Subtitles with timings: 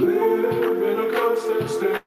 [0.00, 1.99] Live in a constant state.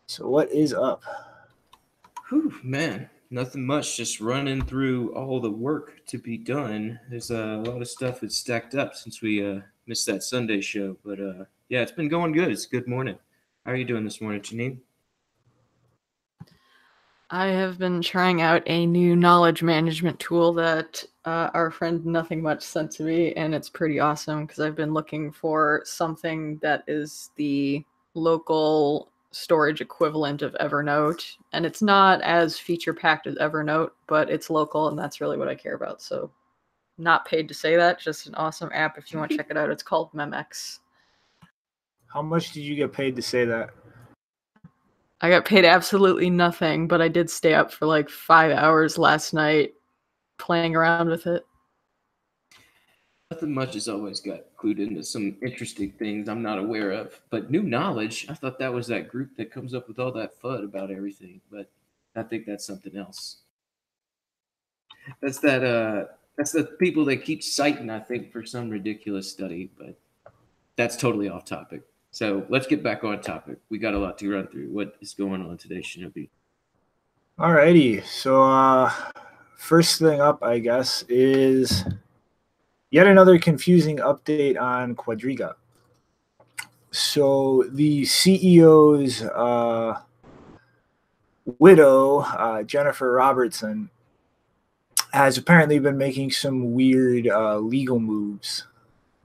[0.04, 1.02] So, what is up?
[2.28, 3.96] Whew, man, nothing much.
[3.96, 7.00] Just running through all the work to be done.
[7.08, 10.98] There's a lot of stuff that's stacked up since we uh, missed that Sunday show.
[11.02, 12.50] But uh, yeah, it's been going good.
[12.50, 13.16] It's a good morning.
[13.64, 14.76] How are you doing this morning, Janine?
[17.32, 22.42] I have been trying out a new knowledge management tool that uh, our friend Nothing
[22.42, 26.82] Much sent to me, and it's pretty awesome because I've been looking for something that
[26.88, 31.36] is the local storage equivalent of Evernote.
[31.52, 35.48] And it's not as feature packed as Evernote, but it's local, and that's really what
[35.48, 36.02] I care about.
[36.02, 36.32] So,
[36.98, 39.56] not paid to say that, just an awesome app if you want to check it
[39.56, 39.70] out.
[39.70, 40.80] It's called Memex.
[42.12, 43.70] How much did you get paid to say that?
[45.20, 49.34] I got paid absolutely nothing, but I did stay up for like five hours last
[49.34, 49.74] night
[50.38, 51.44] playing around with it.
[53.30, 57.20] Nothing much has always got clued into some interesting things I'm not aware of.
[57.30, 60.40] But new knowledge, I thought that was that group that comes up with all that
[60.40, 61.70] FUD about everything, but
[62.16, 63.42] I think that's something else.
[65.20, 69.70] That's that uh that's the people that keep citing, I think, for some ridiculous study,
[69.78, 69.98] but
[70.76, 71.82] that's totally off topic.
[72.10, 73.58] So let's get back on topic.
[73.68, 74.70] We got a lot to run through.
[74.70, 76.28] What is going on today, Shinobi?
[77.38, 78.04] Alrighty.
[78.04, 78.92] So uh
[79.60, 81.84] first thing up, I guess, is
[82.90, 85.54] yet another confusing update on Quadriga.
[86.90, 90.00] So the CEO's uh,
[91.58, 93.90] widow, uh, Jennifer Robertson,
[95.12, 98.66] has apparently been making some weird uh, legal moves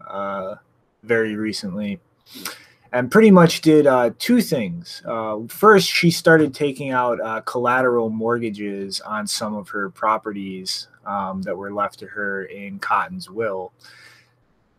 [0.08, 0.56] uh,
[1.02, 2.00] very recently
[2.96, 5.02] and pretty much did uh, two things.
[5.06, 11.42] Uh, first, she started taking out uh, collateral mortgages on some of her properties um,
[11.42, 13.74] that were left to her in Cotten's will,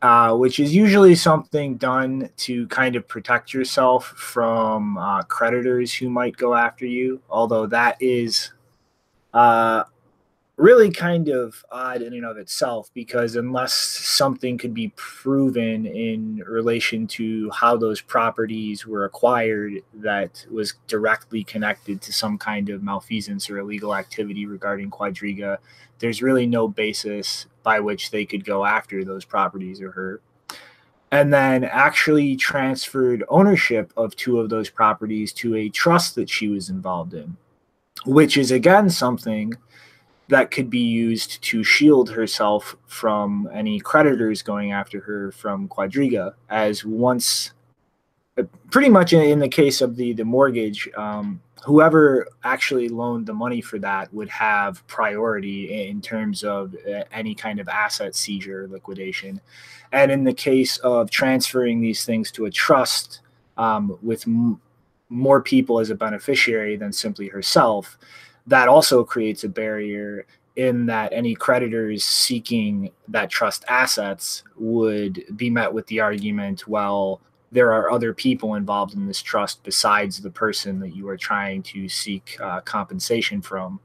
[0.01, 6.09] uh, which is usually something done to kind of protect yourself from uh, creditors who
[6.09, 7.21] might go after you.
[7.29, 8.51] Although that is
[9.35, 9.85] uh,
[10.57, 16.43] really kind of odd in and of itself because unless something could be proven in
[16.47, 22.83] relation to how those properties were acquired that was directly connected to some kind of
[22.83, 25.59] malfeasance or illegal activity regarding Quadriga,
[25.99, 30.23] there's really no basis by which they could go after those properties or her.
[31.13, 36.49] And then actually transferred ownership of two of those properties to a trust that she
[36.49, 37.37] was involved in,
[38.07, 39.53] which is again something
[40.29, 46.35] that could be used to shield herself from any creditors going after her from Quadriga.
[46.51, 47.53] As once,
[48.37, 53.35] uh, pretty much in, the case of the the mortgage, um, whoever actually loaned the
[53.35, 58.69] money for that would have priority in terms of uh, any kind of asset seizure
[58.69, 59.41] liquidation.
[59.93, 63.21] And in the case of transferring these things to a trust
[63.57, 64.25] um, with
[65.09, 67.97] more people as a beneficiary than simply herself
[68.47, 70.27] that also creates a barrier
[70.57, 77.21] in that any creditors seeking that trust assets would be met with the argument well
[77.53, 81.63] there are other people involved in this trust besides the person that you are trying
[81.63, 83.81] to seek uh, compensation from.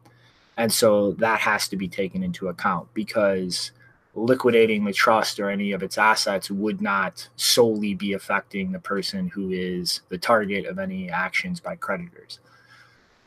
[0.57, 3.71] And so that has to be taken into account because
[4.13, 9.29] liquidating the trust or any of its assets would not solely be affecting the person
[9.29, 12.39] who is the target of any actions by creditors.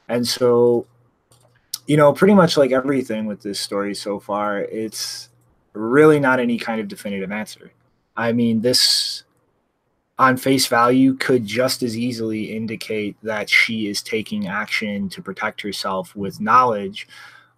[0.08, 0.86] And so
[1.86, 5.28] you know, pretty much like everything with this story so far, it's
[5.72, 7.72] really not any kind of definitive answer.
[8.16, 9.24] I mean, this
[10.18, 15.60] on face value could just as easily indicate that she is taking action to protect
[15.60, 17.08] herself with knowledge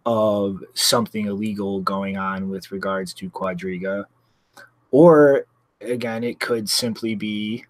[0.06, 4.04] of something illegal going on with regards to Quadriga.
[4.90, 5.44] Or
[5.80, 7.64] again, it could simply be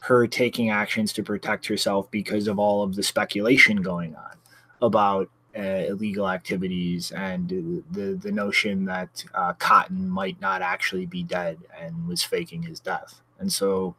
[0.00, 4.32] her taking actions to protect herself because of all of the speculation going on
[4.80, 7.48] about uh, illegal activities and
[7.90, 12.78] the the notion that uh, Cotten might not actually be dead and was faking his
[12.78, 13.20] death.
[13.40, 13.96] And so,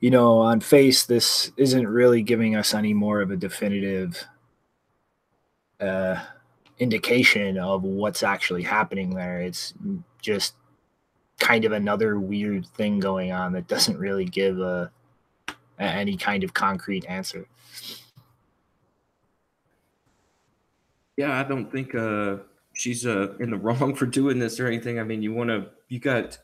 [0.00, 4.24] you know, on face, this isn't really giving us any more of a definitive
[5.80, 6.22] uh,
[6.78, 9.40] indication of what's actually happening there.
[9.40, 9.74] It's
[10.22, 10.54] just
[11.38, 14.90] kind of another weird thing going on that doesn't really give a,
[15.78, 17.48] a any kind of concrete answer.
[21.18, 22.36] Yeah, I don't think uh,
[22.74, 25.00] she's uh, in the wrong for doing this or anything.
[25.00, 26.38] I mean, you want to, you got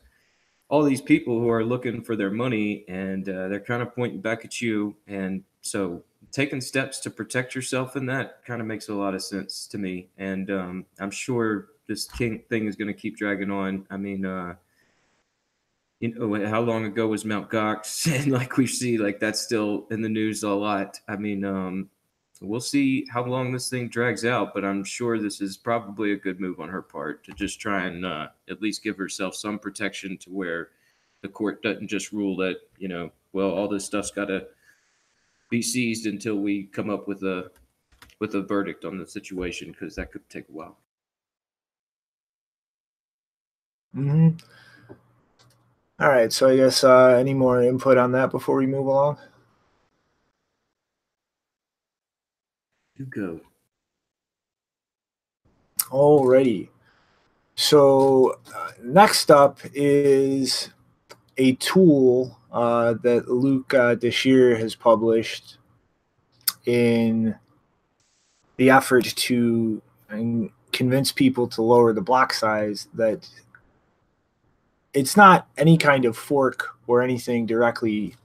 [0.67, 4.19] all these people who are looking for their money and uh, they're kind of pointing
[4.19, 4.97] back at you.
[5.07, 9.23] And so taking steps to protect yourself in that kind of makes a lot of
[9.23, 10.09] sense to me.
[10.17, 13.87] And um, I'm sure this king thing is going to keep dragging on.
[13.89, 14.55] I mean, uh,
[16.01, 18.11] you know, how long ago was Mount Gox?
[18.13, 20.99] And like we see, like that's still in the news a lot.
[21.07, 21.89] I mean, um,
[22.41, 26.17] we'll see how long this thing drags out, but I'm sure this is probably a
[26.17, 29.57] good move on her part to just try and uh, at least give herself some
[29.57, 30.69] protection to where
[31.21, 34.47] the court doesn't just rule that, you know, well, all this stuff's got to
[35.49, 37.51] be seized until we come up with a
[38.19, 40.77] with a verdict on the situation because that could take a while.
[43.95, 44.37] Mm-hmm.
[45.99, 49.17] All right, so I guess uh, any more input on that before we move along?
[52.97, 53.39] You go.
[55.89, 56.69] Alrighty.
[57.55, 60.69] So uh, next up is
[61.37, 63.95] a tool uh, that Luke uh,
[64.57, 65.57] has published
[66.65, 67.35] in
[68.57, 69.81] the effort to
[70.71, 73.27] convince people to lower the block size that
[74.93, 78.15] it's not any kind of fork or anything directly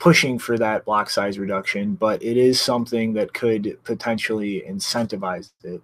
[0.00, 5.80] pushing for that block size reduction, but it is something that could potentially incentivize it.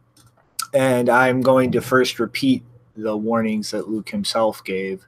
[0.75, 2.65] And I'm going to first repeat
[2.97, 5.07] the warnings that Luke himself gave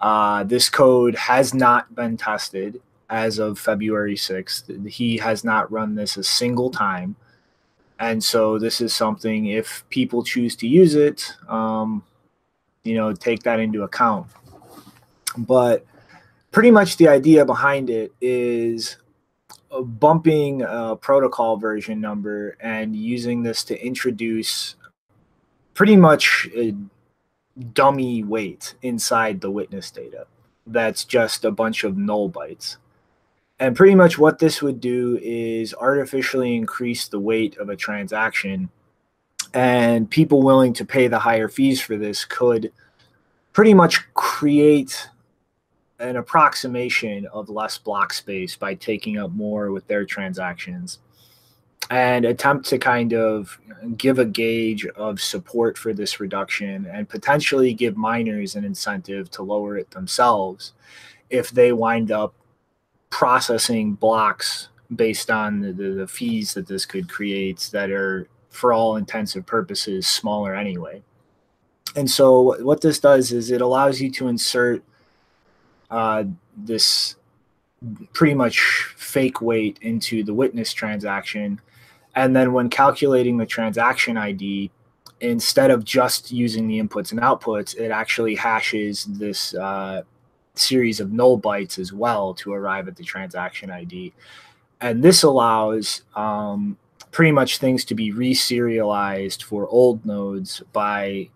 [0.00, 4.88] uh, this code has not been tested as of February 6th.
[4.88, 7.16] He has not run this a single time.
[7.98, 12.04] And so this is something, if people choose to use it, um,
[12.84, 14.26] you know, take that into account.
[15.38, 15.86] But
[16.56, 18.96] pretty much the idea behind it is
[19.78, 24.74] bumping a protocol version number and using this to introduce
[25.74, 26.74] pretty much a
[27.74, 30.26] dummy weight inside the witness data
[30.66, 32.78] that's just a bunch of null bytes.
[33.60, 38.70] And pretty much what this would do is artificially increase the weight of a transaction.
[39.52, 42.72] And people willing to pay the higher fees for this could
[43.52, 45.10] pretty much create
[45.98, 50.98] an approximation of less block space by taking up more with their transactions
[51.90, 53.58] and attempt to kind of
[53.96, 59.42] give a gauge of support for this reduction and potentially give miners an incentive to
[59.42, 60.72] lower it themselves
[61.30, 62.34] if they wind up
[63.10, 68.96] processing blocks based on the, the, fees that this could create that are for all
[68.96, 71.02] intensive purposes smaller anyway.
[71.94, 74.82] And so what this does is it allows you to insert
[75.90, 76.24] uh,
[76.56, 77.16] this
[78.12, 81.60] pretty much fake weight into the witness transaction
[82.16, 84.70] and then when calculating the transaction ID,
[85.20, 90.02] instead of just using the inputs and outputs, it actually hashes this uh,
[90.54, 94.14] series of null bytes as well to arrive at the transaction ID.
[94.80, 96.78] And this allows um,
[97.12, 101.28] pretty much things to be reserialized for old nodes by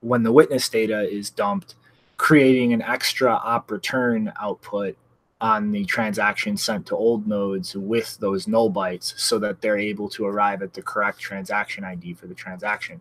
[0.00, 1.74] when the witness data is dumped,
[2.16, 4.96] creating an extra op return output
[5.40, 10.08] on the transaction sent to old nodes with those null bytes so that they're able
[10.08, 13.00] to arrive at the correct transaction ID for the transaction.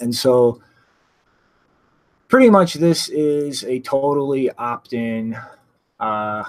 [0.00, 0.62] And so
[2.28, 5.36] pretty much this is a totally opt-in
[6.00, 6.44] uh,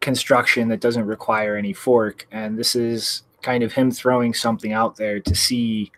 [0.00, 2.26] construction that doesn't require any fork.
[2.32, 5.92] And this is kind of him throwing something out there to see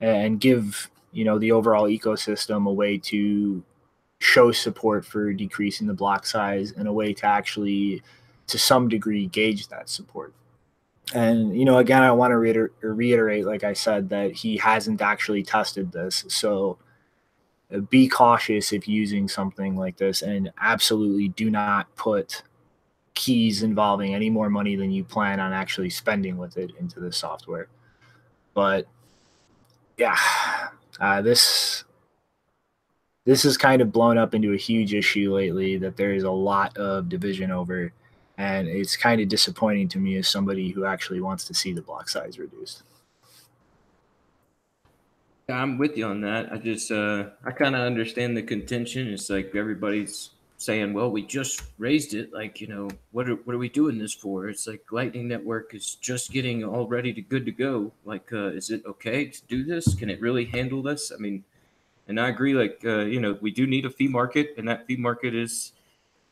[0.00, 3.62] and give, you know, the overall ecosystem a way to
[4.22, 8.00] show support for decreasing the block size in a way to actually
[8.46, 10.32] to some degree gauge that support.
[11.12, 15.02] And you know again i want to reiter- reiterate like i said that he hasn't
[15.02, 16.24] actually tested this.
[16.28, 16.78] So
[17.74, 22.44] uh, be cautious if using something like this and absolutely do not put
[23.14, 27.12] keys involving any more money than you plan on actually spending with it into the
[27.12, 27.68] software.
[28.54, 28.86] But
[29.98, 30.16] yeah
[31.00, 31.84] uh, this
[33.24, 36.30] this has kind of blown up into a huge issue lately that there is a
[36.30, 37.92] lot of division over
[38.36, 41.82] and it's kind of disappointing to me as somebody who actually wants to see the
[41.82, 42.82] block size reduced.
[45.48, 46.52] I'm with you on that.
[46.52, 49.08] I just uh, I kind of understand the contention.
[49.08, 50.30] It's like everybody's
[50.62, 52.32] saying, "Well, we just raised it.
[52.32, 55.74] Like, you know, what are what are we doing this for?" It's like Lightning Network
[55.74, 57.92] is just getting all ready to good to go.
[58.04, 59.94] Like, uh, is it okay to do this?
[59.94, 61.12] Can it really handle this?
[61.12, 61.44] I mean,
[62.08, 62.54] and I agree.
[62.54, 65.72] Like, uh, you know, we do need a fee market, and that fee market is,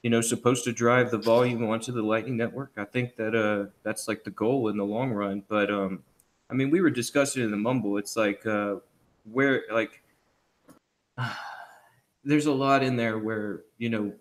[0.03, 2.73] you know, supposed to drive the volume onto the Lightning Network.
[2.77, 5.43] I think that uh, that's like the goal in the long run.
[5.49, 6.03] But um,
[6.51, 7.97] I mean, we were discussing in the mumble.
[7.97, 8.77] It's like uh,
[9.31, 10.03] where like
[12.25, 14.13] there's a lot in there where you know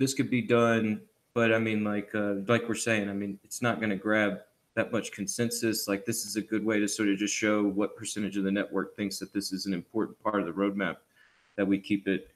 [0.00, 1.00] this could be done
[1.34, 4.40] but i mean like uh, like we're saying i mean it's not going to grab
[4.74, 7.96] that much consensus like this is a good way to sort of just show what
[7.96, 10.96] percentage of the network thinks that this is an important part of the roadmap
[11.56, 12.30] that we keep it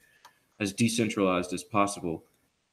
[0.59, 2.23] as decentralized as possible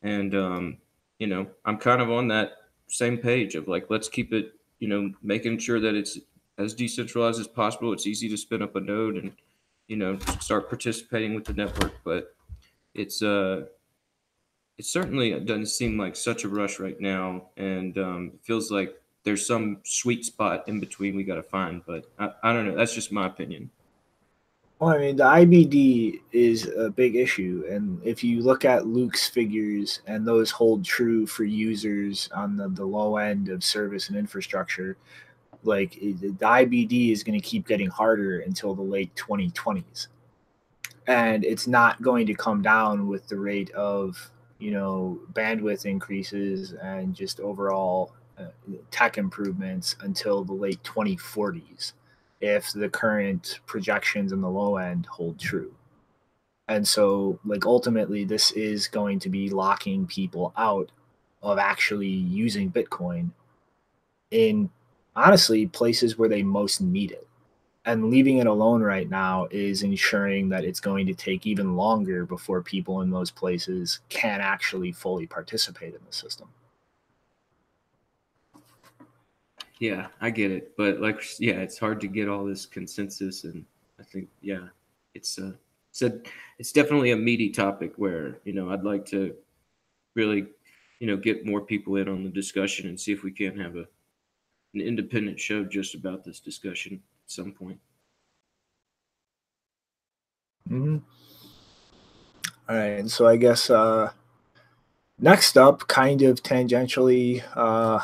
[0.02, 0.76] and um,
[1.18, 2.52] you know i'm kind of on that
[2.88, 6.18] same page of like let's keep it you know making sure that it's
[6.58, 7.92] as decentralized as possible.
[7.92, 9.32] It's easy to spin up a node and
[9.88, 12.34] you know start participating with the network, but
[12.94, 13.66] it's uh
[14.78, 19.00] it certainly doesn't seem like such a rush right now, and um, it feels like
[19.24, 21.82] there's some sweet spot in between we got to find.
[21.86, 22.76] But I, I don't know.
[22.76, 23.70] That's just my opinion.
[24.82, 27.64] Well, I mean, the IBD is a big issue.
[27.70, 32.68] And if you look at Luke's figures, and those hold true for users on the,
[32.68, 34.96] the low end of service and infrastructure,
[35.62, 40.08] like the IBD is going to keep getting harder until the late 2020s.
[41.06, 44.31] And it's not going to come down with the rate of,
[44.62, 48.44] you know, bandwidth increases and just overall uh,
[48.92, 51.94] tech improvements until the late 2040s
[52.40, 55.74] if the current projections in the low end hold true.
[56.68, 60.92] And so, like, ultimately, this is going to be locking people out
[61.42, 63.30] of actually using Bitcoin
[64.30, 64.70] in
[65.16, 67.26] honestly places where they most need it.
[67.84, 72.24] And leaving it alone right now is ensuring that it's going to take even longer
[72.24, 76.48] before people in those places can actually fully participate in the system.
[79.80, 83.64] Yeah, I get it, but like, yeah, it's hard to get all this consensus, and
[83.98, 84.68] I think, yeah,
[85.14, 85.54] it's uh,
[85.90, 86.20] it's a,
[86.60, 89.34] it's definitely a meaty topic where you know I'd like to
[90.14, 90.46] really,
[91.00, 93.74] you know, get more people in on the discussion and see if we can have
[93.74, 93.88] a
[94.74, 97.80] an independent show just about this discussion some point.
[100.68, 100.98] Mm-hmm.
[102.68, 104.12] All right, and so I guess uh,
[105.18, 108.00] next up, kind of tangentially uh,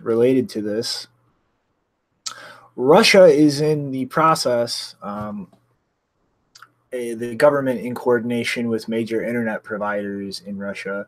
[0.00, 1.06] related to this,
[2.76, 4.96] Russia is in the process.
[5.02, 5.48] Um,
[6.92, 11.06] a, the government, in coordination with major internet providers in Russia,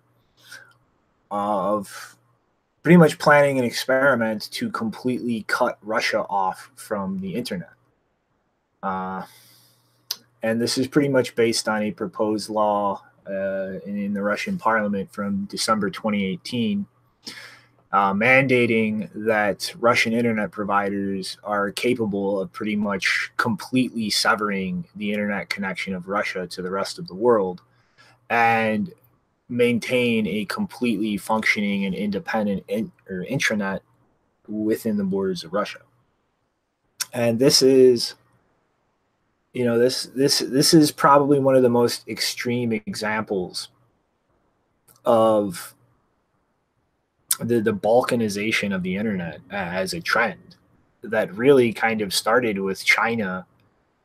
[1.31, 2.16] of
[2.87, 7.73] pretty much planning an experiment to completely cut Russia off from the internet.
[8.81, 9.25] Uh,
[10.45, 15.13] and this is pretty much based on a proposed law uh, in the Russian parliament
[15.13, 16.87] from December 2018,
[17.91, 25.49] uh, mandating that Russian internet providers are capable of pretty much completely severing the internet
[25.49, 27.63] connection of Russia to the rest of the world
[28.31, 28.93] and
[29.49, 33.81] maintain a completely functioning and independent in, or intranet
[34.49, 35.81] within the borders of Russia.
[37.13, 38.15] And this is
[39.53, 43.69] you know this this this is probably one of the most extreme examples
[45.07, 45.75] of
[47.41, 50.57] the the balkanization of the internet as a trend
[51.03, 53.47] that really kind of started with China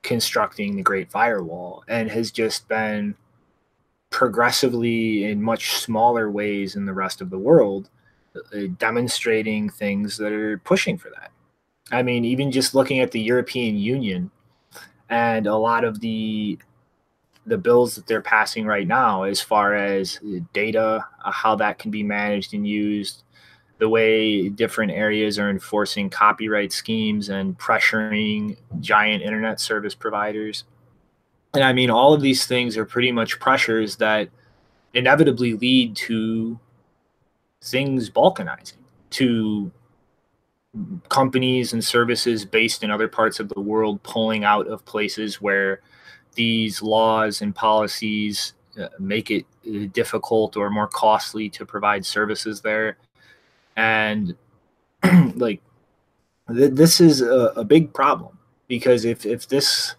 [0.04, 3.16] constructing the Great Firewall and has just been
[4.12, 7.90] progressively in much smaller ways in the rest of the world,
[8.36, 11.32] uh, demonstrating things that are pushing for that.
[11.92, 14.30] I mean, even just looking at the European Union
[15.10, 16.60] and a lot of the
[17.48, 20.20] the bills that they're passing right now, as far as
[20.54, 23.24] data, uh, how that can be managed and used,
[23.80, 30.66] the way different areas are enforcing copyright schemes and pressuring giant internet service providers
[31.54, 34.30] and I mean, all of these things are pretty much pressures that
[34.94, 36.60] inevitably lead to
[37.62, 38.78] things balkanizing,
[39.12, 39.72] to
[41.10, 45.82] companies and services based in other parts of the world pulling out of places where
[46.36, 52.62] these laws and policies uh, make it uh, difficult or more costly to provide services
[52.62, 52.98] there.
[53.76, 54.36] And
[55.36, 55.62] like,
[56.48, 58.38] th- this is a, a big problem
[58.70, 59.96] because if, if this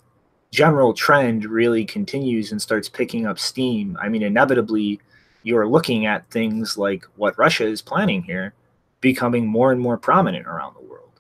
[0.53, 5.01] general trend really continues and starts picking up steam, I mean, inevitably,
[5.43, 8.55] you're looking at things like what Russia is planning here
[9.01, 11.11] becoming more and more prominent around the world.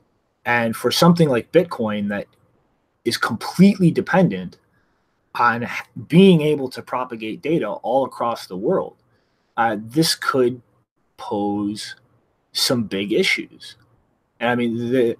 [0.44, 2.26] And for something like Bitcoin that
[3.04, 4.58] is completely dependent
[5.34, 5.66] on
[6.06, 8.96] being able to propagate data all across the world,
[9.56, 10.60] uh, this could
[11.16, 11.96] pose
[12.52, 13.76] some big issues.
[14.38, 15.16] And I mean, the,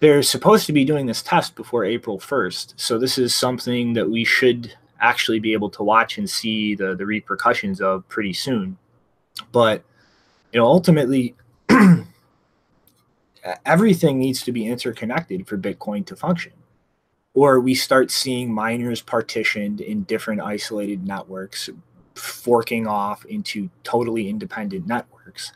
[0.00, 2.74] they're supposed to be doing this test before April 1st.
[2.76, 6.94] So this is something that we should actually be able to watch and see the,
[6.94, 8.76] the repercussions of pretty soon.
[9.52, 9.82] But,
[10.52, 11.34] you know, ultimately,
[13.64, 16.52] everything needs to be interconnected for Bitcoin to function.
[17.34, 21.68] Or we start seeing miners partitioned in different isolated networks,
[22.14, 25.52] forking off into totally independent networks.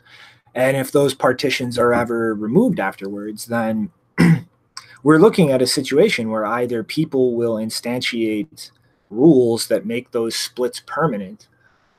[0.53, 3.89] And if those partitions are ever removed afterwards, then
[5.03, 8.71] we're looking at a situation where either people will instantiate
[9.09, 11.47] rules that make those splits permanent,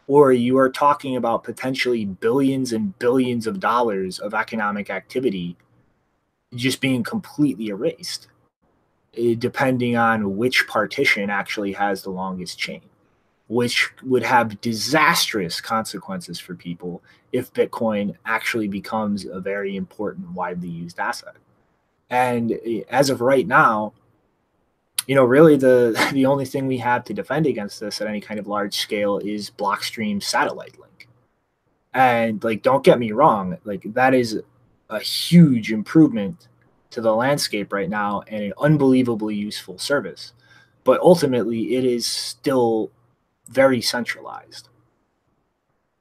[0.07, 5.57] or you are talking about potentially billions and billions of dollars of economic activity
[6.55, 8.29] just being completely erased,
[9.17, 12.83] eh, depending on which partition actually has the longest chain,
[13.49, 20.69] which would have disastrous consequences for people if Bitcoin actually becomes a very important, widely
[20.69, 21.37] used asset.
[22.12, 23.95] And eh, as of right now,
[25.09, 28.21] you know, really the the only thing we have to defend against this at any
[28.21, 31.09] kind of large scale is Blockstream satellite link.
[31.92, 34.40] And like, don't get me wrong, like that is
[34.88, 36.49] a huge improvement
[36.90, 40.33] to the landscape right now and an unbelievably useful service.
[40.85, 42.90] But ultimately, it is still
[43.49, 44.69] very centralized.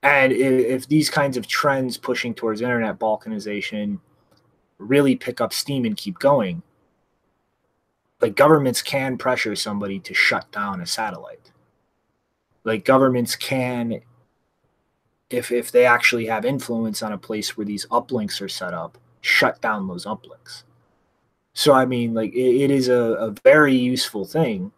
[0.03, 3.99] And if, if these kinds of trends pushing towards internet balkanization
[4.81, 6.63] really pick up steam and keep going,
[8.21, 11.51] like governments can pressure somebody to shut down a satellite.
[12.63, 14.01] Like governments can,
[15.29, 18.97] if if they actually have influence on a place where these uplinks are set up,
[19.21, 20.63] shut down those uplinks.
[21.53, 24.71] So I mean, like it, it is a, a very useful thing,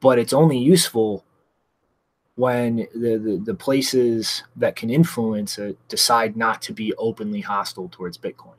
[0.00, 1.24] but it's only useful
[2.36, 7.88] when the, the, the places that can influence it decide not to be openly hostile
[7.88, 8.57] towards Bitcoin.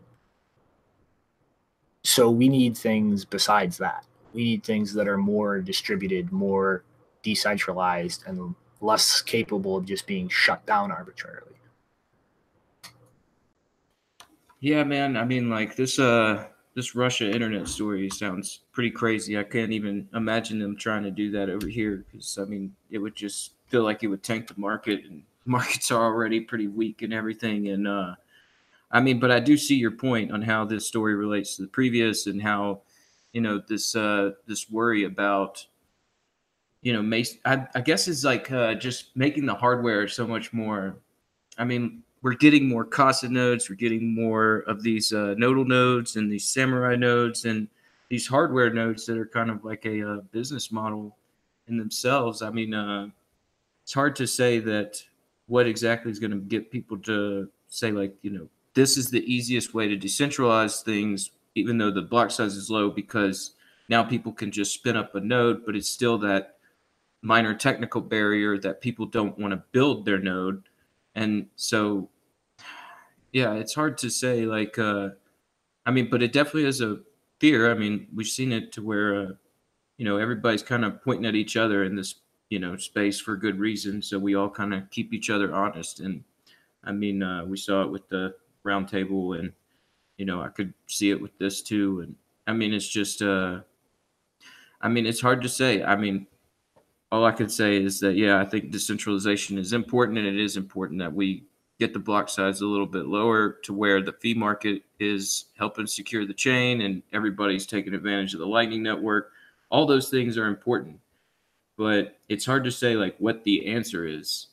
[2.03, 4.05] So we need things besides that.
[4.33, 6.83] We need things that are more distributed, more
[7.23, 11.45] decentralized, and less capable of just being shut down arbitrarily.
[14.59, 15.17] Yeah, man.
[15.17, 15.99] I mean, like this.
[15.99, 19.37] Uh, this Russia internet story sounds pretty crazy.
[19.37, 22.99] I can't even imagine them trying to do that over here because I mean, it
[22.99, 27.01] would just feel like it would tank the market, and markets are already pretty weak
[27.01, 27.67] and everything.
[27.69, 28.15] And uh,
[28.91, 31.67] I mean, but I do see your point on how this story relates to the
[31.67, 32.81] previous and how
[33.33, 35.65] you know this uh, this worry about
[36.81, 40.97] you know, I, I guess is like uh, just making the hardware so much more.
[41.57, 46.15] I mean, we're getting more Casa nodes, we're getting more of these uh, Nodl nodes
[46.15, 47.67] and these samurai nodes and
[48.09, 51.17] these hardware nodes that are kind of like a, a uh, business model
[51.67, 52.41] in themselves.
[52.41, 53.09] I mean, uh,
[53.83, 55.01] it's hard to say that
[55.47, 59.23] what exactly is going to get people to say like, you know, this is the
[59.31, 63.51] easiest way to decentralize things, even though the block size is low, because
[63.89, 66.57] now people can just spin up a node, but it's still that
[67.21, 70.63] minor technical barrier that people don't want to build their node.
[71.15, 72.09] And so
[73.31, 75.09] yeah it's hard to say like uh
[75.85, 76.99] i mean but it definitely is a
[77.39, 77.71] fear.
[77.71, 79.31] I mean we've seen it to where uh,
[79.97, 82.15] you know everybody's kind of pointing at each other in this
[82.49, 85.99] you know space for good reason so we all kind of keep each other honest.
[86.01, 86.23] And
[86.83, 88.35] i mean uh, we saw it with the
[88.69, 89.51] roundtable and
[90.17, 92.15] you know i could see it with this too and
[92.47, 93.59] i mean it's just uh
[94.81, 96.27] i mean it's hard to say i mean
[97.11, 100.57] all I could say is that yeah, I think decentralization is important, and it is
[100.57, 101.43] important that we
[101.79, 105.87] get the block size a little bit lower to where the fee market is helping
[105.87, 109.31] secure the chain, and everybody's taking advantage of the Lightning Network.
[109.69, 110.99] All those things are important,
[111.77, 114.47] but it's hard to say like what the answer is.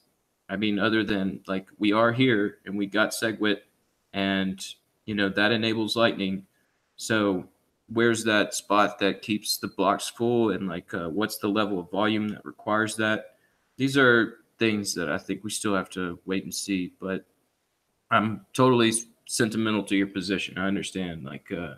[0.49, 3.59] I mean, other than like we are here and we got SegWit,
[4.17, 4.61] and
[5.05, 6.45] you know that enables Lightning.
[6.97, 7.47] So
[7.89, 11.91] where's that spot that keeps the blocks full and like uh, what's the level of
[11.93, 13.37] volume that requires that?
[13.77, 17.27] These are things that i think we still have to wait and see but
[18.11, 18.91] i'm totally
[19.27, 20.57] sentimental to your position.
[20.57, 21.75] I understand like uh,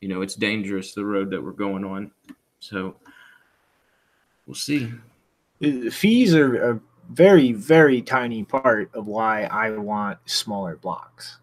[0.00, 2.10] you know it's dangerous the road that we're going on.
[2.60, 2.96] So
[4.46, 4.92] we'll see.
[5.62, 11.38] Uh, fees are a very very tiny part of why i want smaller blocks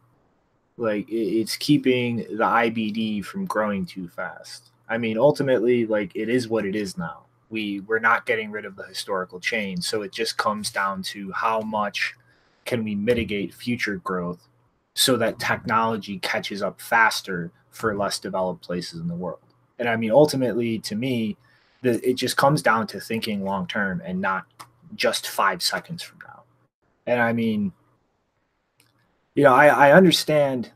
[0.78, 4.72] like it's keeping the IBD from growing too fast.
[4.90, 7.24] I mean, ultimately, like it is what it is now.
[7.50, 11.32] We we're not getting rid of the historical chain, so it just comes down to
[11.32, 12.16] how much
[12.66, 14.48] can we mitigate future growth
[14.96, 19.40] so that technology catches up faster for less developed places in the world?
[19.80, 21.38] And I mean, ultimately, to me,
[21.82, 24.46] the, it just comes down to thinking long term and not
[24.96, 26.44] just five seconds from now.
[27.06, 27.74] And I mean,
[29.36, 30.72] you know, I, I understand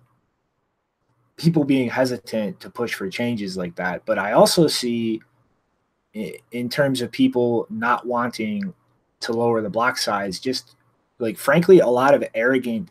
[1.36, 5.22] people being hesitant to push for changes like that, but I also see
[6.52, 8.74] in terms of people not wanting
[9.20, 10.76] to lower the block size, just
[11.20, 12.90] like frankly, a lot of arrogant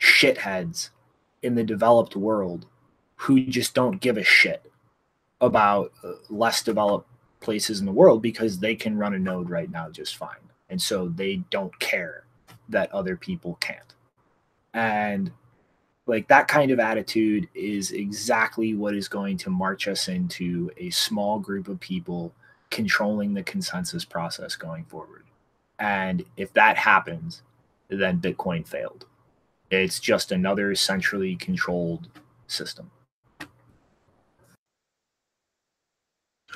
[0.00, 0.90] shitheads
[1.42, 2.66] in the developed world
[3.16, 4.70] who just don't give a shit
[5.40, 7.08] about uh, less developed
[7.40, 10.36] places in the world because they can run a node right now just fine.
[10.68, 12.24] And so they don't care
[12.68, 13.94] that other people can't.
[14.74, 15.32] And
[16.06, 20.90] like that kind of attitude is exactly what is going to march us into a
[20.90, 22.32] small group of people
[22.70, 25.24] controlling the consensus process going forward.
[25.78, 27.42] And if that happens,
[27.88, 29.06] then Bitcoin failed.
[29.70, 32.08] It's just another centrally controlled
[32.46, 32.90] system.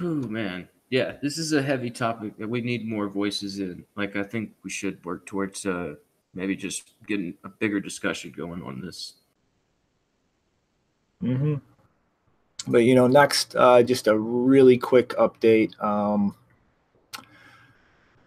[0.01, 3.85] Oh man, yeah, this is a heavy topic that we need more voices in.
[3.97, 5.95] Like, I think we should work towards uh,
[6.35, 9.15] maybe just getting a bigger discussion going on this.
[11.23, 11.55] Mm-hmm.
[12.67, 15.81] But you know, next, uh, just a really quick update.
[15.83, 16.35] Um,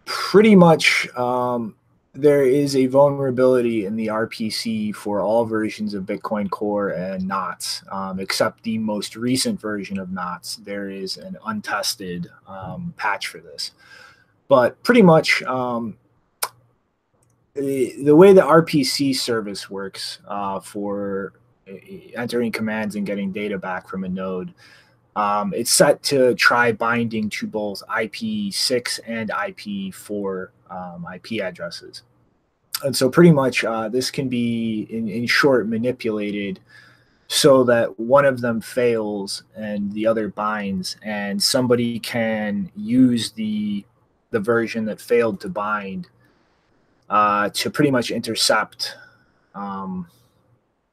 [0.04, 1.74] pretty much, um,
[2.14, 7.82] there is a vulnerability in the RPC for all versions of Bitcoin Core and Knots,
[7.90, 10.56] um, except the most recent version of Knots.
[10.56, 13.72] There is an untested um, patch for this.
[14.48, 15.98] But pretty much, um,
[17.56, 21.32] the, way the RPC service works uh, for
[21.68, 21.74] uh,
[22.14, 24.52] entering commands and getting data back from a node
[25.16, 32.02] um, it's set to try binding to both IP6 and IP4 um, IP addresses.
[32.84, 36.60] And so, pretty much, uh, this can be, in, in short, manipulated
[37.28, 43.84] so that one of them fails and the other binds, and somebody can use the
[44.32, 46.08] the version that failed to bind
[47.08, 48.96] uh, to pretty much intercept,
[49.54, 50.06] um,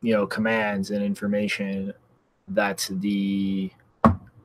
[0.01, 1.93] you know, commands and information
[2.49, 3.71] that the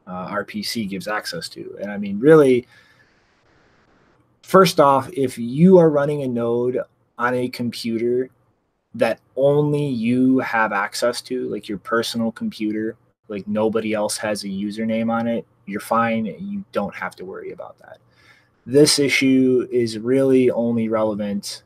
[0.06, 1.76] uh, RPC gives access to.
[1.80, 2.66] And I mean, really,
[4.42, 6.80] first off, if you are running a node
[7.18, 8.30] on a computer
[8.94, 12.96] that only you have access to, like your personal computer,
[13.28, 16.24] like nobody else has a username on it, you're fine.
[16.24, 17.98] You don't have to worry about that.
[18.68, 21.62] This issue is really only relevant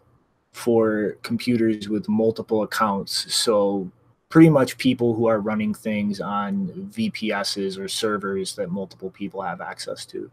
[0.52, 3.34] for computers with multiple accounts.
[3.34, 3.90] So
[4.28, 9.60] pretty much people who are running things on VPSs or servers that multiple people have
[9.60, 10.30] access to.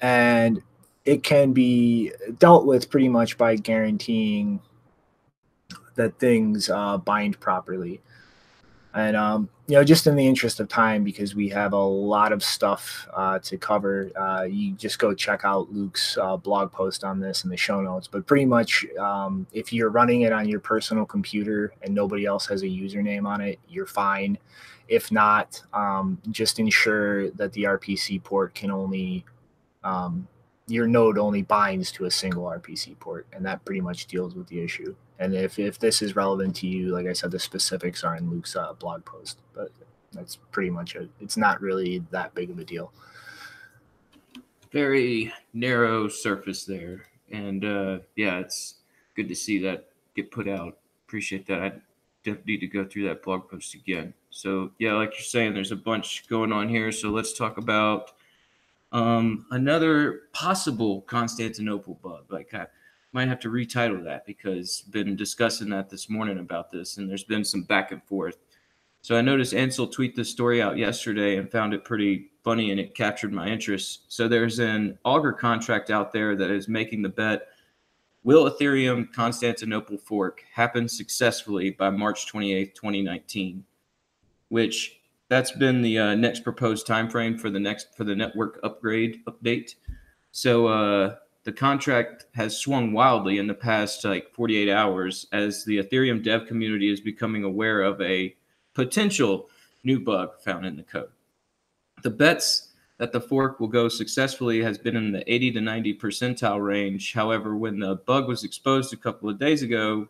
[0.00, 0.62] And
[1.04, 4.60] it can be dealt with pretty much by guaranteeing
[5.96, 8.00] that things uh, bind properly.
[8.94, 12.32] And um, you know, just in the interest of time, because we have a lot
[12.32, 17.02] of stuff uh, to cover, uh, you just go check out Luke's uh, blog post
[17.02, 18.06] on this in the show notes.
[18.06, 22.46] But pretty much, um, if you're running it on your personal computer and nobody else
[22.46, 24.38] has a username on it, you're fine.
[24.86, 29.24] If not, um, just ensure that the RPC port can only
[29.82, 30.28] um,
[30.66, 34.46] your node only binds to a single RPC port, and that pretty much deals with
[34.48, 34.94] the issue.
[35.18, 38.30] And if, if this is relevant to you, like I said, the specifics are in
[38.30, 39.70] Luke's uh, blog post, but
[40.12, 41.08] that's pretty much it.
[41.20, 42.92] It's not really that big of a deal.
[44.72, 47.06] Very narrow surface there.
[47.30, 48.74] And uh, yeah, it's
[49.14, 50.78] good to see that get put out.
[51.06, 51.62] Appreciate that.
[51.62, 51.72] I
[52.24, 54.14] definitely need to go through that blog post again.
[54.30, 56.90] So, yeah, like you're saying, there's a bunch going on here.
[56.90, 58.12] So, let's talk about
[58.90, 62.24] um, another possible Constantinople bug.
[62.30, 62.66] Like, I,
[63.14, 67.24] might have to retitle that because been discussing that this morning about this, and there's
[67.24, 68.36] been some back and forth.
[69.02, 72.80] So I noticed Ansel tweet this story out yesterday and found it pretty funny, and
[72.80, 74.04] it captured my interest.
[74.08, 77.48] So there's an Augur contract out there that is making the bet:
[78.24, 83.64] Will Ethereum Constantinople fork happen successfully by March 28th, 2019?
[84.48, 88.58] Which that's been the uh, next proposed time frame for the next for the network
[88.62, 89.74] upgrade update.
[90.32, 95.78] So uh, the contract has swung wildly in the past like 48 hours as the
[95.78, 98.34] Ethereum dev community is becoming aware of a
[98.74, 99.48] potential
[99.84, 101.10] new bug found in the code.
[102.02, 105.98] The bets that the fork will go successfully has been in the 80 to 90
[105.98, 107.12] percentile range.
[107.12, 110.08] However, when the bug was exposed a couple of days ago,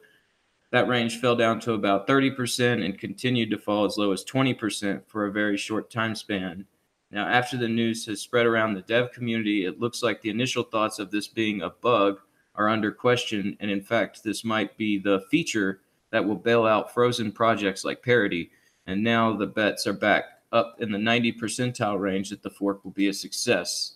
[0.70, 5.02] that range fell down to about 30% and continued to fall as low as 20%
[5.06, 6.66] for a very short time span.
[7.14, 10.64] Now, after the news has spread around the dev community, it looks like the initial
[10.64, 12.18] thoughts of this being a bug
[12.56, 13.56] are under question.
[13.60, 18.02] And in fact, this might be the feature that will bail out frozen projects like
[18.02, 18.50] Parity.
[18.88, 22.84] And now the bets are back up in the 90 percentile range that the fork
[22.84, 23.94] will be a success.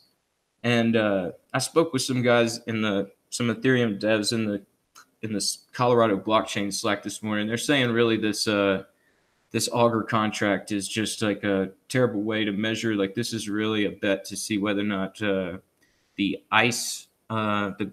[0.63, 4.63] And uh, I spoke with some guys in the some Ethereum devs in the
[5.23, 7.49] in this Colorado blockchain Slack this morning.
[7.49, 8.85] They're saying really this uh,
[9.51, 12.95] this Augur contract is just like a terrible way to measure.
[12.95, 15.59] Like this is really a bet to see whether or not uh,
[16.17, 17.91] the ice uh, the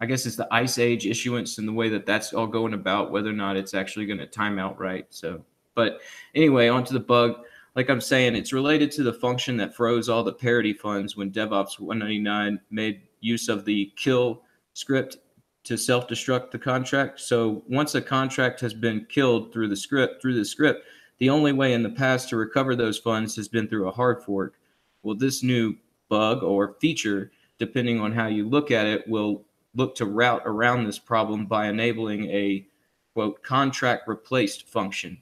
[0.00, 3.10] I guess it's the ice age issuance and the way that that's all going about,
[3.10, 5.06] whether or not it's actually going to time out right.
[5.10, 5.42] So,
[5.74, 6.00] but
[6.34, 7.44] anyway, onto the bug.
[7.76, 11.30] Like I'm saying, it's related to the function that froze all the parity funds when
[11.30, 14.42] DevOps 199 made use of the kill
[14.74, 15.16] script
[15.64, 17.20] to self-destruct the contract.
[17.20, 20.86] So once a contract has been killed through the script, through the script,
[21.18, 24.22] the only way in the past to recover those funds has been through a hard
[24.22, 24.54] fork.
[25.02, 25.76] Well, this new
[26.08, 30.84] bug or feature, depending on how you look at it, will look to route around
[30.84, 32.66] this problem by enabling a
[33.14, 35.18] quote contract replaced function.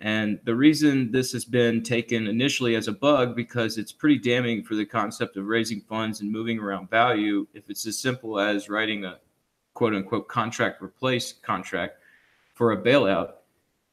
[0.00, 4.62] And the reason this has been taken initially as a bug because it's pretty damning
[4.62, 8.68] for the concept of raising funds and moving around value if it's as simple as
[8.68, 9.18] writing a
[9.74, 11.98] quote unquote contract replace contract
[12.54, 13.32] for a bailout.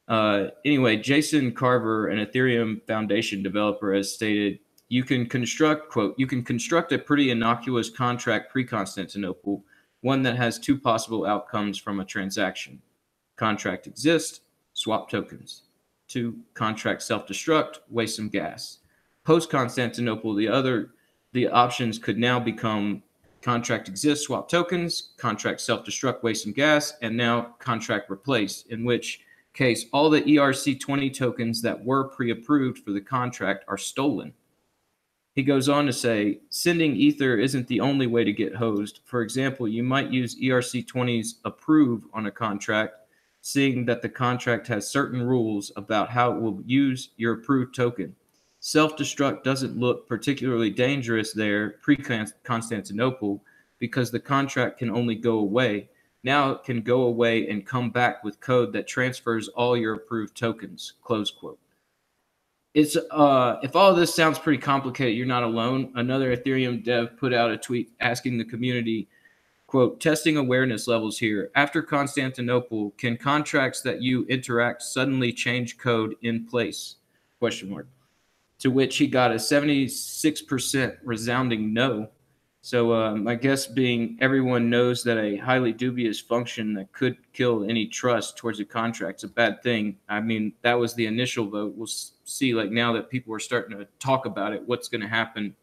[0.08, 6.26] Uh, anyway, Jason Carver, an Ethereum Foundation developer, has stated you can construct quote you
[6.26, 9.64] can construct a pretty innocuous contract pre-Constantinople
[10.02, 12.82] one that has two possible outcomes from a transaction.
[13.36, 14.40] Contract exists,
[14.74, 15.62] swap tokens.
[16.08, 18.78] Two, contract self-destruct, waste some gas.
[19.24, 20.90] Post Constantinople, the other
[21.32, 23.02] the options could now become
[23.42, 29.20] contract exists, swap tokens, contract self-destruct, waste some gas, and now contract replace, in which
[29.52, 34.32] case all the ERC20 tokens that were pre-approved for the contract are stolen
[35.34, 39.00] he goes on to say, sending Ether isn't the only way to get hosed.
[39.04, 42.96] For example, you might use ERC20's approve on a contract,
[43.40, 48.14] seeing that the contract has certain rules about how it will use your approved token.
[48.64, 53.42] Self destruct doesn't look particularly dangerous there pre Constantinople
[53.80, 55.90] because the contract can only go away.
[56.22, 60.36] Now it can go away and come back with code that transfers all your approved
[60.36, 60.92] tokens.
[61.02, 61.58] Close quote
[62.74, 67.34] it's uh if all this sounds pretty complicated you're not alone another ethereum dev put
[67.34, 69.08] out a tweet asking the community
[69.66, 76.14] quote testing awareness levels here after constantinople can contracts that you interact suddenly change code
[76.22, 76.96] in place
[77.38, 77.86] question mark
[78.62, 82.08] to which he got a 76% resounding no
[82.64, 87.64] so uh, my guess being everyone knows that a highly dubious function that could kill
[87.64, 89.96] any trust towards a contract is a bad thing.
[90.08, 91.74] I mean, that was the initial vote.
[91.76, 95.08] We'll see, like now that people are starting to talk about it, what's going to
[95.08, 95.56] happen.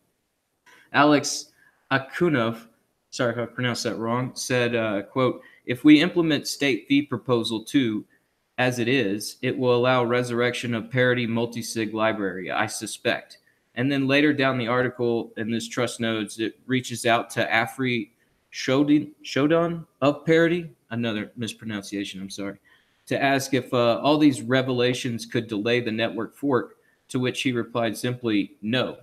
[0.91, 1.53] Alex
[1.89, 2.67] Akhunov,
[3.11, 7.63] sorry if I pronounced that wrong, said, uh, "quote If we implement state fee proposal
[7.63, 8.03] two,
[8.59, 12.51] as it is, it will allow resurrection of parity multisig library.
[12.51, 13.39] I suspect."
[13.75, 18.09] And then later down the article in this Trustnodes, it reaches out to Afri
[18.51, 22.57] Schoedon of Parity, another mispronunciation, I'm sorry,
[23.05, 27.51] to ask if uh, all these revelations could delay the network fork, to which he
[27.51, 28.97] replied simply, no.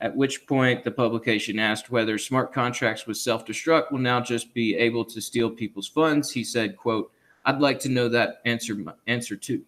[0.00, 4.76] At which point the publication asked whether smart contracts with self-destruct will now just be
[4.76, 6.30] able to steal people's funds.
[6.30, 7.12] He said, quote,
[7.46, 9.62] I'd like to know that answer, answer too,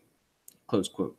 [0.66, 1.16] close quote.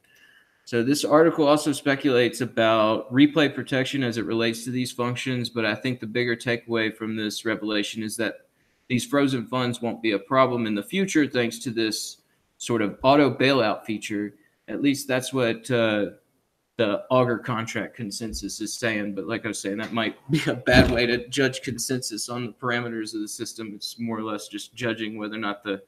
[0.66, 5.66] So this article also speculates about replay protection as it relates to these functions, but
[5.66, 8.42] I think the bigger takeaway from this revelation is that
[8.88, 12.18] these frozen funds won't be a problem in the future thanks to this
[12.58, 14.36] sort of auto bailout feature.
[14.68, 16.08] At least that's what uh,
[16.78, 19.16] the Augur contract consensus is saying.
[19.16, 22.46] But like I was saying, that might be a bad way to judge consensus on
[22.46, 23.72] the parameters of the system.
[23.74, 25.82] It's more or less just judging whether or not the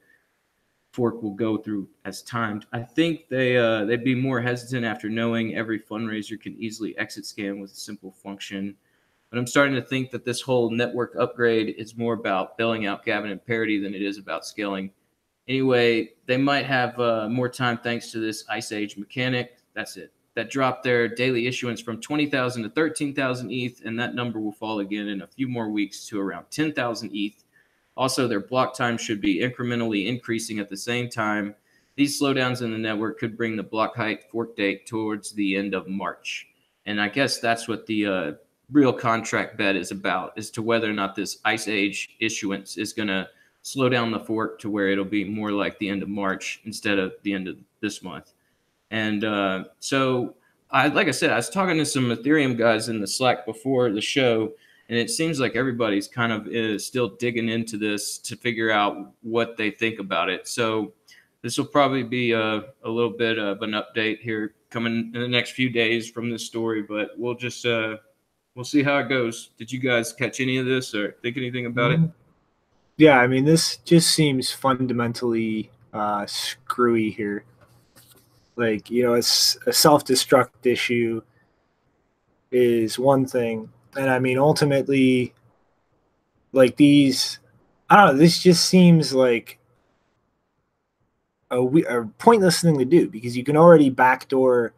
[0.92, 2.66] fork will go through as timed.
[2.72, 7.26] I think they uh, they'd be more hesitant after knowing every fundraiser can easily exit
[7.26, 8.76] scan with a simple function.
[9.30, 13.04] But I'm starting to think that this whole network upgrade is more about bailing out
[13.04, 14.90] Gavin and Parity than it is about scaling.
[15.48, 19.56] Anyway, they might have uh, more time thanks to this Ice Age mechanic.
[19.74, 20.12] That's it.
[20.34, 24.80] That dropped their daily issuance from 20,000 to 13,000 ETH, and that number will fall
[24.80, 27.41] again in a few more weeks to around 10,000 ETH
[27.96, 31.54] also, their block time should be incrementally increasing at the same time.
[31.94, 35.74] These slowdowns in the network could bring the block height fork date towards the end
[35.74, 36.48] of March.
[36.86, 38.32] And I guess that's what the uh,
[38.70, 42.92] real contract bet is about, as to whether or not this Ice Age issuance is
[42.92, 43.28] going to
[43.60, 46.98] slow down the fork to where it'll be more like the end of March instead
[46.98, 48.32] of the end of this month.
[48.90, 50.34] And uh, so,
[50.70, 53.90] I like I said, I was talking to some Ethereum guys in the Slack before
[53.90, 54.52] the show,
[54.88, 59.12] and it seems like everybody's kind of is still digging into this to figure out
[59.22, 60.46] what they think about it.
[60.46, 60.92] So
[61.42, 65.28] this will probably be a, a little bit of an update here coming in the
[65.28, 67.96] next few days from this story, but we'll just uh,
[68.54, 69.50] we'll see how it goes.
[69.58, 72.00] Did you guys catch any of this or think anything about it?
[72.96, 77.44] Yeah, I mean, this just seems fundamentally uh, screwy here.
[78.56, 81.22] Like, you know, it's a self destruct issue
[82.50, 83.70] is one thing.
[83.96, 85.34] And I mean, ultimately,
[86.52, 87.38] like these,
[87.90, 89.58] I don't know, this just seems like
[91.50, 94.72] a, a pointless thing to do because you can already backdoor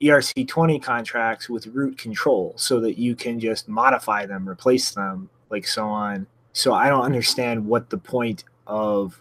[0.00, 5.66] ERC20 contracts with root control so that you can just modify them, replace them, like
[5.66, 6.26] so on.
[6.52, 9.20] So I don't understand what the point of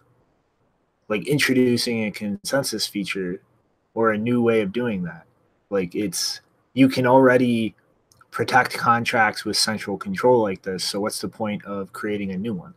[1.08, 3.41] like introducing a consensus feature
[3.93, 5.26] or a new way of doing that.
[5.69, 6.41] Like it's
[6.74, 7.76] you can already
[8.32, 10.84] protect contracts with central control like this.
[10.84, 12.74] So what's the point of creating a new one?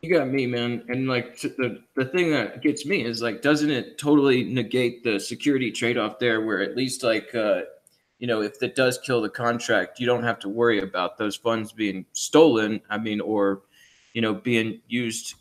[0.00, 0.82] You got me, man.
[0.88, 5.20] And like the the thing that gets me is like, doesn't it totally negate the
[5.20, 6.40] security trade off there?
[6.40, 7.62] Where at least like, uh,
[8.18, 11.36] you know, if it does kill the contract, you don't have to worry about those
[11.36, 12.80] funds being stolen.
[12.88, 13.62] I mean, or
[14.14, 15.34] you know, being used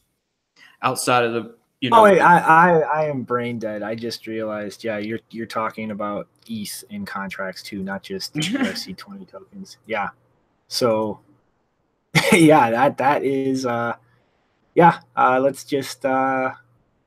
[0.82, 2.00] outside of the you know.
[2.00, 3.84] Oh wait, I, I I am brain dead.
[3.84, 4.84] I just realized.
[4.84, 9.78] Yeah, you're you're talking about ETH in contracts too, not just ERC twenty tokens.
[9.86, 10.10] Yeah.
[10.68, 11.20] So,
[12.32, 13.66] yeah, that that is.
[13.66, 13.96] uh
[14.80, 16.54] yeah, uh, let's just uh,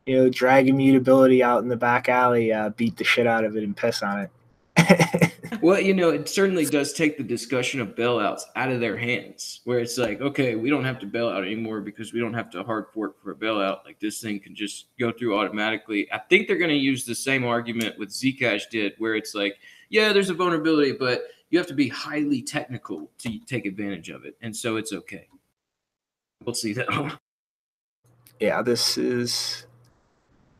[0.05, 3.57] you know drag immutability out in the back alley, uh, beat the shit out of
[3.57, 4.29] it, and piss on
[4.77, 5.32] it.
[5.63, 9.61] well, you know, it certainly does take the discussion of bailouts out of their hands,
[9.65, 12.51] where it's like, okay, we don't have to bail out anymore because we don't have
[12.51, 13.85] to hard fork for a bailout.
[13.85, 16.13] Like this thing can just go through automatically.
[16.13, 19.57] I think they're going to use the same argument with Zcash did, where it's like,
[19.89, 24.25] yeah, there's a vulnerability, but you have to be highly technical to take advantage of
[24.25, 25.29] it, and so it's okay.
[26.45, 27.11] We'll see though.
[28.41, 29.67] yeah, this is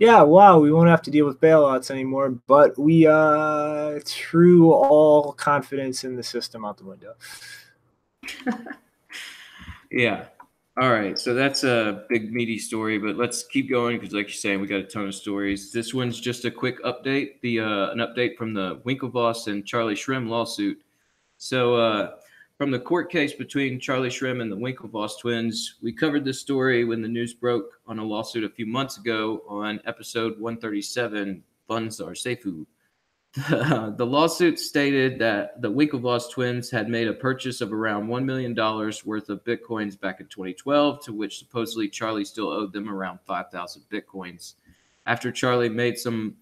[0.03, 5.33] yeah, wow, we won't have to deal with bailouts anymore, but we uh threw all
[5.33, 7.15] confidence in the system out the window.
[9.93, 10.25] yeah.
[10.81, 14.35] All right, so that's a big meaty story, but let's keep going because, like you're
[14.35, 15.71] saying, we got a ton of stories.
[15.71, 17.41] This one's just a quick update.
[17.43, 20.83] The uh, an update from the Winklevoss and Charlie Shrem lawsuit.
[21.37, 22.17] So uh,
[22.63, 26.85] from the court case between Charlie Shrem and the Winklevoss twins, we covered this story
[26.85, 32.01] when the news broke on a lawsuit a few months ago on episode 137 Funds
[32.01, 32.65] Are SAFU.
[33.97, 38.55] the lawsuit stated that the Winklevoss twins had made a purchase of around $1 million
[38.55, 43.83] worth of Bitcoins back in 2012, to which supposedly Charlie still owed them around 5,000
[43.91, 44.55] Bitcoins.
[45.07, 46.37] After Charlie made some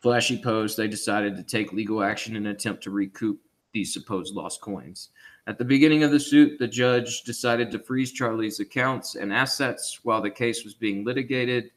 [0.00, 3.38] flashy posts, they decided to take legal action in an attempt to recoup
[3.72, 5.10] these supposed lost coins.
[5.50, 9.98] At the beginning of the suit, the judge decided to freeze Charlie's accounts and assets
[10.04, 11.72] while the case was being litigated.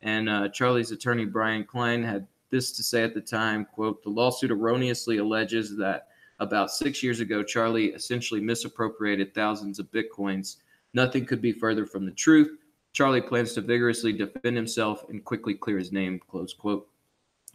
[0.00, 4.08] And uh, Charlie's attorney, Brian Klein, had this to say at the time quote, the
[4.08, 6.06] lawsuit erroneously alleges that
[6.40, 10.56] about six years ago, Charlie essentially misappropriated thousands of Bitcoins.
[10.94, 12.56] Nothing could be further from the truth.
[12.94, 16.88] Charlie plans to vigorously defend himself and quickly clear his name, close quote.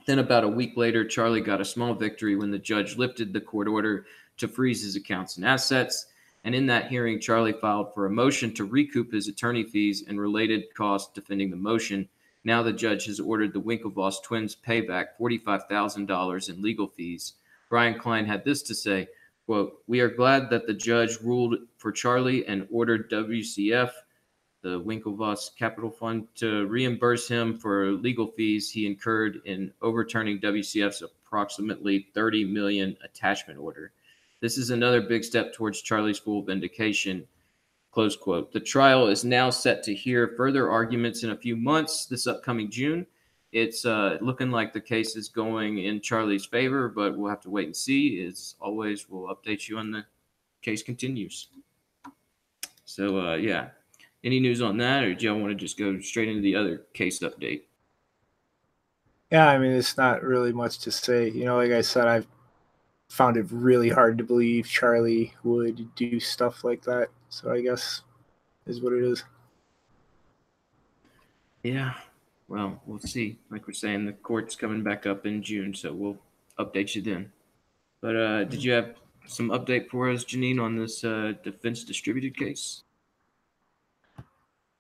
[0.06, 3.42] Then, about a week later, Charlie got a small victory when the judge lifted the
[3.42, 4.06] court order
[4.38, 6.08] to freeze his accounts and assets.
[6.44, 10.20] And in that hearing, Charlie filed for a motion to recoup his attorney fees and
[10.20, 12.10] related costs defending the motion.
[12.44, 17.34] Now the judge has ordered the Winklevoss twins pay back $45,000 in legal fees.
[17.70, 19.08] Brian Klein had this to say,
[19.46, 23.92] quote, We are glad that the judge ruled for Charlie and ordered WCF,
[24.62, 31.02] the Winklevoss Capital Fund, to reimburse him for legal fees he incurred in overturning WCF's
[31.02, 33.94] approximately 30 million attachment order.
[34.44, 37.26] This is another big step towards Charlie's full vindication.
[37.94, 38.52] Close quote.
[38.52, 42.70] The trial is now set to hear further arguments in a few months this upcoming
[42.70, 43.08] June.
[43.54, 47.50] It's uh, looking like the case is going in Charlie's favor, but we'll have to
[47.50, 48.22] wait and see.
[48.26, 50.04] As always, we'll update you on the
[50.62, 51.48] case continues.
[52.84, 53.70] So, uh, yeah.
[54.26, 56.82] Any news on that, or do y'all want to just go straight into the other
[56.94, 57.62] case update?
[59.32, 61.30] Yeah, I mean, it's not really much to say.
[61.30, 62.28] You know, like I said, I've
[63.14, 67.10] found it really hard to believe Charlie would do stuff like that.
[67.30, 68.02] So I guess
[68.66, 69.24] is what it is.
[71.62, 71.94] Yeah.
[72.48, 73.38] Well, we'll see.
[73.52, 76.18] Like we're saying, the court's coming back up in June, so we'll
[76.58, 77.32] update you then.
[78.02, 78.96] But uh, did you have
[79.28, 82.82] some update for us, Janine, on this uh, defense distributed case?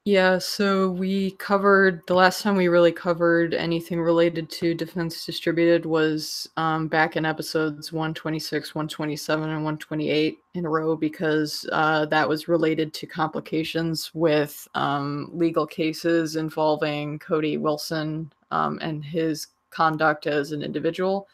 [0.05, 5.85] Yeah, so we covered the last time we really covered anything related to Defense Distributed
[5.85, 12.27] was um, back in episodes 126, 127, and 128 in a row because uh, that
[12.27, 20.27] was related to complications with um, legal cases involving Cody Wilson um, and his conduct
[20.27, 21.29] as an individual.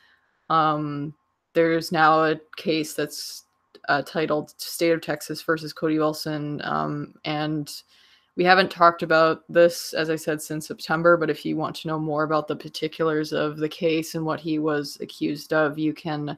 [0.52, 1.16] Um,
[1.54, 3.46] there's now a case that's
[3.88, 7.82] uh, titled State of Texas versus Cody Wilson, um, and
[8.40, 11.90] we haven't talked about this, as I said, since September, but if you want to
[11.90, 15.94] know more about the particulars of the case and what he was accused of, you
[15.94, 16.38] can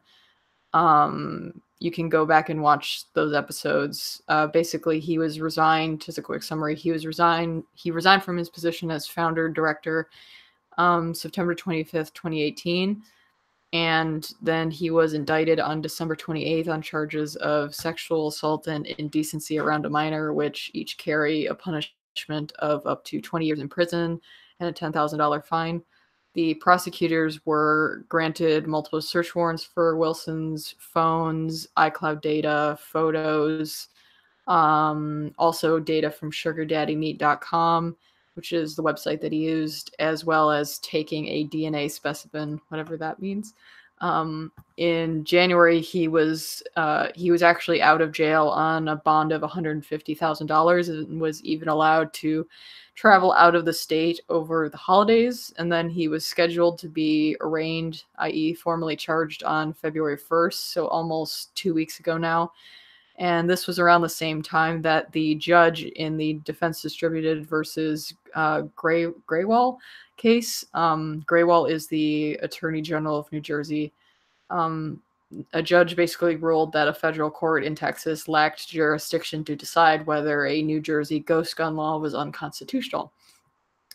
[0.73, 4.19] um, you can go back and watch those episodes.
[4.29, 6.01] Uh, basically, he was resigned.
[6.01, 7.63] Just a quick summary: he was resigned.
[7.75, 10.09] He resigned from his position as founder director
[10.79, 13.03] um, September twenty fifth, twenty eighteen,
[13.73, 18.85] and then he was indicted on December twenty eighth on charges of sexual assault and
[18.85, 23.69] indecency around a minor, which each carry a punishment of up to 20 years in
[23.69, 24.19] prison
[24.59, 25.81] and a $10,000 fine.
[26.33, 33.89] The prosecutors were granted multiple search warrants for Wilson's phones, iCloud data, photos,
[34.47, 37.97] um, also data from sugardaddymeet.com,
[38.33, 42.97] which is the website that he used, as well as taking a DNA specimen, whatever
[42.97, 43.53] that means.
[44.01, 49.31] Um, in January, he was uh, he was actually out of jail on a bond
[49.31, 52.47] of one hundred fifty thousand dollars and was even allowed to
[52.95, 55.53] travel out of the state over the holidays.
[55.57, 60.87] And then he was scheduled to be arraigned, i.e., formally charged on February first, so
[60.87, 62.51] almost two weeks ago now.
[63.17, 68.13] And this was around the same time that the judge in the defense distributed versus
[68.35, 69.77] uh, Gray Grewal
[70.17, 70.65] case.
[70.73, 73.91] Um, Grewal is the Attorney General of New Jersey.
[74.49, 75.01] Um,
[75.53, 80.45] a judge basically ruled that a federal court in Texas lacked jurisdiction to decide whether
[80.45, 83.11] a New Jersey ghost gun law was unconstitutional.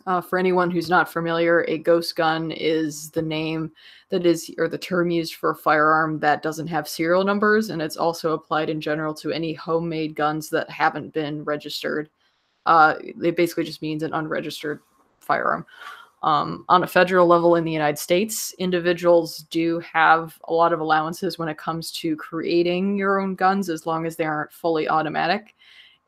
[0.06, 3.72] Uh, for anyone who's not familiar, a ghost gun is the name
[4.10, 7.82] that is, or the term used for a firearm that doesn't have serial numbers, and
[7.82, 12.08] it's also applied in general to any homemade guns that haven't been registered.
[12.66, 14.80] Uh, it basically just means an unregistered
[15.18, 15.66] firearm.
[16.22, 20.80] Um, on a federal level in the United States, individuals do have a lot of
[20.80, 24.88] allowances when it comes to creating your own guns as long as they aren't fully
[24.88, 25.55] automatic.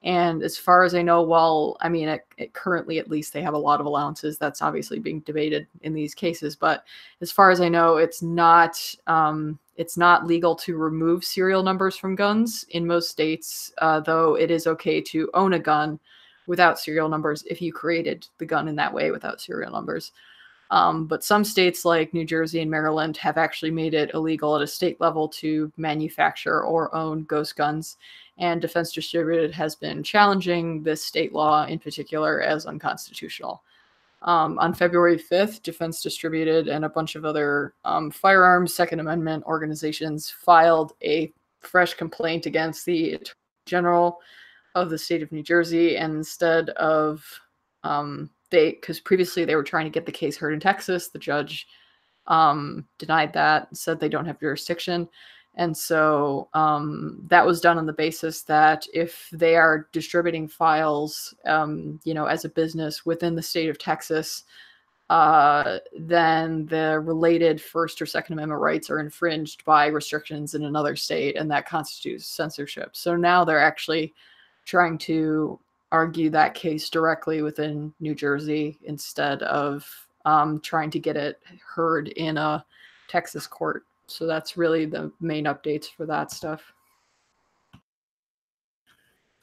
[0.04, 3.42] And as far as I know, well, I mean, it, it currently at least they
[3.42, 4.38] have a lot of allowances.
[4.38, 6.54] That's obviously being debated in these cases.
[6.54, 6.84] But
[7.20, 8.78] as far as I know, it's not
[9.08, 13.72] um, it's not legal to remove serial numbers from guns in most states.
[13.78, 15.98] Uh, though it is okay to own a gun
[16.46, 20.12] without serial numbers if you created the gun in that way without serial numbers.
[20.70, 24.62] Um, but some states like New Jersey and Maryland have actually made it illegal at
[24.62, 27.96] a state level to manufacture or own ghost guns.
[28.36, 33.62] And Defense Distributed has been challenging this state law in particular as unconstitutional.
[34.22, 39.44] Um, on February 5th, Defense Distributed and a bunch of other um, firearms Second Amendment
[39.44, 43.18] organizations filed a fresh complaint against the
[43.64, 44.18] General
[44.74, 47.24] of the state of New Jersey, and instead of
[47.84, 51.18] um, they, because previously they were trying to get the case heard in Texas, the
[51.18, 51.66] judge
[52.26, 55.08] um, denied that, said they don't have jurisdiction.
[55.54, 61.34] And so um, that was done on the basis that if they are distributing files,
[61.46, 64.44] um, you know, as a business within the state of Texas,
[65.10, 70.94] uh, then the related First or Second Amendment rights are infringed by restrictions in another
[70.94, 72.90] state, and that constitutes censorship.
[72.92, 74.14] So now they're actually
[74.64, 75.58] trying to
[75.92, 79.88] argue that case directly within New Jersey instead of
[80.24, 82.64] um, trying to get it heard in a
[83.08, 83.84] Texas court.
[84.06, 86.72] So that's really the main updates for that stuff.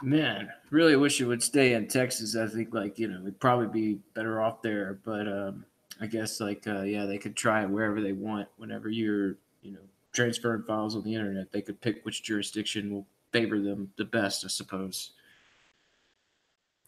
[0.04, 2.36] Man, really wish it would stay in Texas.
[2.36, 5.66] I think like you know we'd probably be better off there, but um,
[6.02, 8.50] I guess like uh, yeah, they could try it wherever they want.
[8.58, 9.80] Whenever you're you know
[10.12, 14.44] transferring files on the internet, they could pick which jurisdiction will favor them the best,
[14.44, 15.12] I suppose.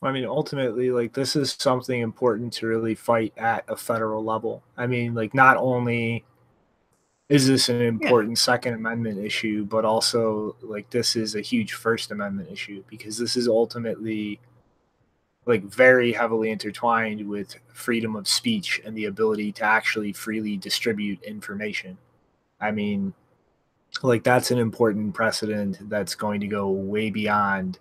[0.02, 4.64] I mean, ultimately, like this is something important to really fight at a federal level.
[4.78, 6.24] I mean, like not only
[7.30, 8.44] is this an important yeah.
[8.44, 13.36] Second Amendment issue, but also like this is a huge First Amendment issue because this
[13.36, 14.40] is ultimately
[15.46, 21.22] like very heavily intertwined with freedom of speech and the ability to actually freely distribute
[21.24, 21.98] information.
[22.62, 23.14] I mean,
[24.04, 27.80] like that's an important precedent that's going to go way beyond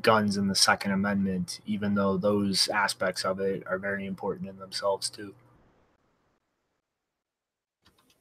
[0.00, 4.58] guns in the Second Amendment, even though those aspects of it are very important in
[4.58, 5.34] themselves too.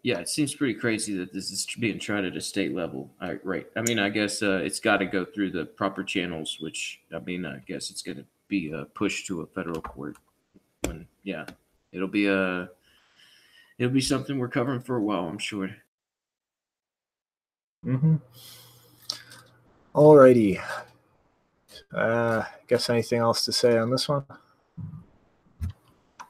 [0.03, 3.09] Yeah, it seems pretty crazy that this is being tried at a state level.
[3.43, 3.66] right.
[3.78, 7.20] I mean, I guess uh, it's got to go through the proper channels, which I
[7.20, 10.18] mean, I guess it's going to be uh, pushed to a federal court.
[10.82, 11.45] When yeah,
[11.93, 12.70] it'll be a
[13.78, 15.70] it'll be something we're covering for a while, I'm sure.
[17.86, 18.16] Mm-hmm.
[19.95, 20.61] Alrighty.
[21.96, 24.24] Uh, guess anything else to say on this one?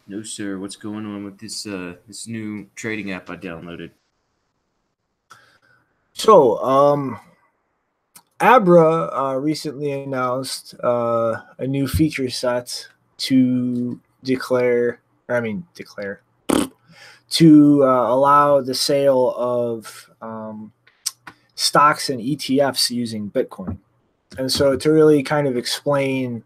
[0.07, 0.57] No, sir.
[0.57, 3.91] What's going on with this uh this new trading app I downloaded?
[6.13, 7.19] So, um,
[8.39, 12.87] Abra uh, recently announced uh, a new feature set
[13.17, 16.21] to declare, I mean, declare,
[17.31, 20.71] to uh, allow the sale of um,
[21.55, 23.77] stocks and ETFs using Bitcoin.
[24.37, 26.43] And so, to really kind of explain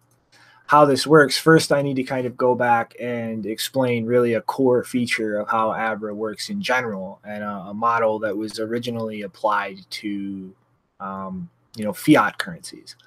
[0.68, 4.42] how this works, first I need to kind of go back and explain really a
[4.42, 9.22] core feature of how Abra works in general and a, a model that was originally
[9.22, 10.54] applied to,
[11.00, 12.98] um, you know, fiat currencies.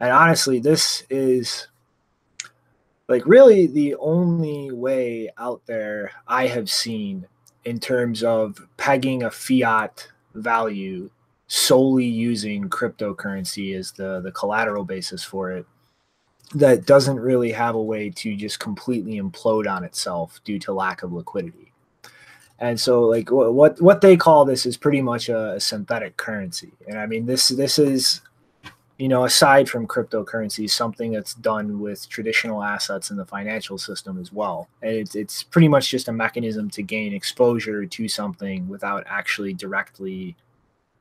[0.00, 1.68] And honestly, this is
[3.08, 7.26] like really the only way out there I have seen
[7.64, 11.10] in terms of pegging a fiat value
[11.48, 15.66] solely using cryptocurrency as the the collateral basis for it
[16.54, 21.02] that doesn't really have a way to just completely implode on itself due to lack
[21.02, 21.72] of liquidity.
[22.58, 26.72] And so like what what they call this is pretty much a, a synthetic currency.
[26.88, 28.22] And I mean this this is
[28.98, 34.18] you know aside from cryptocurrency something that's done with traditional assets in the financial system
[34.18, 34.68] as well.
[34.80, 39.52] And it's it's pretty much just a mechanism to gain exposure to something without actually
[39.52, 40.34] directly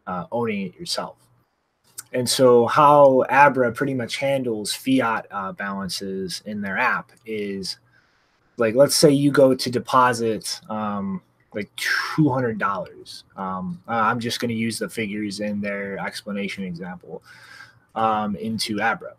[0.08, 1.18] uh, owning it yourself.
[2.14, 7.78] And so, how Abra pretty much handles fiat uh, balances in their app is
[8.58, 11.22] like, let's say you go to deposit um,
[11.53, 13.24] like $200.
[13.36, 17.22] Um, uh, I'm just going to use the figures in their explanation example
[17.95, 19.16] um, into Abra.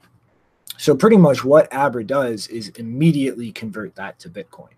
[0.79, 4.73] So, pretty much what Abra does is immediately convert that to Bitcoin.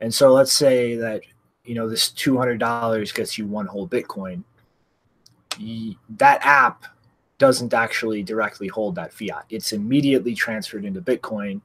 [0.00, 1.20] And so, let's say that
[1.64, 4.42] you know this $200 gets you one whole Bitcoin.
[6.10, 6.84] That app
[7.38, 9.44] doesn't actually directly hold that fiat.
[9.50, 11.60] It's immediately transferred into Bitcoin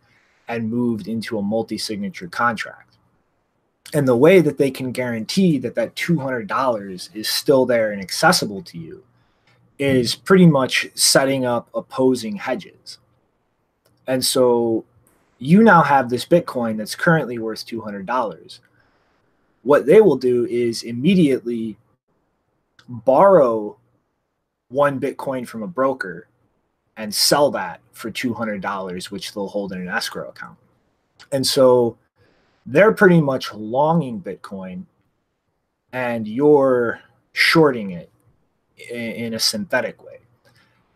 [0.48, 2.98] and moved into a multi signature contract.
[3.94, 8.62] And the way that they can guarantee that that $200 is still there and accessible
[8.64, 9.04] to you
[9.80, 12.98] is pretty much setting up opposing hedges.
[14.08, 14.84] And so
[15.38, 18.60] you now have this Bitcoin that's currently worth $200.
[19.64, 21.78] What they will do is immediately
[22.88, 23.78] borrow
[24.70, 26.28] one Bitcoin from a broker
[26.98, 30.58] and sell that for $200, which they'll hold in an escrow account.
[31.32, 31.98] And so
[32.66, 34.84] they're pretty much longing Bitcoin
[35.94, 37.00] and you're
[37.32, 38.12] shorting it
[38.92, 40.20] in, a synthetic way.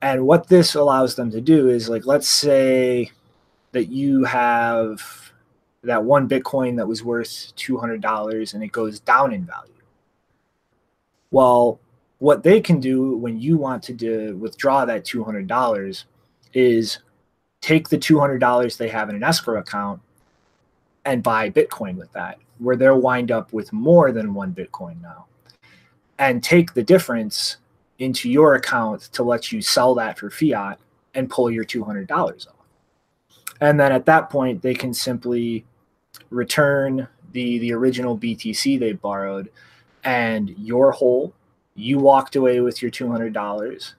[0.02, 3.12] And what this allows them to do is like, let's say
[3.72, 5.32] that you have
[5.84, 9.72] that one Bitcoin that was worth $200 and it goes down in value.
[11.32, 11.80] Well,
[12.20, 16.04] what they can do when you want to do, withdraw that $200
[16.54, 17.00] is
[17.62, 20.02] take the $200 they have in an escrow account
[21.06, 25.26] and buy Bitcoin with that, where they'll wind up with more than one Bitcoin now,
[26.20, 27.58] and take the difference
[27.98, 30.80] into your account to let you sell that for fiat
[31.16, 32.54] and pull your $200 off.
[33.60, 35.66] And then at that point, they can simply
[36.30, 39.50] return the, the original BTC they borrowed,
[40.04, 41.34] and your whole
[41.76, 43.94] you walked away with your $200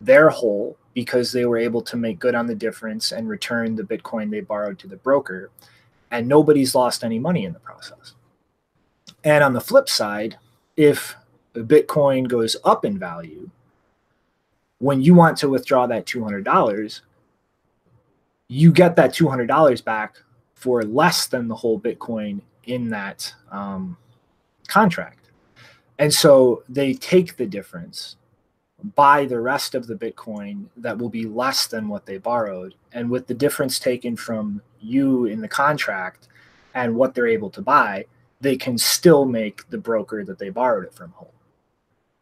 [0.00, 3.82] they're whole because they were able to make good on the difference and return the
[3.82, 5.50] bitcoin they borrowed to the broker
[6.10, 8.14] and nobody's lost any money in the process.
[9.24, 10.36] And on the flip side
[10.76, 11.16] if
[11.54, 13.50] bitcoin goes up in value
[14.78, 17.00] when you want to withdraw that $200
[18.48, 20.16] you get that $200 back
[20.54, 23.96] for less than the whole bitcoin in that um,
[24.66, 25.21] contract
[25.98, 28.16] and so they take the difference,
[28.94, 32.74] buy the rest of the Bitcoin that will be less than what they borrowed.
[32.92, 36.28] And with the difference taken from you in the contract
[36.74, 38.06] and what they're able to buy,
[38.40, 41.34] they can still make the broker that they borrowed it from whole.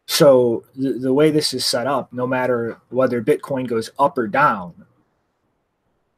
[0.07, 4.27] So the, the way this is set up, no matter whether Bitcoin goes up or
[4.27, 4.85] down,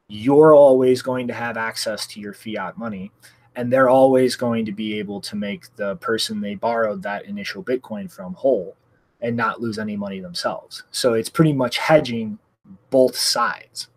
[0.10, 3.12] you're always going to have access to your fiat money
[3.56, 7.64] and they're always going to be able to make the person they borrowed that initial
[7.64, 8.76] bitcoin from whole
[9.22, 10.84] and not lose any money themselves.
[10.91, 12.39] So it's pretty much hedging
[12.89, 13.88] both sides.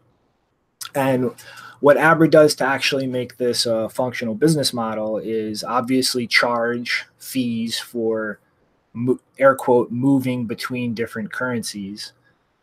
[0.95, 1.33] And
[1.81, 7.79] what abra does to actually make this a functional business model is obviously charge fees
[7.79, 8.41] for
[9.39, 12.13] air quote moving between different currencies.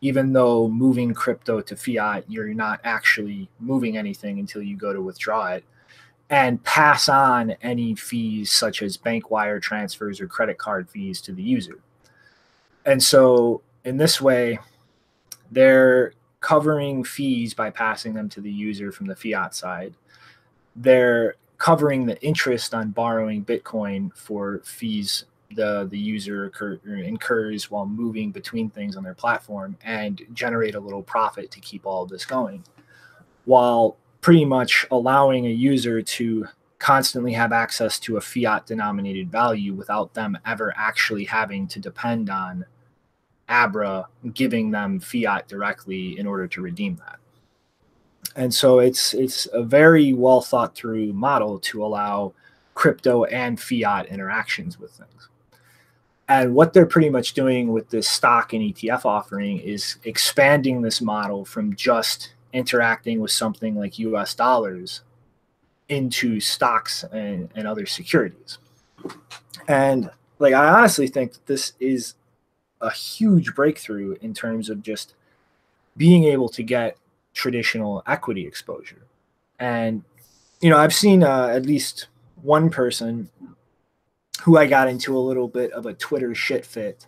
[0.00, 5.00] Even though moving crypto to fiat, you're not actually moving anything until you go to
[5.00, 5.64] withdraw it,
[6.30, 11.32] and pass on any fees such as bank wire transfers or credit card fees to
[11.32, 11.78] the user.
[12.86, 14.58] And so, in this way,
[15.50, 19.94] they're covering fees by passing them to the user from the fiat side.
[20.76, 27.86] They're covering the interest on borrowing Bitcoin for fees the the user occur, incurs while
[27.86, 32.08] moving between things on their platform and generate a little profit to keep all of
[32.08, 32.64] this going
[33.44, 36.46] while pretty much allowing a user to
[36.78, 42.30] constantly have access to a fiat denominated value without them ever actually having to depend
[42.30, 42.64] on
[43.50, 47.18] abra giving them fiat directly in order to redeem that.
[48.34, 52.32] And so it's it's a very well thought through model to allow
[52.72, 55.28] crypto and fiat interactions with things.
[56.30, 61.02] And what they're pretty much doing with this stock and etf offering is expanding this
[61.02, 65.02] model from just interacting with something like us dollars
[65.90, 68.56] into stocks and, and other securities
[69.68, 72.14] and like i honestly think that this is
[72.80, 75.14] a huge breakthrough in terms of just
[75.96, 76.96] being able to get
[77.32, 79.02] traditional equity exposure.
[79.58, 80.02] And,
[80.60, 82.08] you know, I've seen uh, at least
[82.42, 83.30] one person
[84.42, 87.06] who I got into a little bit of a Twitter shit fit,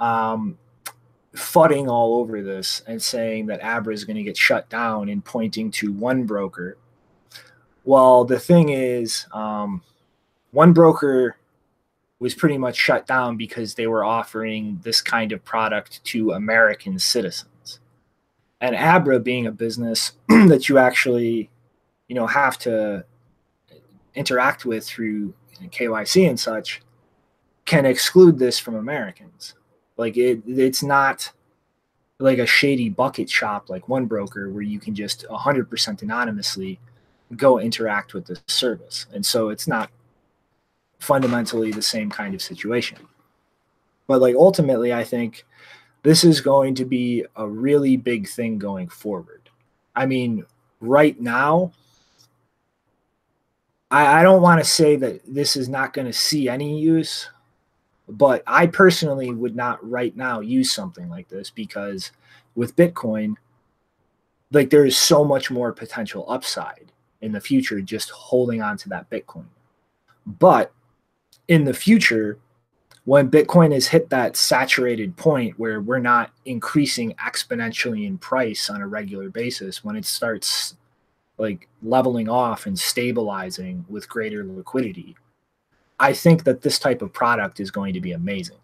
[0.00, 0.58] um,
[1.34, 5.24] fudding all over this and saying that Abra is going to get shut down and
[5.24, 6.74] pointing to 1Broker.
[7.84, 9.82] Well, the thing is, um,
[10.54, 11.32] 1Broker
[12.18, 16.98] was pretty much shut down because they were offering this kind of product to American
[16.98, 17.80] citizens
[18.60, 21.50] and Abra being a business that you actually,
[22.08, 23.04] you know, have to
[24.14, 26.82] interact with through KYC and such,
[27.64, 29.54] can exclude this from Americans.
[29.98, 31.30] Like it, it's not
[32.18, 36.80] like a shady bucket shop like 1Broker where you can just 100% anonymously
[37.36, 39.06] go interact with the service.
[39.12, 39.90] And so it's not
[40.98, 42.98] fundamentally the same kind of situation.
[44.06, 45.44] But like ultimately, I think
[46.02, 49.50] this is going to be a really big thing going forward.
[49.94, 50.44] I mean,
[50.80, 51.72] right now,
[53.90, 57.28] I, I don't want to say that this is not going to see any use,
[58.08, 62.12] but I personally would not right now use something like this because
[62.54, 63.34] with Bitcoin,
[64.50, 68.88] like there is so much more potential upside in the future just holding on to
[68.88, 69.46] that Bitcoin.
[70.26, 70.72] But
[71.48, 72.38] in the future,
[73.04, 78.82] when Bitcoin has hit that saturated point where we're not increasing exponentially in price on
[78.82, 80.76] a regular basis, when it starts
[81.38, 85.16] like leveling off and stabilizing with greater liquidity,
[86.00, 88.58] I think that this type of product is going to be amazing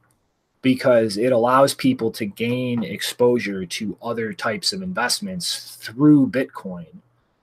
[0.62, 6.86] because it allows people to gain exposure to other types of investments through Bitcoin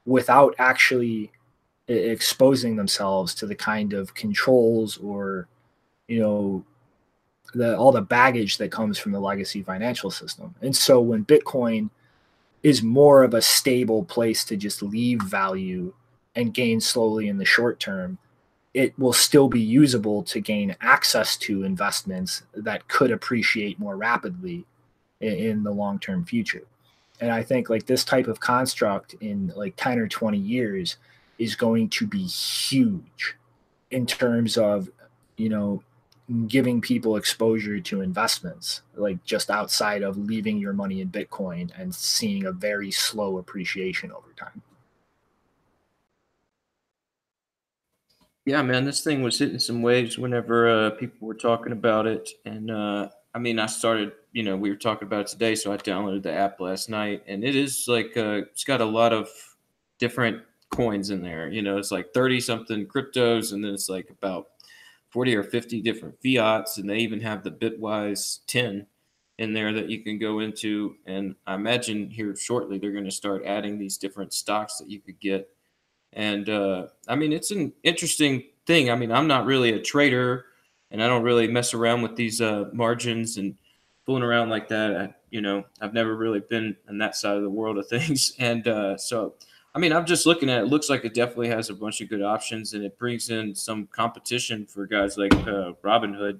[0.06, 1.32] without actually
[1.88, 5.48] exposing themselves to the kind of controls or
[6.08, 6.64] you know
[7.54, 10.56] the all the baggage that comes from the legacy financial system.
[10.62, 11.90] And so when Bitcoin
[12.64, 15.94] is more of a stable place to just leave value
[16.36, 18.18] and gain slowly in the short term,
[18.74, 24.66] it will still be usable to gain access to investments that could appreciate more rapidly
[25.20, 26.64] in, in the long term future.
[27.20, 30.98] And I think like this type of construct in like 10 or 20 years
[31.38, 33.36] is going to be huge
[33.92, 34.90] in terms of,
[35.38, 35.84] you know,
[36.48, 41.94] giving people exposure to investments, like just outside of leaving your money in Bitcoin and
[41.94, 44.62] seeing a very slow appreciation over time.
[48.46, 52.30] Yeah, man, this thing was hitting some waves whenever uh, people were talking about it.
[52.46, 55.72] And uh, I mean, I started, you know, we were talking about it today, so
[55.72, 59.14] I downloaded the app last night, and it is like, uh, it's got a lot
[59.14, 59.30] of
[60.00, 61.50] different coins in there.
[61.50, 64.48] You know, it's like 30 something cryptos, and then it's like about
[65.12, 68.88] 40 or 50 different fiats, and they even have the Bitwise 10
[69.38, 70.96] in there that you can go into.
[71.06, 75.00] And I imagine here shortly they're going to start adding these different stocks that you
[75.00, 75.48] could get.
[76.14, 78.90] And uh, I mean, it's an interesting thing.
[78.90, 80.46] I mean, I'm not really a trader,
[80.90, 83.58] and I don't really mess around with these uh, margins and
[84.06, 84.96] fooling around like that.
[84.96, 88.34] I, you know, I've never really been on that side of the world of things,
[88.40, 89.36] and uh, so
[89.74, 90.66] I mean, I'm just looking at it.
[90.66, 93.88] Looks like it definitely has a bunch of good options, and it brings in some
[93.88, 96.40] competition for guys like uh, Robinhood.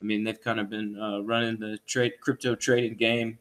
[0.00, 3.38] I mean, they've kind of been uh, running the trade crypto trading game,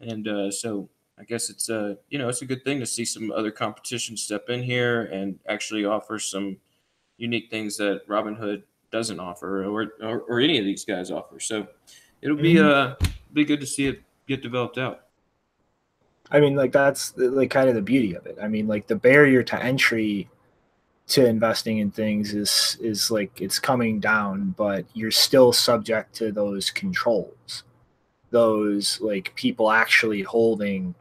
[0.00, 0.88] and uh, so
[1.20, 4.16] I guess it's a you know it's a good thing to see some other competition
[4.16, 6.56] step in here and actually offer some
[7.18, 11.38] unique things that Robinhood doesn't offer, or or, or any of these guys offer.
[11.38, 11.66] So
[12.22, 13.02] it'll be mm-hmm.
[13.02, 15.02] uh be good to see it get developed out.
[16.30, 18.38] I mean, like that's like kind of the beauty of it.
[18.40, 20.28] I mean, like the barrier to entry
[21.08, 26.32] to investing in things is is like it's coming down, but you're still subject to
[26.32, 27.64] those controls.
[28.30, 30.94] Those like people actually holding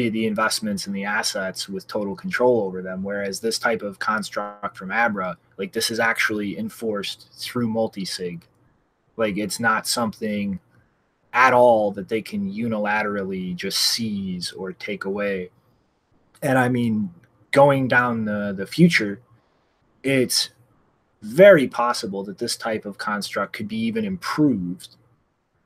[0.00, 3.02] the, the investments and the assets with total control over them.
[3.02, 8.46] Whereas this type of construct from Abra, like this is actually enforced through multi-sig.
[9.16, 10.58] Like it's not something
[11.34, 15.50] at all that they can unilaterally just seize or take away.
[16.42, 17.12] And I mean,
[17.50, 19.20] going down the, the future,
[20.02, 20.48] it's
[21.20, 24.96] very possible that this type of construct could be even improved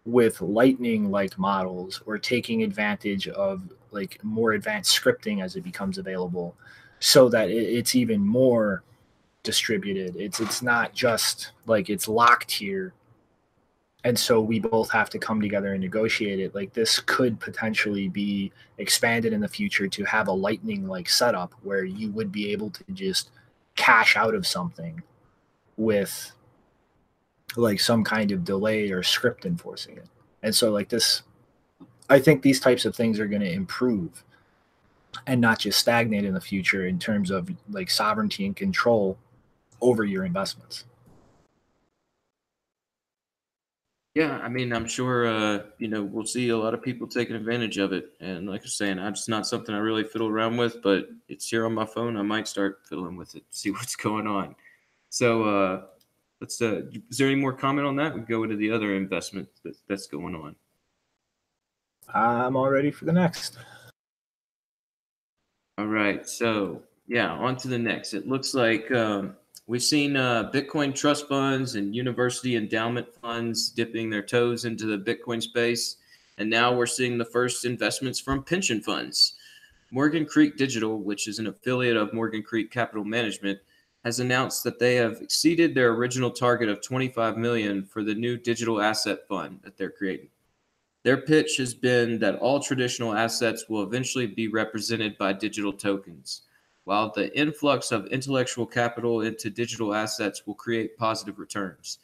[0.04, 3.62] with lightning like models or taking advantage of
[3.94, 6.54] like more advanced scripting as it becomes available
[7.00, 8.82] so that it, it's even more
[9.42, 10.16] distributed.
[10.16, 12.92] It's it's not just like it's locked here.
[14.02, 16.54] And so we both have to come together and negotiate it.
[16.54, 21.54] Like this could potentially be expanded in the future to have a lightning like setup
[21.62, 23.30] where you would be able to just
[23.76, 25.02] cash out of something
[25.76, 26.32] with
[27.56, 30.08] like some kind of delay or script enforcing it.
[30.42, 31.22] And so like this
[32.08, 34.24] i think these types of things are going to improve
[35.26, 39.16] and not just stagnate in the future in terms of like sovereignty and control
[39.80, 40.84] over your investments
[44.14, 47.34] Yeah, I mean, I'm sure uh, you know we'll see a lot of people taking
[47.34, 50.80] advantage of it, and like I'm saying, it's not something I really fiddle around with,
[50.82, 52.16] but it's here on my phone.
[52.16, 54.54] I might start fiddling with it, see what's going on.
[55.10, 55.82] So uh,
[56.40, 56.62] let's.
[56.62, 58.14] Uh, is there any more comment on that?
[58.14, 60.54] We go into the other investment that, that's going on.
[62.12, 63.58] I'm all ready for the next.
[65.78, 68.14] All right, so yeah, on to the next.
[68.14, 68.90] It looks like.
[68.90, 69.36] Um,
[69.66, 74.98] We've seen uh, Bitcoin trust funds and university endowment funds dipping their toes into the
[74.98, 75.96] Bitcoin space.
[76.36, 79.36] And now we're seeing the first investments from pension funds.
[79.90, 83.58] Morgan Creek Digital, which is an affiliate of Morgan Creek Capital Management,
[84.04, 88.36] has announced that they have exceeded their original target of 25 million for the new
[88.36, 90.28] digital asset fund that they're creating.
[91.04, 96.42] Their pitch has been that all traditional assets will eventually be represented by digital tokens
[96.84, 101.98] while the influx of intellectual capital into digital assets will create positive returns.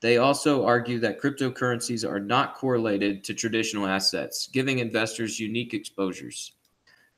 [0.00, 6.52] They also argue that cryptocurrencies are not correlated to traditional assets, giving investors unique exposures.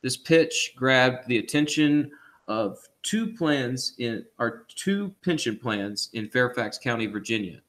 [0.02, 2.10] This pitch grabbed the attention
[2.46, 7.60] of two plans in our two pension plans in Fairfax County, Virginia.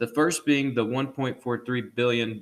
[0.00, 2.40] The first being the $1.43 billion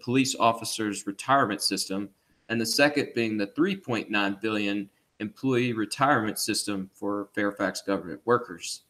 [0.00, 2.08] police officers retirement system,
[2.48, 8.82] and the second being the 3.9 billion employee retirement system for Fairfax government workers.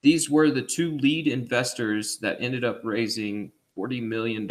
[0.00, 4.50] These were the two lead investors that ended up raising $40 million.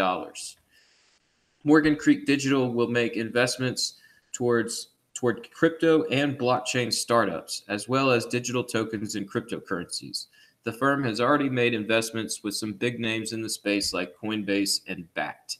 [1.64, 3.96] Morgan Creek Digital will make investments
[4.32, 10.28] towards toward crypto and blockchain startups, as well as digital tokens and cryptocurrencies.
[10.66, 14.82] The firm has already made investments with some big names in the space like Coinbase
[14.88, 15.58] and Bakkt.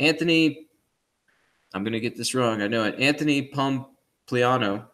[0.00, 0.66] Anthony,
[1.72, 2.60] I'm going to get this wrong.
[2.60, 2.98] I know it.
[2.98, 3.86] Anthony Pum
[4.26, 4.84] Pliano,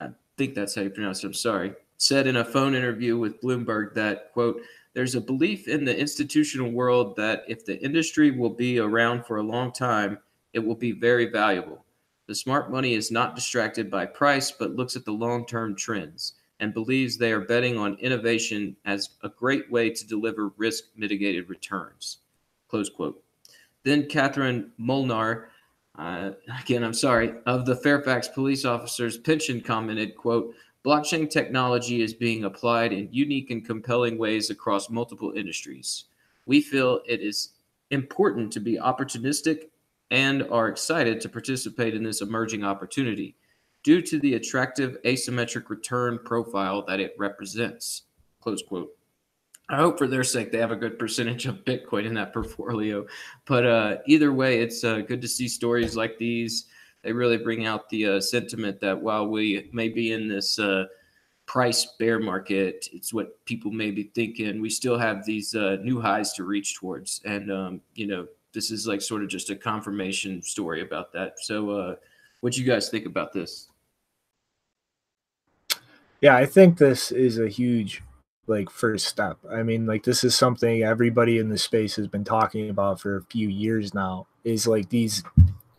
[0.00, 3.40] I think that's how you pronounce it, I'm sorry, said in a phone interview with
[3.40, 4.60] Bloomberg that, quote,
[4.94, 9.38] there's a belief in the institutional world that if the industry will be around for
[9.38, 10.16] a long time,
[10.52, 11.84] it will be very valuable.
[12.28, 16.34] The smart money is not distracted by price, but looks at the long term trends
[16.60, 21.48] and believes they are betting on innovation as a great way to deliver risk mitigated
[21.48, 22.18] returns.
[22.68, 23.22] Close quote.
[23.84, 25.50] Then Catherine Molnar,
[25.98, 26.30] uh,
[26.60, 30.54] again, I'm sorry, of the Fairfax police officers pension commented, quote,
[30.84, 36.04] blockchain technology is being applied in unique and compelling ways across multiple industries.
[36.46, 37.54] We feel it is
[37.90, 39.68] important to be opportunistic
[40.10, 43.36] and are excited to participate in this emerging opportunity
[43.86, 48.02] due to the attractive asymmetric return profile that it represents.
[48.40, 48.90] Close quote.
[49.68, 53.06] I hope for their sake they have a good percentage of Bitcoin in that portfolio.
[53.46, 56.66] But uh, either way, it's uh, good to see stories like these.
[57.04, 60.86] They really bring out the uh, sentiment that while we may be in this uh,
[61.46, 64.60] price bear market, it's what people may be thinking.
[64.60, 67.20] We still have these uh, new highs to reach towards.
[67.24, 71.38] And, um, you know, this is like sort of just a confirmation story about that.
[71.38, 71.94] So, uh,
[72.40, 73.68] what do you guys think about this?
[76.20, 78.02] Yeah, I think this is a huge
[78.46, 79.38] like first step.
[79.50, 83.16] I mean, like this is something everybody in the space has been talking about for
[83.16, 84.26] a few years now.
[84.44, 85.22] Is like these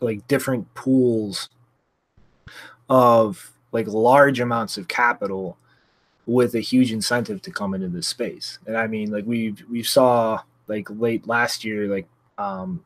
[0.00, 1.48] like different pools
[2.88, 5.56] of like large amounts of capital
[6.26, 8.58] with a huge incentive to come into this space.
[8.66, 12.84] And I mean, like we've we saw like late last year, like um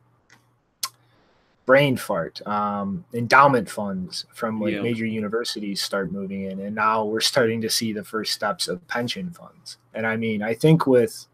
[1.65, 2.45] brain fart.
[2.47, 4.81] Um, endowment funds from like Yeah.
[4.81, 8.85] major universities start moving in, and now we're starting to see the first steps of
[8.87, 9.77] pension funds.
[9.93, 11.25] And I mean, I think with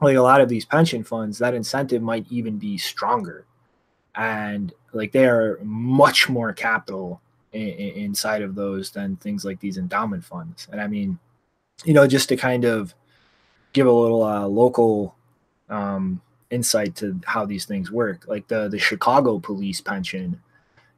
[0.00, 3.44] like a lot of these pension funds, that incentive might even be stronger,
[4.14, 7.20] and like they are much more capital
[7.54, 10.68] i- i- inside of those than things like these endowment funds.
[10.72, 11.18] And I mean,
[11.84, 12.94] you know, just to kind of
[13.72, 15.14] give a little uh, local
[15.68, 16.20] um,
[16.50, 18.26] insight to how these things work.
[18.26, 20.40] Like the the Chicago police pension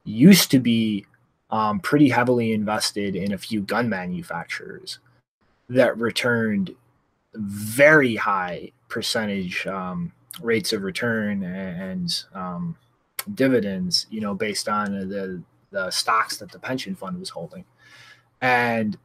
[0.04, 1.06] used to be
[1.50, 4.98] um, pretty heavily invested in a few gun manufacturers
[5.68, 6.74] that returned
[7.34, 12.76] very high percentage um, rates of return and um,
[13.34, 14.06] dividends.
[14.10, 17.64] You know, based on the the stocks that the pension fund was holding,
[18.40, 18.96] and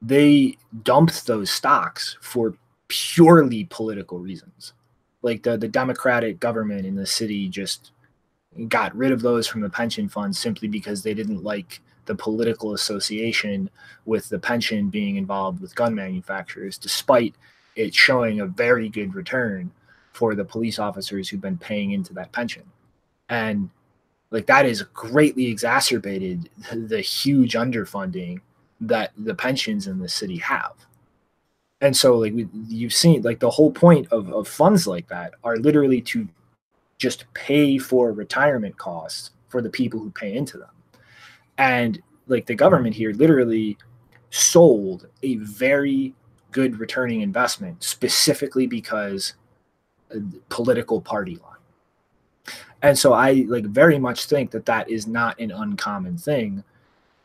[0.00, 2.54] they dumped those stocks for
[2.88, 4.74] purely political reasons.
[5.22, 7.92] Like the, the Democratic government in the city just
[8.68, 12.74] got rid of those from the pension fund simply because they didn't like the political
[12.74, 13.70] association
[14.04, 17.34] with the pension being involved with gun manufacturers, despite
[17.76, 19.70] it showing a very good return
[20.12, 22.64] for the police officers who've been paying into that pension.
[23.28, 23.70] And
[24.30, 28.40] like that is greatly exacerbated the huge underfunding
[28.80, 30.72] that the pensions in the city have.
[31.82, 35.34] And so like we, you've seen like the whole point of, of funds like that
[35.44, 36.26] are literally to
[36.96, 40.70] just pay for retirement costs for the people who pay into them.
[41.58, 43.76] And like the government here literally
[44.30, 46.14] sold a very
[46.52, 49.34] good returning investment specifically because
[50.48, 52.54] political party line.
[52.82, 56.62] And so I like very much think that that is not an uncommon thing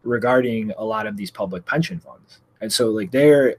[0.04, 2.40] regarding a lot of these public pension funds.
[2.62, 3.58] And so like they're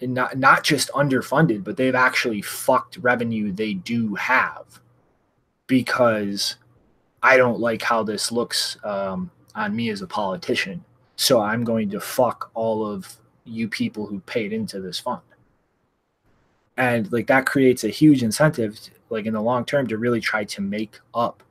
[0.00, 4.80] not not just underfunded, but they've actually fucked revenue they do have
[5.66, 6.56] because
[7.22, 10.84] I don't like how this looks um, on me as a politician.
[11.16, 15.20] So I'm going to fuck all of you people who paid into this fund.
[16.76, 18.78] And like that creates a huge incentive,
[19.10, 21.42] like in the long term, to really try to make up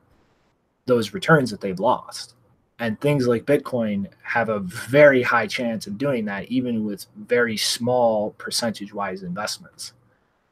[0.86, 2.34] those returns that they've lost.
[2.80, 7.58] And things like Bitcoin have a very high chance of doing that, even with very
[7.58, 9.94] small percentage wise investments.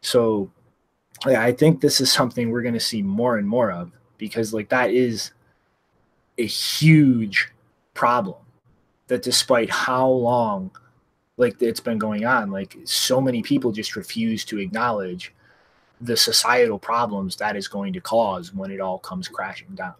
[0.01, 0.51] So
[1.25, 4.53] yeah, I think this is something we're going to see more and more of because,
[4.53, 5.32] like, that is
[6.38, 7.51] a huge
[7.93, 8.38] problem
[9.07, 10.69] that despite how long
[11.38, 15.34] like it's been going on like so many people just refuse to acknowledge
[16.01, 19.95] the societal problems that is going to cause when it all comes crashing down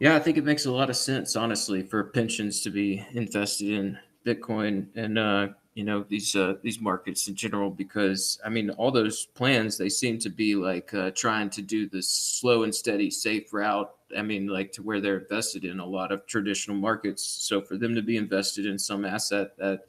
[0.00, 3.68] Yeah, I think it makes a lot of sense, honestly, for pensions to be invested
[3.70, 8.70] in Bitcoin and uh, you know these uh, these markets in general, because I mean,
[8.70, 12.74] all those plans they seem to be like uh, trying to do this slow and
[12.74, 13.94] steady, safe route.
[14.16, 17.22] I mean, like to where they're invested in a lot of traditional markets.
[17.24, 19.80] So for them to be invested in some asset that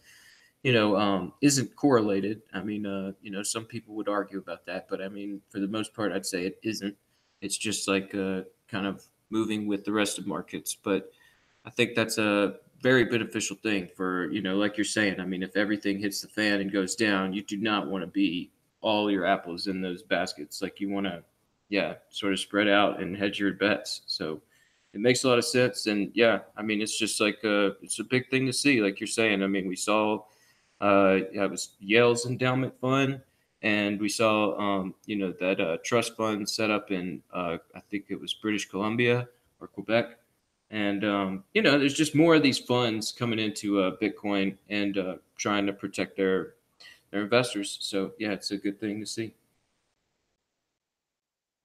[0.64, 4.66] you know um, isn't correlated, I mean, uh, you know, some people would argue about
[4.68, 6.98] that, but I mean, for the most part, I'd say it isn't.
[7.42, 10.76] It's just like uh, kind of moving with the rest of markets.
[10.76, 11.12] But
[11.66, 15.20] I think that's a very beneficial thing for, you know, like you're saying.
[15.20, 18.08] I mean, if everything hits the fan and goes down, you do not want to
[18.08, 18.52] be
[18.82, 20.62] all your apples in those baskets.
[20.62, 21.24] Like you want to,
[21.70, 24.02] yeah, sort of spread out and hedge your bets.
[24.08, 24.42] So
[24.94, 25.88] it makes a lot of sense.
[25.88, 28.82] And yeah, I mean, it's just like a, it's a big thing to see.
[28.82, 30.24] Like you're saying, I mean, we saw,
[30.82, 33.22] uh, yeah, it was Yale's endowment fund
[33.64, 37.80] and we saw um, you know that uh, trust fund set up in uh, I
[37.90, 39.28] think it was British Columbia
[39.60, 40.18] or Quebec,
[40.72, 44.98] and um, you know there's just more of these funds coming into uh, Bitcoin and
[44.98, 46.54] uh, trying to protect their
[47.12, 47.78] their investors.
[47.82, 49.34] So yeah, it's a good thing to see.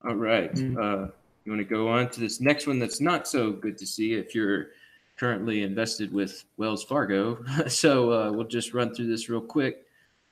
[0.06, 0.76] All right, Mm.
[0.76, 1.10] uh,
[1.44, 4.14] you want to go on to this next one that's not so good to see
[4.14, 4.68] if you're
[5.16, 7.42] currently invested with Wells Fargo.
[7.68, 9.85] so uh, we'll just run through this real quick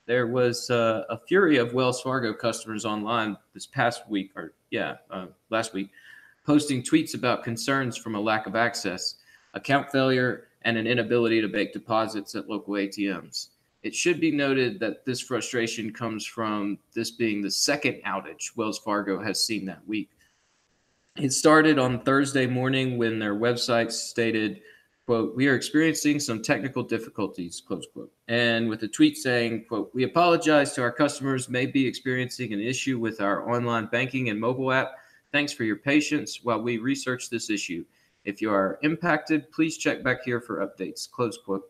[0.07, 4.97] there was uh, a fury of Wells Fargo customers online this past week, or yeah,
[5.11, 5.91] uh, last week,
[6.45, 9.17] posting tweets about concerns from a lack of access,
[9.55, 13.49] account failure, and an inability to make deposits at local ATMs.
[13.83, 18.79] It should be noted that this frustration comes from this being the second outage Wells
[18.79, 20.11] Fargo has seen that week.
[21.17, 24.63] It started on Thursday morning when their website stated,
[25.07, 28.13] quote, we are experiencing some technical difficulties, close quote.
[28.29, 32.61] And with a tweet saying, quote, we apologize to our customers may be experiencing an
[32.61, 34.93] issue with our online banking and mobile app.
[35.31, 37.85] Thanks for your patience while we research this issue.
[38.25, 41.69] If you are impacted, please check back here for updates, close quote.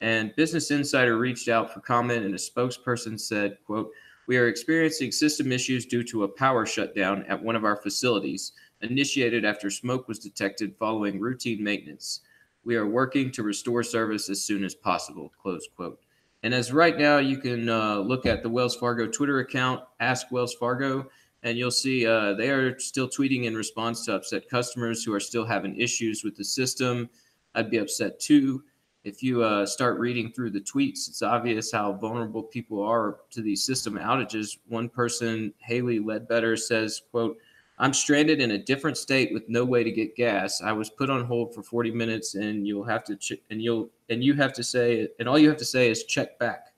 [0.00, 3.90] And Business Insider reached out for comment and a spokesperson said, quote,
[4.28, 8.52] We are experiencing system issues due to a power shutdown at one of our facilities,
[8.82, 12.20] initiated after smoke was detected following routine maintenance.
[12.66, 15.30] We are working to restore service as soon as possible.
[15.40, 16.00] Close quote.
[16.42, 20.32] And as right now, you can uh, look at the Wells Fargo Twitter account, Ask
[20.32, 21.08] Wells Fargo,
[21.44, 25.20] and you'll see uh, they are still tweeting in response to upset customers who are
[25.20, 27.08] still having issues with the system.
[27.54, 28.64] I'd be upset too.
[29.04, 33.42] If you uh, start reading through the tweets, it's obvious how vulnerable people are to
[33.42, 34.58] these system outages.
[34.66, 37.38] One person, Haley Ledbetter, says, "quote
[37.78, 40.62] I'm stranded in a different state with no way to get gas.
[40.62, 43.90] I was put on hold for 40 minutes, and you'll have to ch- and you'll
[44.08, 46.72] and you have to say and all you have to say is check back.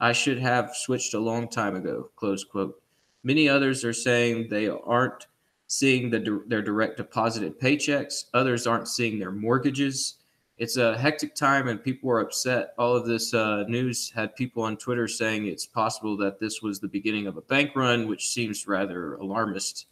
[0.00, 2.80] I should have switched a long time ago." Close quote.
[3.22, 5.26] Many others are saying they aren't
[5.66, 8.24] seeing the, their direct deposited paychecks.
[8.34, 10.16] Others aren't seeing their mortgages.
[10.58, 12.74] It's a hectic time and people are upset.
[12.76, 16.80] All of this uh, news had people on Twitter saying it's possible that this was
[16.80, 19.86] the beginning of a bank run, which seems rather alarmist.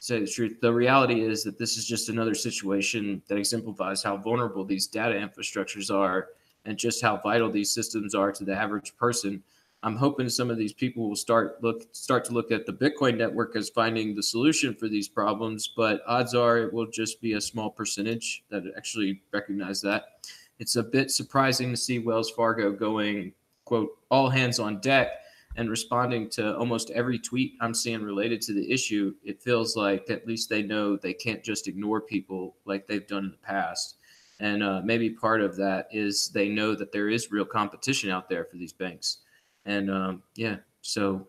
[0.00, 4.16] Say the truth, the reality is that this is just another situation that exemplifies how
[4.16, 6.28] vulnerable these data infrastructures are
[6.64, 9.42] and just how vital these systems are to the average person.
[9.82, 13.16] I'm hoping some of these people will start look start to look at the Bitcoin
[13.16, 17.34] network as finding the solution for these problems, but odds are it will just be
[17.34, 20.26] a small percentage that actually recognize that.
[20.58, 23.32] It's a bit surprising to see Wells Fargo going
[23.64, 25.10] quote all hands on deck
[25.58, 29.14] and responding to almost every tweet I'm seeing related to the issue.
[29.24, 33.24] It feels like at least they know they can't just ignore people like they've done
[33.24, 33.96] in the past.
[34.38, 38.28] And uh, maybe part of that is they know that there is real competition out
[38.28, 39.18] there for these banks.
[39.66, 41.26] And um, yeah, so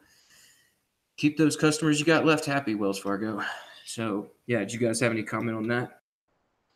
[1.18, 3.44] keep those customers you got left happy, Wells Fargo.
[3.84, 5.99] So yeah, do you guys have any comment on that?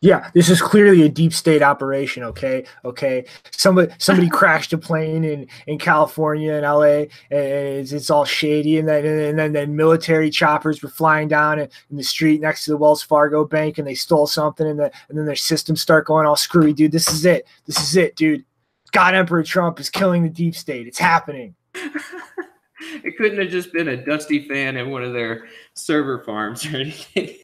[0.03, 2.23] Yeah, this is clearly a deep state operation.
[2.23, 3.23] Okay, okay.
[3.51, 8.77] Somebody somebody crashed a plane in, in California and LA, and it's, it's all shady.
[8.77, 12.65] And then and then then military choppers were flying down in, in, the street next
[12.65, 15.79] to the Wells Fargo bank, and they stole something, and, the, and then their systems
[15.79, 16.73] start going all screwy.
[16.73, 17.47] Dude, this is it.
[17.65, 18.43] This is it, dude.
[18.91, 20.85] God Emperor Trump is killing the deep state.
[20.85, 21.55] It's happening.
[21.75, 26.75] it couldn't have just been a dusty fan in one of their server farms or
[26.75, 27.37] anything.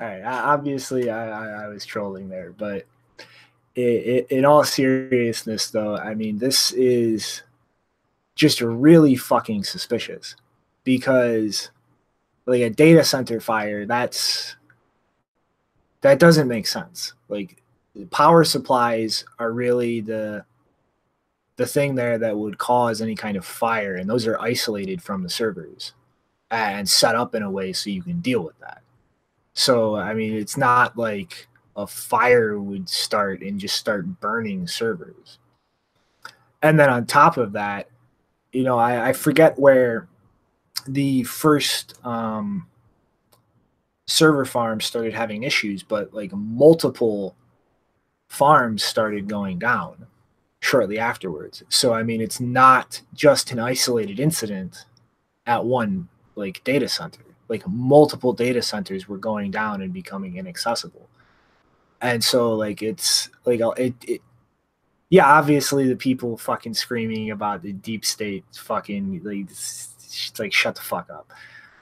[0.00, 2.86] All right, obviously I, I, I, was trolling there, but
[3.74, 7.42] it, it, in all seriousness, though, I mean this is
[8.34, 10.36] just really fucking suspicious
[10.84, 11.70] because
[12.46, 14.56] like a data center fire, that's
[16.00, 17.12] that doesn't make sense.
[17.28, 17.62] Like
[18.10, 20.44] power supplies are really the
[21.56, 25.22] the thing there that would cause any kind of fire and those are isolated from
[25.22, 25.92] the servers
[26.50, 28.82] and set up in a way so you can deal with that
[29.60, 31.46] so i mean it's not like
[31.76, 35.38] a fire would start and just start burning servers
[36.62, 37.88] and then on top of that
[38.52, 40.08] you know i, I forget where
[40.86, 42.66] the first um,
[44.06, 47.36] server farms started having issues but like multiple
[48.30, 50.06] farms started going down
[50.60, 51.62] shortly afterwards.
[51.68, 54.86] So I mean, it's not just an isolated incident
[55.46, 57.22] at one like data center.
[57.50, 61.10] Like multiple data centers were going down and becoming inaccessible.
[62.00, 64.22] And so like it's like it, it
[65.10, 69.48] yeah, obviously the people fucking screaming about the deep state fucking like
[70.38, 71.30] like shut the fuck up.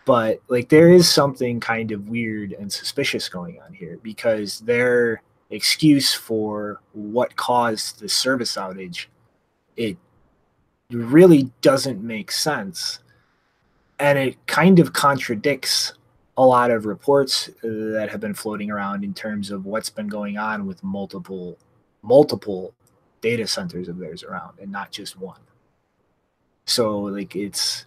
[0.05, 5.23] But like there is something kind of weird and suspicious going on here because they're
[5.51, 9.07] excuse for what caused the service outage,
[9.77, 9.97] it
[10.91, 13.01] really doesn't make sense.
[14.01, 15.93] And it kind of contradicts
[16.37, 20.39] a lot of reports that have been floating around in terms of what's been going
[20.39, 21.59] on with multiple
[22.03, 22.73] multiple
[23.21, 25.41] data centers of theirs around and not just one.
[26.65, 27.87] So like it's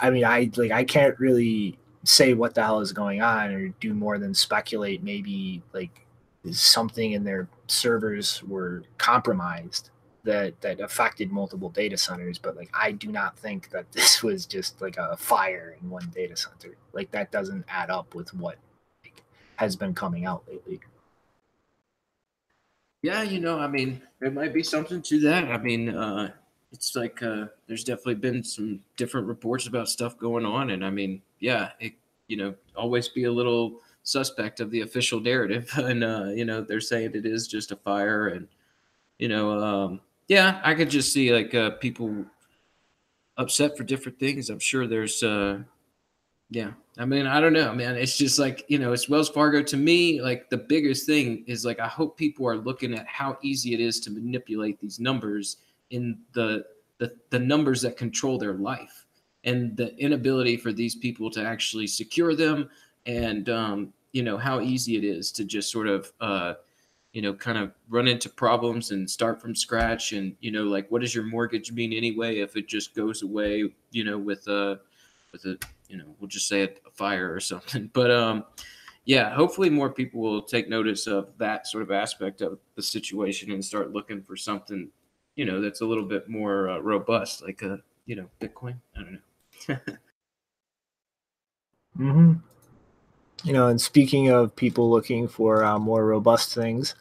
[0.00, 3.68] I mean I like I can't really say what the hell is going on or
[3.80, 6.06] do more than speculate maybe like
[6.52, 9.90] something in their servers were compromised
[10.26, 14.44] that that affected multiple data centers but like i do not think that this was
[14.44, 16.76] just like a fire in one data center.
[16.92, 18.56] Like that doesn't add up with what
[19.04, 19.22] like,
[19.56, 20.80] has been coming out lately.
[23.02, 25.44] Yeah you know i mean there might be something to that.
[25.44, 26.32] I mean uh
[26.72, 30.90] it's like uh there's definitely been some different reports about stuff going on and i
[30.90, 31.92] mean yeah it
[32.26, 35.70] you know always be a little suspect of the official narrative.
[35.76, 38.48] And uh, you know they're saying it is just a fire and
[39.18, 42.24] you know um, yeah i could just see like uh, people
[43.36, 44.50] upset for different things.
[44.50, 45.60] I'm sure there's uh,
[46.48, 47.96] yeah i mean i don't know man.
[47.96, 49.62] It's just like you know it's wells fargo.
[49.62, 53.36] To me like the biggest thing is like i hope people are looking at how
[53.42, 55.56] easy it is to manipulate these numbers
[55.90, 56.64] in the
[56.98, 59.06] the, the numbers that control their life
[59.44, 62.70] and the inability for these people to actually secure them
[63.04, 66.54] and um, you know how easy it is to just sort of uh,
[67.16, 70.12] you know kind of run into problems and start from scratch?
[70.12, 73.72] And you know like what does your mortgage mean anyway if it just goes away
[73.90, 74.80] you know with a
[75.32, 75.58] with a
[75.88, 77.88] you know we'll just say a, fire or something?
[77.94, 78.44] But um
[79.06, 83.50] yeah hopefully more people will take notice of that sort of aspect of the situation
[83.50, 84.90] and start looking for something
[85.36, 88.76] you know that's a little bit more uh, robust like a you know bitcoin?
[88.94, 89.20] I don't
[89.68, 89.76] know.
[91.96, 92.34] Hmm
[93.44, 96.94] You know, and speaking of people looking for uh, more robust things,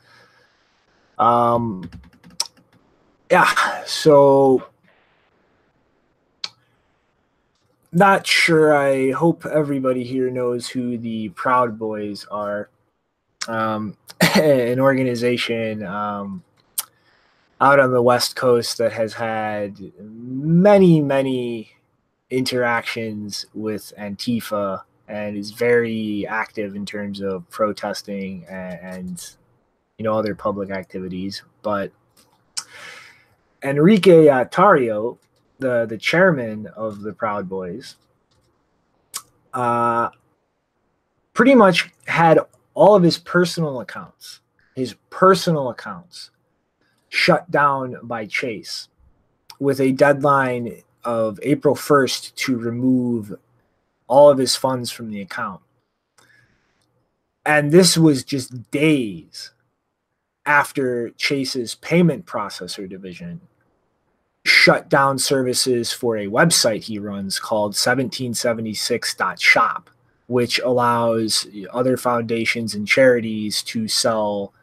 [1.18, 1.90] um,
[3.32, 3.84] yeah.
[3.86, 4.68] So,
[7.92, 8.76] not sure.
[8.76, 12.70] I hope everybody here knows who the Proud Boys are.
[13.48, 13.98] Um,
[14.36, 16.44] an organization um,
[17.62, 21.72] out on the West Coast that has had many, many
[22.30, 29.36] interactions with Antifa and is very active in terms of protesting and, and
[29.98, 31.44] you know other public activities.
[31.62, 31.92] But
[33.64, 35.18] Enrique uh, Tarrio,
[35.60, 37.96] the the chairman of the Proud Boys,
[39.54, 40.10] uh,
[41.34, 42.40] pretty much had
[42.74, 44.42] all of his personal accounts,
[44.76, 46.32] his personal accounts,
[47.10, 48.90] shut down by Chase,
[49.60, 53.38] with a deadline of April first to remove
[54.08, 55.62] all of his funds from the account.
[57.46, 59.52] And this was just days
[60.46, 63.40] after Chase's payment processor division
[64.46, 69.90] shut down services for a website he runs called 1776.shop,
[70.28, 74.54] which allows other foundations and charities to sell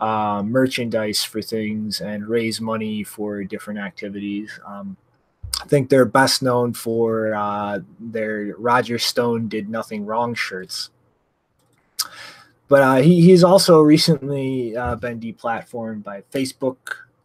[0.00, 4.58] uh, merchandise for things and raise money for different activities.
[4.66, 4.96] Um,
[5.60, 10.88] I think they're best known for uh, their Roger Stone did nothing wrong shirts.
[12.70, 16.76] But uh, he, he's also recently uh, been deplatformed by Facebook,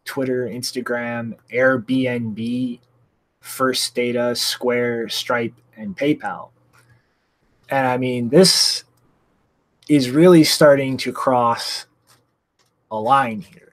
[0.04, 2.80] Twitter, Instagram, Airbnb,
[3.38, 6.48] First Data, Square, Stripe, and PayPal.
[7.68, 8.82] And I mean, this
[9.88, 11.86] is really starting to cross
[12.90, 13.72] a line here.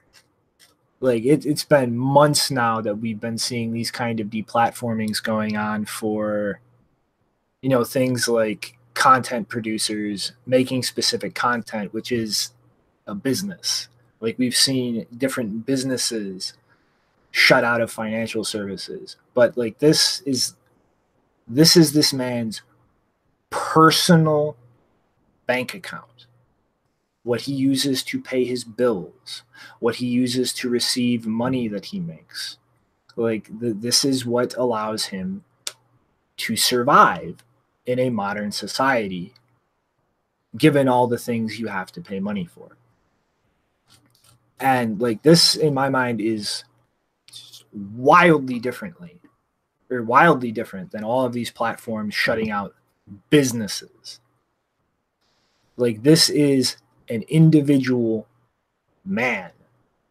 [1.00, 5.56] Like it, it's been months now that we've been seeing these kind of deplatformings going
[5.56, 6.60] on for,
[7.62, 12.52] you know, things like content producers making specific content, which is
[13.06, 13.88] a business.
[14.20, 16.54] Like we've seen different businesses
[17.30, 19.16] shut out of financial services.
[19.34, 20.54] But like this is
[21.46, 22.62] this is this man's
[23.50, 24.56] personal
[25.46, 26.26] bank account.
[27.22, 29.42] What he uses to pay his bills,
[29.80, 32.58] what he uses to receive money that he makes.
[33.16, 35.44] Like this is what allows him
[36.36, 37.44] to survive
[37.86, 39.34] in a modern society,
[40.56, 42.76] given all the things you have to pay money for.
[44.60, 46.64] And like this, in my mind, is
[47.72, 49.20] wildly differently
[49.90, 52.74] or wildly different than all of these platforms shutting out
[53.30, 54.20] businesses.
[55.76, 56.76] Like this is
[57.08, 58.26] an individual
[59.04, 59.50] man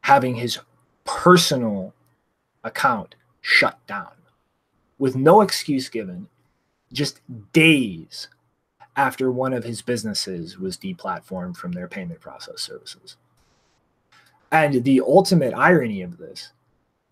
[0.01, 0.59] having his
[1.05, 1.93] personal
[2.63, 4.11] account shut down
[4.99, 6.27] with no excuse given
[6.93, 7.19] just
[7.51, 8.29] days
[8.95, 13.17] after one of his businesses was deplatformed from their payment process services.
[14.51, 16.51] And the ultimate irony of this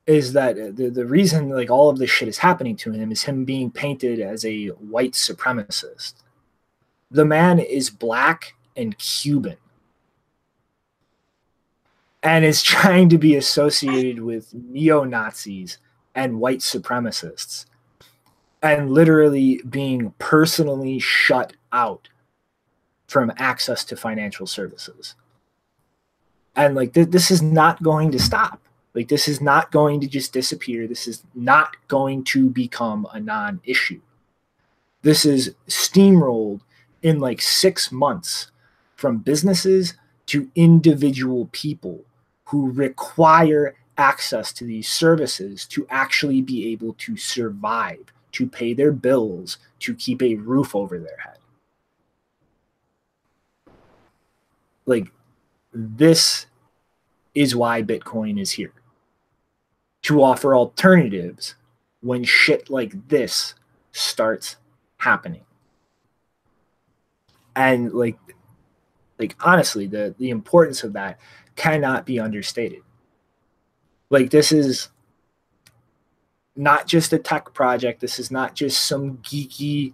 [0.05, 3.23] is that the, the reason like all of this shit is happening to him is
[3.23, 6.13] him being painted as a white supremacist.
[7.09, 9.57] The man is black and Cuban
[12.21, 15.79] and is trying to be associated with neo Nazis
[16.13, 17.65] and white supremacists
[18.61, 22.09] and literally being personally shut out
[23.07, 25.15] from access to financial services.
[26.55, 28.61] And like th- this is not going to stop.
[28.93, 30.87] Like this is not going to just disappear.
[30.87, 34.01] This is not going to become a non-issue.
[35.01, 36.61] This is steamrolled
[37.01, 38.51] in like 6 months
[38.95, 39.95] from businesses
[40.27, 42.05] to individual people
[42.45, 48.91] who require access to these services to actually be able to survive to pay their
[48.91, 51.37] bills, to keep a roof over their head.
[54.85, 55.11] Like,
[55.73, 56.47] this
[57.33, 58.73] is why Bitcoin is here
[60.03, 61.55] to offer alternatives
[62.01, 63.53] when shit like this
[63.91, 64.57] starts
[64.97, 65.45] happening.
[67.55, 68.17] And like
[69.19, 71.19] like honestly, the the importance of that
[71.55, 72.81] cannot be understated.
[74.09, 74.89] Like this is
[76.55, 78.01] not just a tech project.
[78.01, 79.93] This is not just some geeky,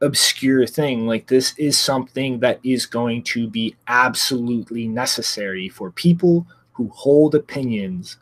[0.00, 1.06] obscure thing.
[1.06, 7.34] Like, this is something that is going to be absolutely necessary for people who hold
[7.34, 8.18] opinions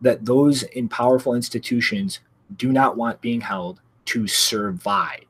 [0.00, 2.20] that those in powerful institutions
[2.56, 5.24] do not want being held to survive.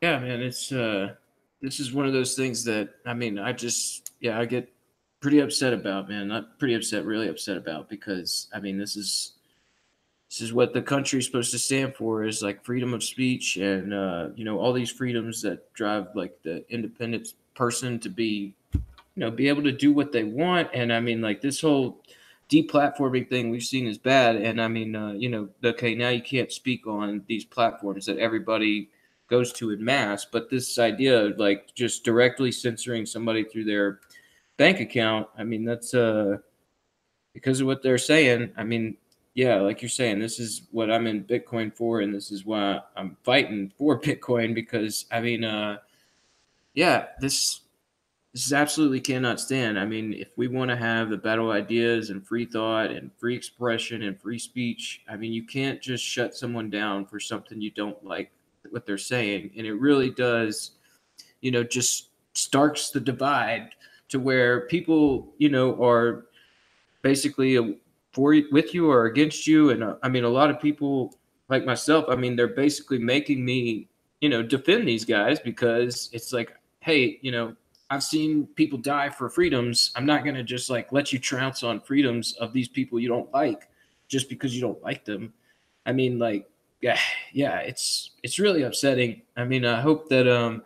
[0.00, 1.14] Yeah, man, it's uh
[1.60, 4.72] this is one of those things that I mean, I just yeah, I get
[5.20, 6.28] pretty upset about, man.
[6.28, 9.32] Not pretty upset, really upset about because I mean, this is
[10.28, 13.56] this is what the country is supposed to stand for is like freedom of speech
[13.56, 18.54] and uh, you know all these freedoms that drive like the independent person to be
[18.72, 18.80] you
[19.16, 22.02] know be able to do what they want and i mean like this whole
[22.50, 26.20] deplatforming thing we've seen is bad and i mean uh, you know okay now you
[26.20, 28.90] can't speak on these platforms that everybody
[29.28, 34.00] goes to in mass but this idea of like just directly censoring somebody through their
[34.56, 36.36] bank account i mean that's uh
[37.32, 38.96] because of what they're saying i mean
[39.36, 42.80] yeah, like you're saying, this is what I'm in Bitcoin for, and this is why
[42.96, 45.76] I'm fighting for Bitcoin because I mean, uh,
[46.72, 47.60] yeah, this
[48.32, 49.78] this is absolutely cannot stand.
[49.78, 53.36] I mean, if we want to have the battle ideas and free thought and free
[53.36, 57.70] expression and free speech, I mean, you can't just shut someone down for something you
[57.70, 58.30] don't like
[58.70, 60.72] what they're saying, and it really does,
[61.42, 63.68] you know, just starks the divide
[64.08, 66.26] to where people, you know, are
[67.02, 67.78] basically
[68.12, 69.70] for with you or against you.
[69.70, 71.18] And uh, I mean, a lot of people
[71.48, 73.88] like myself, I mean, they're basically making me,
[74.20, 77.54] you know, defend these guys because it's like, hey, you know,
[77.90, 79.92] I've seen people die for freedoms.
[79.94, 83.08] I'm not going to just like let you trounce on freedoms of these people you
[83.08, 83.68] don't like
[84.08, 85.32] just because you don't like them.
[85.84, 86.48] I mean, like,
[86.80, 86.98] yeah,
[87.32, 89.22] yeah, it's it's really upsetting.
[89.36, 90.62] I mean, I hope that um,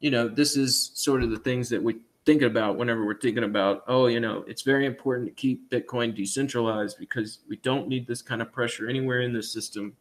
[0.00, 1.96] you know, this is sort of the things that we
[2.30, 6.14] thinking about whenever we're thinking about, oh, you know, it's very important to keep Bitcoin
[6.14, 9.96] decentralized because we don't need this kind of pressure anywhere in the system.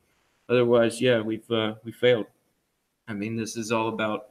[0.47, 2.27] Otherwise, yeah, we've uh, we failed.
[3.07, 4.27] I mean, this is all about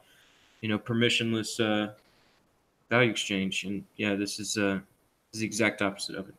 [0.61, 1.93] you know permissionless uh,
[2.89, 4.79] value exchange, and yeah, this is uh,
[5.33, 6.35] is the exact opposite of it.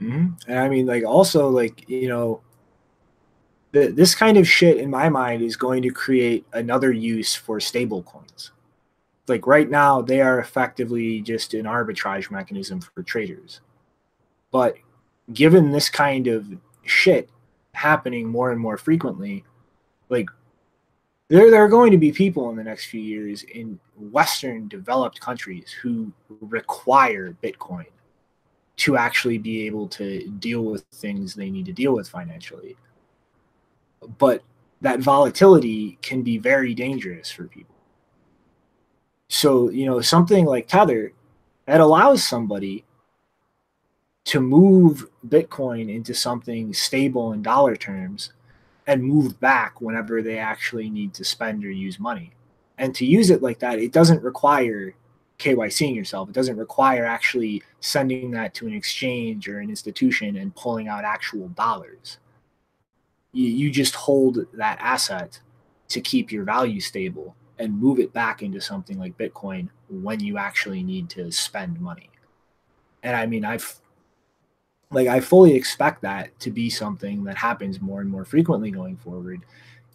[0.00, 0.26] Mm-hmm.
[0.46, 2.40] And I mean, like also like you know,
[3.72, 7.58] the, this kind of shit in my mind is going to create another use for
[7.58, 8.52] stable coins
[9.28, 13.60] like right now they are effectively just an arbitrage mechanism for traders.
[14.50, 14.76] But
[15.32, 16.46] given this kind of
[16.84, 17.30] shit
[17.72, 19.44] happening more and more frequently
[20.08, 20.28] like
[21.28, 25.20] there, there are going to be people in the next few years in western developed
[25.20, 27.86] countries who require bitcoin
[28.76, 32.76] to actually be able to deal with things they need to deal with financially.
[34.18, 34.42] But
[34.82, 37.75] that volatility can be very dangerous for people
[39.28, 41.12] so, you know, something like Tether
[41.66, 42.84] that allows somebody
[44.24, 48.32] to move Bitcoin into something stable in dollar terms
[48.86, 52.32] and move back whenever they actually need to spend or use money.
[52.78, 54.94] And to use it like that, it doesn't require
[55.38, 56.28] KYCing yourself.
[56.28, 61.04] It doesn't require actually sending that to an exchange or an institution and pulling out
[61.04, 62.18] actual dollars.
[63.32, 65.40] You, you just hold that asset
[65.88, 70.38] to keep your value stable and move it back into something like Bitcoin when you
[70.38, 72.10] actually need to spend money.
[73.02, 73.80] And I mean, I've
[74.90, 78.96] like I fully expect that to be something that happens more and more frequently going
[78.96, 79.42] forward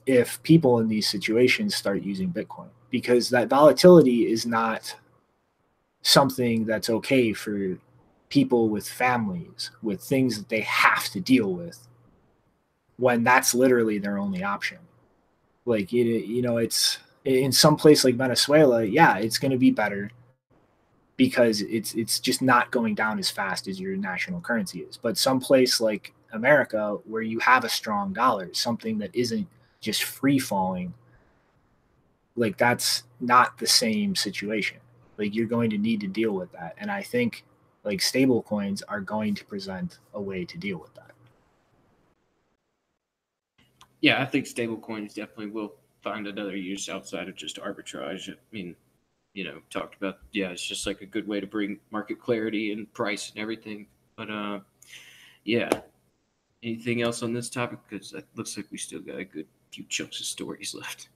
[0.06, 4.96] if people in these situations start using Bitcoin because that volatility is not
[6.02, 7.78] something that's okay for
[8.30, 11.88] people with families with things that they have to deal with
[12.98, 14.78] when that's literally their only option
[15.66, 20.12] like you know it's in some place like Venezuela, yeah, it's going to be better
[21.18, 24.98] because it's it's just not going down as fast as your national currency is.
[24.98, 29.48] But some place like America, where you have a strong dollar, something that isn't
[29.80, 30.94] just free falling,
[32.36, 34.78] like that's not the same situation.
[35.18, 37.44] Like you're going to need to deal with that, and I think
[37.84, 41.12] like stable coins are going to present a way to deal with that.
[44.02, 48.30] Yeah, I think stable coins definitely will find another use outside of just arbitrage.
[48.30, 48.76] I mean,
[49.34, 52.74] you know, talked about yeah, it's just like a good way to bring market clarity
[52.74, 53.88] and price and everything.
[54.16, 54.60] But uh,
[55.44, 55.70] yeah.
[56.64, 57.80] Anything else on this topic?
[57.90, 61.10] Because it looks like we still got a good few chunks of stories left.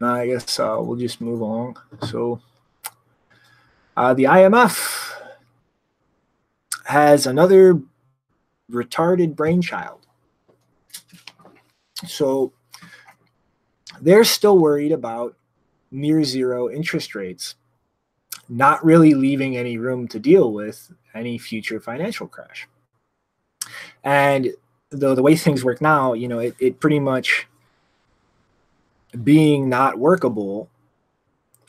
[0.00, 1.78] No, I guess uh, we'll just move along.
[2.08, 2.40] So,
[3.96, 5.12] uh, the IMF
[6.84, 7.80] has another
[8.70, 10.05] retarded brainchild.
[12.04, 12.52] So
[14.00, 15.36] they're still worried about
[15.90, 17.54] near zero interest rates
[18.48, 22.68] not really leaving any room to deal with any future financial crash.
[24.04, 24.52] And
[24.90, 27.46] though the way things work now, you know, it, it pretty much
[29.24, 30.68] being not workable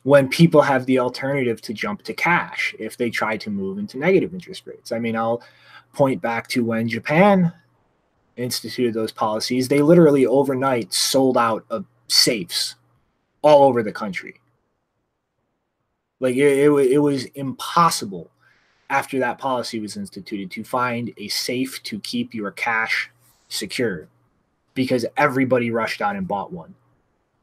[0.03, 3.97] when people have the alternative to jump to cash if they try to move into
[3.97, 4.91] negative interest rates.
[4.91, 5.41] I mean, I'll
[5.93, 7.51] point back to when Japan
[8.37, 12.75] instituted those policies, they literally overnight sold out of safes
[13.41, 14.39] all over the country.
[16.19, 18.31] Like it, it, it was impossible
[18.89, 23.11] after that policy was instituted to find a safe to keep your cash
[23.49, 24.07] secure
[24.73, 26.73] because everybody rushed out and bought one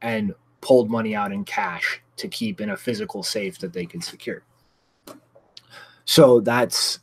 [0.00, 4.02] and pulled money out in cash to keep in a physical safe that they could
[4.02, 4.42] secure.
[6.04, 7.00] So that's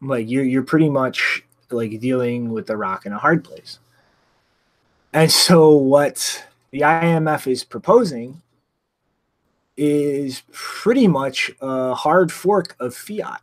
[0.00, 3.78] like you're you're pretty much like dealing with a rock in a hard place.
[5.12, 8.40] And so what the IMF is proposing
[9.76, 13.42] is pretty much a hard fork of fiat.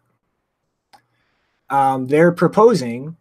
[1.70, 3.16] Um, they're proposing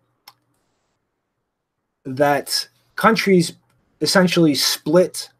[2.05, 3.52] that countries
[4.01, 5.30] essentially split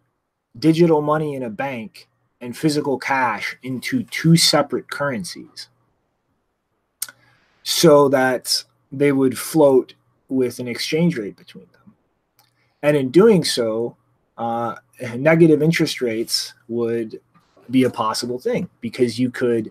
[0.59, 2.09] digital money in a bank
[2.40, 5.69] and physical cash into two separate currencies
[7.62, 9.94] so that they would float
[10.28, 11.94] with an exchange rate between them.
[12.82, 13.97] And in doing so,
[14.36, 14.77] uh,
[15.16, 17.20] negative interest rates would
[17.70, 19.70] be a possible thing because you could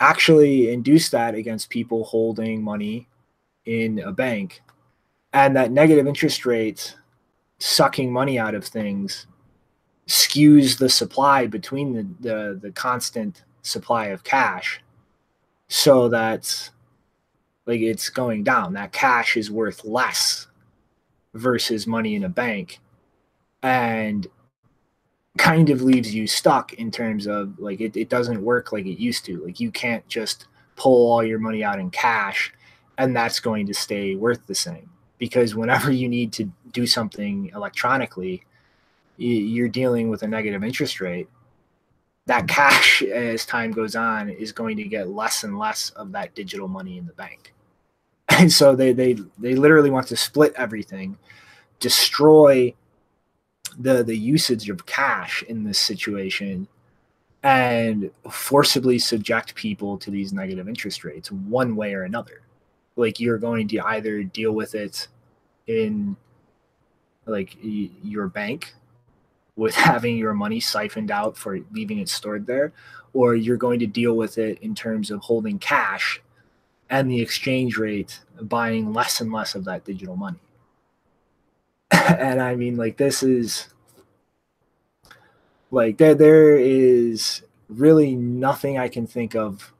[0.00, 3.08] actually induce that against people holding money
[3.64, 4.62] in a bank
[5.32, 6.96] and that negative interest rate
[7.58, 9.26] sucking money out of things
[10.06, 14.80] skews the supply between the, the, the constant supply of cash
[15.68, 16.70] so that
[17.68, 18.72] like it's going down.
[18.72, 20.48] That cash is worth less
[21.34, 22.80] versus money in a bank.
[23.62, 24.26] And
[25.36, 28.98] kind of leaves you stuck in terms of like it, it doesn't work like it
[28.98, 29.44] used to.
[29.44, 32.52] Like you can't just pull all your money out in cash
[32.96, 34.90] and that's going to stay worth the same.
[35.18, 38.42] Because whenever you need to do something electronically
[39.18, 41.28] you're dealing with a negative interest rate.
[42.26, 46.36] That cash as time goes on is going to get less and less of that
[46.36, 47.52] digital money in the bank
[48.28, 51.16] and so they they they literally want to split everything
[51.80, 52.74] destroy
[53.78, 56.66] the the usage of cash in this situation
[57.42, 62.42] and forcibly subject people to these negative interest rates one way or another.
[62.96, 65.06] Like you're going to either deal with it
[65.66, 66.16] in
[67.26, 68.74] like your bank
[69.56, 72.72] with having your money siphoned out for leaving it stored there
[73.12, 76.20] or you're going to deal with it in terms of holding cash
[76.90, 80.40] and the exchange rate buying less and less of that digital money
[82.18, 83.68] and I mean, like, this is
[85.70, 89.72] like there there is really nothing I can think of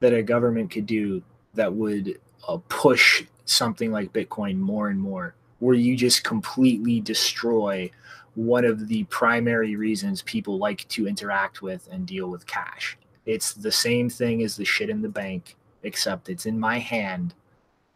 [0.00, 1.22] that a government could do
[1.54, 7.90] that would uh, push something like Bitcoin more and more, where you just completely destroy
[8.34, 12.96] one of the primary reasons people like to interact with and deal with cash.
[13.26, 17.34] It's the same thing as the shit in the bank, except it's in my hand.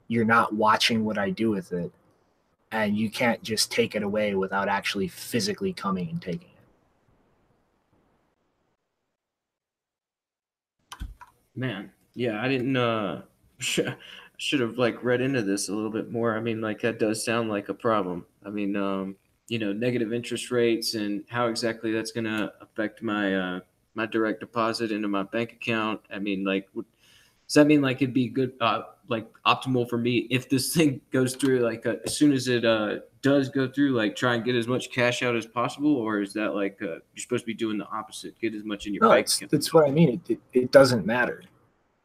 [0.08, 1.92] You're not watching what I do with it
[2.72, 6.54] and you can't just take it away without actually physically coming and taking it.
[11.54, 12.76] Man, yeah, I didn't.
[12.76, 13.22] uh
[14.36, 16.36] Should have like read into this a little bit more.
[16.36, 18.26] I mean, like that does sound like a problem.
[18.44, 19.14] I mean, um,
[19.46, 23.60] you know, negative interest rates and how exactly that's going to affect my uh,
[23.94, 26.00] my direct deposit into my bank account.
[26.12, 26.68] I mean, like,
[27.46, 28.52] does that mean like it'd be good?
[28.60, 32.48] Uh, like optimal for me if this thing goes through like uh, as soon as
[32.48, 35.94] it uh does go through like try and get as much cash out as possible
[35.96, 38.86] or is that like uh, you're supposed to be doing the opposite get as much
[38.86, 39.50] in your no, bank account?
[39.50, 41.42] that's what i mean it, it, it doesn't matter.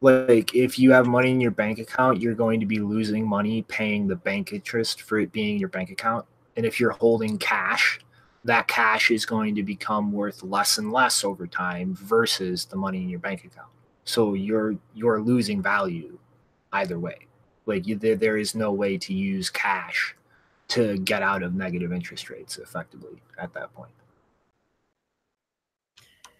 [0.02, 3.64] Like if you have money in your bank account you're going to be losing money
[3.64, 6.26] paying the bank interest for it being your bank account.
[6.56, 8.00] And if you're holding cash
[8.46, 13.02] that cash is going to become worth less and less over time versus the money
[13.02, 13.68] in your bank account
[14.04, 16.18] so you're you're losing value
[16.74, 17.28] either way.
[17.66, 20.16] Like you, there, there is no way to use cash
[20.70, 23.92] to get out of negative interest rates effectively at that point.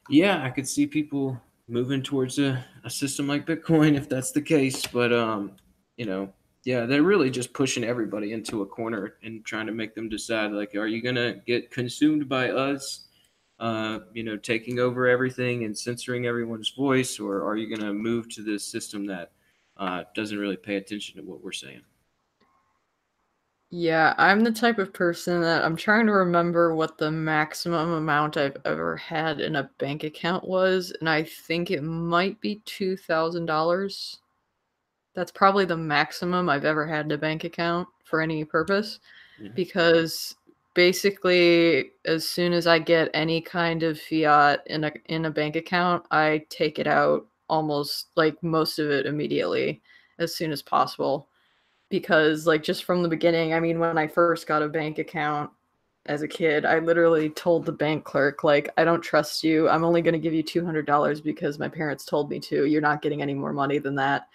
[0.10, 4.42] Yeah, I could see people moving towards a, a system like Bitcoin if that's the
[4.42, 4.86] case.
[4.88, 5.52] But um,
[5.98, 6.34] you know,
[6.64, 10.52] yeah, they're really just pushing everybody into a corner and trying to make them decide
[10.52, 13.06] like, are you gonna get consumed by us?
[13.60, 17.94] Uh, you know, taking over everything and censoring everyone's voice, or are you going to
[17.94, 19.32] move to this system that
[19.80, 21.82] uh, doesn't really pay attention to what we're saying.
[23.72, 28.36] Yeah, I'm the type of person that I'm trying to remember what the maximum amount
[28.36, 34.20] I've ever had in a bank account was, and I think it might be $2,000.
[35.14, 39.00] That's probably the maximum I've ever had in a bank account for any purpose
[39.40, 39.56] Mhm.
[39.56, 40.36] because
[40.74, 45.56] basically as soon as I get any kind of fiat in a in a bank
[45.56, 49.82] account, I take it out almost like most of it immediately
[50.20, 51.28] as soon as possible
[51.90, 55.50] because like just from the beginning, I mean when I first got a bank account
[56.06, 59.68] as a kid, I literally told the bank clerk like I don't trust you.
[59.70, 62.66] I'm only going to give you $200 because my parents told me to.
[62.66, 64.28] You're not getting any more money than that.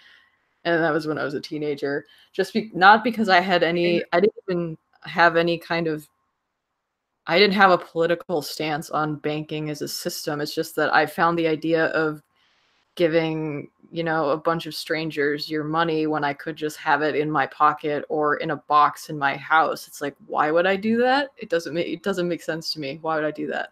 [0.65, 2.07] And that was when I was a teenager.
[2.33, 6.09] Just be- not because I had any I didn't even have any kind of
[7.27, 10.41] I didn't have a political stance on banking as a system.
[10.41, 12.23] It's just that I found the idea of
[12.97, 17.17] giving, you know, a bunch of strangers your money when I could just have it
[17.17, 19.89] in my pocket or in a box in my house.
[19.89, 21.31] It's like, why would I do that?
[21.37, 22.99] It doesn't make it doesn't make sense to me.
[23.01, 23.71] Why would I do that?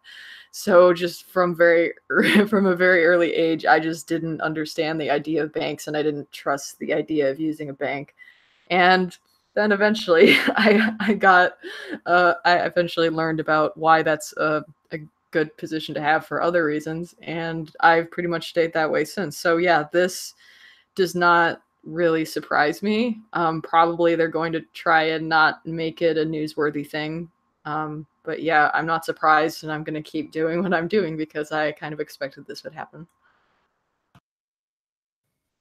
[0.50, 1.92] So just from very
[2.48, 6.02] from a very early age, I just didn't understand the idea of banks and I
[6.02, 8.14] didn't trust the idea of using a bank.
[8.70, 9.16] And
[9.54, 11.58] then eventually I I got
[12.06, 14.98] uh, I eventually learned about why that's a, a
[15.30, 19.36] good position to have for other reasons, and I've pretty much stayed that way since.
[19.36, 20.34] So yeah, this
[20.94, 23.20] does not really surprise me.
[23.32, 27.30] Um, probably they're going to try and not make it a newsworthy thing.
[27.64, 31.16] Um, but yeah, I'm not surprised, and I'm going to keep doing what I'm doing
[31.16, 33.06] because I kind of expected this would happen.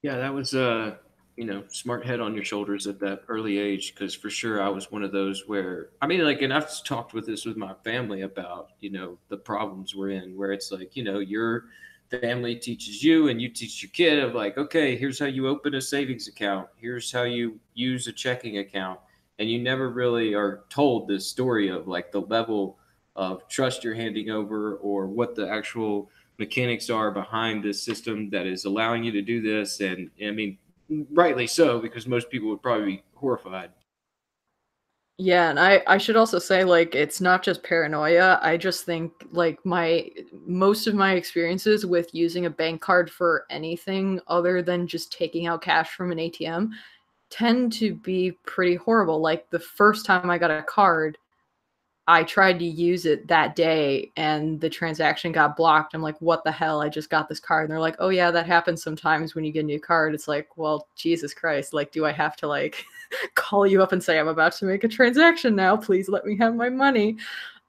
[0.03, 0.95] Yeah, that was uh,
[1.41, 4.69] you know, smart head on your shoulders at that early age because for sure I
[4.69, 7.73] was one of those where I mean like and I've talked with this with my
[7.83, 11.65] family about, you know, the problems we're in where it's like, you know, your
[12.11, 15.73] family teaches you and you teach your kid of like, okay, here's how you open
[15.73, 16.67] a savings account.
[16.75, 18.99] Here's how you use a checking account.
[19.39, 22.77] And you never really are told this story of like the level
[23.15, 28.45] of trust you're handing over or what the actual mechanics are behind this system that
[28.45, 29.79] is allowing you to do this.
[29.79, 30.59] And I mean,
[31.11, 33.71] rightly so, because most people would probably be horrified.
[35.17, 38.39] Yeah, and I I should also say like it's not just paranoia.
[38.41, 40.09] I just think like my
[40.47, 45.45] most of my experiences with using a bank card for anything other than just taking
[45.45, 46.71] out cash from an ATM
[47.29, 49.21] tend to be pretty horrible.
[49.21, 51.17] Like the first time I got a card,
[52.07, 55.93] I tried to use it that day and the transaction got blocked.
[55.93, 56.81] I'm like, what the hell?
[56.81, 57.65] I just got this card.
[57.65, 60.15] And they're like, oh, yeah, that happens sometimes when you get a new card.
[60.15, 61.73] It's like, well, Jesus Christ.
[61.73, 62.83] Like, do I have to like
[63.35, 65.77] call you up and say, I'm about to make a transaction now?
[65.77, 67.17] Please let me have my money.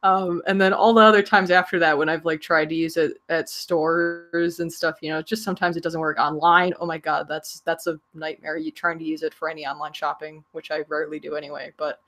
[0.02, 2.96] Um, and then all the other times after that, when I've like tried to use
[2.96, 6.72] it at stores and stuff, you know, just sometimes it doesn't work online.
[6.80, 8.56] Oh my God, that's that's a nightmare.
[8.56, 11.72] You trying to use it for any online shopping, which I rarely do anyway.
[11.76, 12.00] But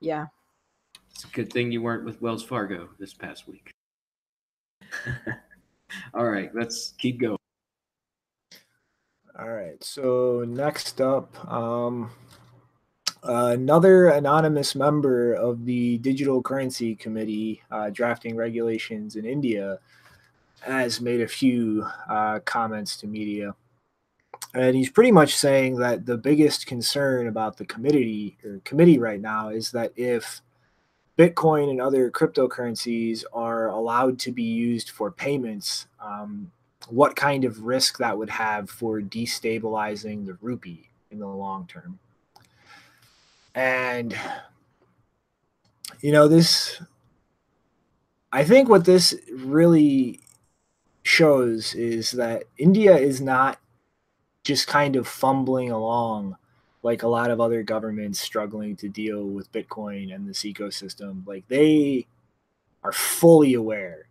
[0.00, 0.26] yeah,
[1.10, 3.70] it's a good thing you weren't with Wells Fargo this past week.
[6.14, 7.36] All right, let's keep going.
[9.38, 9.82] All right.
[9.82, 12.10] So next up, um,
[13.22, 19.78] another anonymous member of the Digital Currency Committee uh, drafting regulations in India
[20.60, 23.54] has made a few uh, comments to media.
[24.52, 29.20] And he's pretty much saying that the biggest concern about the committee or committee right
[29.20, 30.42] now is that if
[31.20, 36.50] Bitcoin and other cryptocurrencies are allowed to be used for payments, um,
[36.88, 41.98] what kind of risk that would have for destabilizing the rupee in the long term.
[43.54, 44.16] And,
[46.00, 46.80] you know, this,
[48.32, 50.20] I think what this really
[51.02, 53.58] shows is that India is not
[54.42, 56.38] just kind of fumbling along
[56.82, 61.26] like a lot of other governments struggling to deal with Bitcoin and this ecosystem.
[61.26, 62.06] Like they
[62.82, 64.06] are fully aware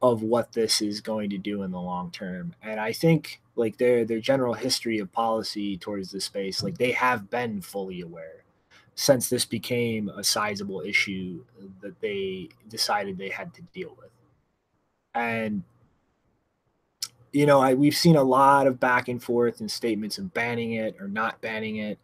[0.00, 2.54] of what this is going to do in the long term.
[2.62, 6.92] And I think like their their general history of policy towards the space, like they
[6.92, 8.44] have been fully aware
[8.94, 11.44] since this became a sizable issue
[11.80, 14.10] that they decided they had to deal with.
[15.14, 15.62] And
[17.32, 20.72] you know, I, we've seen a lot of back and forth and statements of banning
[20.72, 21.98] it or not banning it.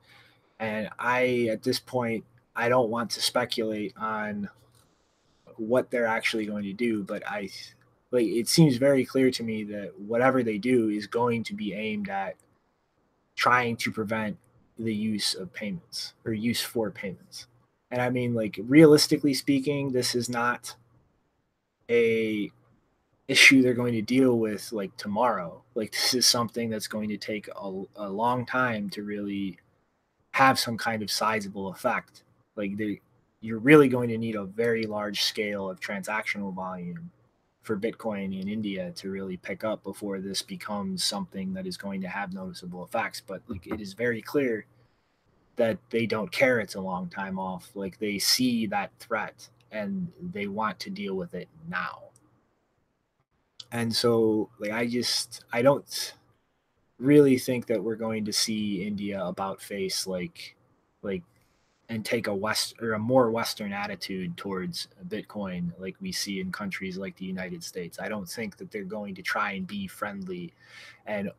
[0.58, 2.24] And I, at this point,
[2.54, 4.48] I don't want to speculate on
[5.56, 7.48] what they're actually going to do, but I,
[8.10, 11.74] like, it seems very clear to me that whatever they do is going to be
[11.74, 12.36] aimed at
[13.36, 14.36] trying to prevent
[14.78, 17.46] the use of payments or use for payments.
[17.90, 20.74] And I mean, like, realistically speaking, this is not
[21.90, 22.50] a
[23.28, 25.62] issue they're going to deal with like tomorrow.
[25.74, 29.58] Like this is something that's going to take a, a long time to really
[30.32, 32.22] have some kind of sizable effect.
[32.56, 32.72] Like
[33.40, 37.10] you're really going to need a very large scale of transactional volume
[37.62, 42.02] for Bitcoin in India to really pick up before this becomes something that is going
[42.02, 43.22] to have noticeable effects.
[43.26, 44.66] But like it is very clear
[45.56, 47.70] that they don't care it's a long time off.
[47.74, 52.02] Like they see that threat and they want to deal with it now.
[53.74, 56.14] And so like I just I don't
[57.00, 60.54] really think that we're going to see India about face like
[61.02, 61.24] like
[61.88, 66.52] and take a west or a more western attitude towards bitcoin like we see in
[66.52, 67.98] countries like the united states.
[67.98, 70.52] I don't think that they're going to try and be friendly
[71.04, 71.32] and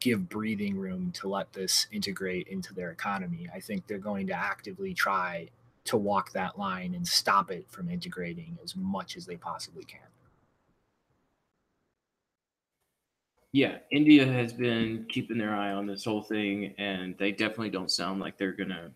[0.00, 3.48] give breathing room to let this integrate into their economy.
[3.54, 5.50] I think they're going to actively try
[5.84, 10.00] to walk that line and stop it from integrating as much as they possibly can
[13.56, 17.90] yeah india has been keeping their eye on this whole thing and they definitely don't
[17.90, 18.90] sound like they're gonna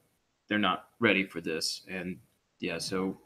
[0.51, 1.83] they're not ready for this.
[1.89, 2.19] And
[2.59, 3.17] yeah, so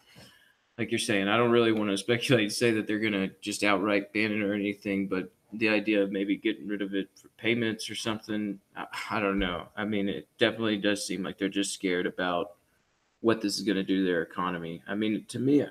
[0.78, 4.12] like you're saying, I don't really want to speculate say that they're gonna just outright
[4.12, 7.89] ban it or anything, but the idea of maybe getting rid of it for payments
[7.89, 9.69] or something, I, I don't know.
[9.77, 12.52] I mean, it definitely does seem like they're just scared about
[13.20, 14.82] what this is to do to their economy.
[14.86, 15.65] I mean, to me,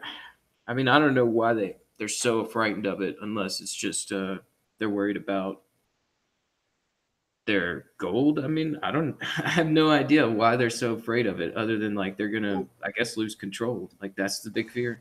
[0.67, 4.11] I mean, I don't know why they they're so frightened of it unless it's just
[4.11, 4.37] uh,
[4.83, 5.61] they're worried about
[7.45, 8.39] their gold.
[8.39, 11.79] I mean, I don't, I have no idea why they're so afraid of it, other
[11.79, 13.89] than like they're gonna, I guess, lose control.
[14.01, 14.99] Like that's the big fear.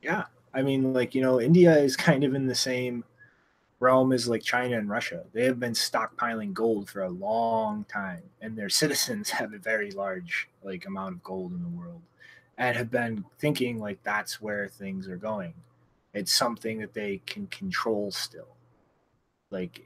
[0.00, 0.24] Yeah,
[0.54, 3.04] I mean, like you know, India is kind of in the same
[3.78, 5.22] realm as like China and Russia.
[5.34, 9.90] They have been stockpiling gold for a long time, and their citizens have a very
[9.90, 12.00] large like amount of gold in the world,
[12.56, 15.52] and have been thinking like that's where things are going.
[16.14, 18.56] It's something that they can control still.
[19.50, 19.80] Like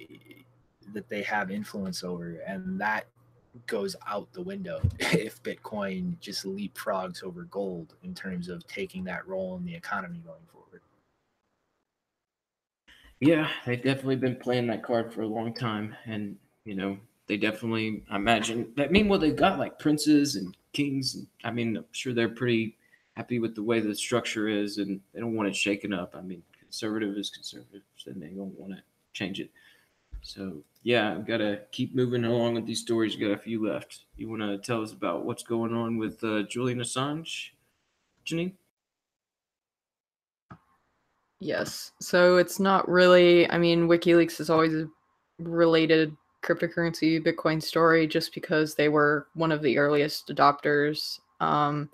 [0.92, 3.06] that they have influence over, and that
[3.66, 9.26] goes out the window if Bitcoin just leapfrogs over gold in terms of taking that
[9.26, 10.82] role in the economy going forward.
[13.20, 17.36] Yeah, they've definitely been playing that card for a long time, and you know they
[17.36, 18.72] definitely, I imagine.
[18.78, 21.14] I mean, well, they've got like princes and kings.
[21.14, 22.76] And, I mean, I'm sure they're pretty
[23.16, 26.14] happy with the way the structure is, and they don't want it shaken up.
[26.16, 28.82] I mean, conservative is conservative, and they don't want to
[29.14, 29.50] change it.
[30.22, 33.16] So yeah, I've got to keep moving along with these stories.
[33.16, 34.04] Got a few left.
[34.16, 37.50] You want to tell us about what's going on with uh, Julian Assange,
[38.26, 38.52] Janine?
[41.40, 41.92] Yes.
[42.00, 43.50] So it's not really.
[43.50, 44.88] I mean, WikiLeaks is always a
[45.38, 51.18] related cryptocurrency Bitcoin story, just because they were one of the earliest adopters.
[51.40, 51.90] Um,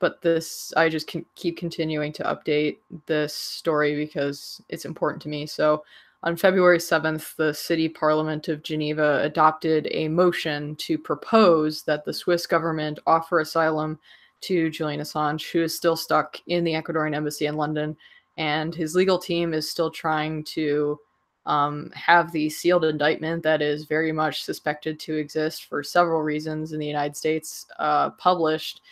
[0.00, 5.46] but this, I just keep continuing to update this story because it's important to me.
[5.46, 5.84] So
[6.22, 12.12] on February 7th, the City Parliament of Geneva adopted a motion to propose that the
[12.12, 13.98] Swiss government offer asylum
[14.42, 17.96] to Julian Assange, who is still stuck in the Ecuadorian embassy in London.
[18.36, 20.98] And his legal team is still trying to
[21.46, 26.72] um, have the sealed indictment that is very much suspected to exist for several reasons
[26.72, 28.82] in the United States uh, published.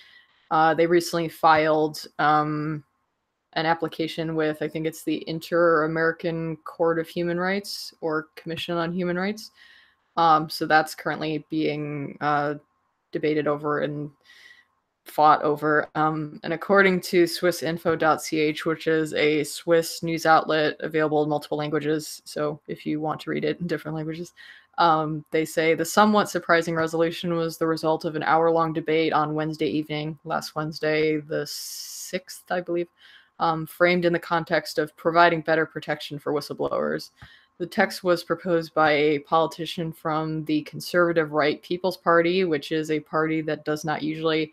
[0.50, 2.82] Uh, they recently filed um,
[3.54, 8.76] an application with I think it's the Inter American Court of Human Rights or Commission
[8.76, 9.50] on Human Rights.
[10.16, 12.54] Um, so that's currently being uh,
[13.12, 14.10] debated over and
[15.04, 15.88] fought over.
[15.94, 22.20] Um, and according to SwissInfo.ch, which is a Swiss news outlet available in multiple languages,
[22.24, 24.32] so if you want to read it in different languages,
[24.76, 29.12] um, they say the somewhat surprising resolution was the result of an hour long debate
[29.12, 32.88] on Wednesday evening, last Wednesday, the 6th, I believe
[33.38, 37.10] um, framed in the context of providing better protection for whistleblowers.
[37.58, 42.90] The text was proposed by a politician from the conservative right People's Party, which is
[42.90, 44.52] a party that does not usually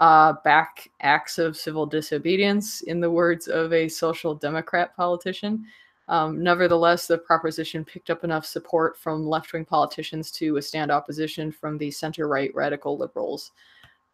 [0.00, 5.64] uh, back acts of civil disobedience, in the words of a social democrat politician.
[6.08, 11.52] Um, nevertheless, the proposition picked up enough support from left wing politicians to withstand opposition
[11.52, 13.52] from the center right radical liberals.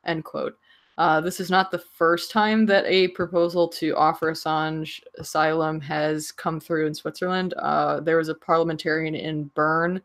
[0.05, 0.59] End quote.
[0.99, 6.33] Uh, this is not the first time that a proposal to offer Assange asylum has
[6.33, 7.53] come through in Switzerland.
[7.59, 10.01] Uh, there was a parliamentarian in Bern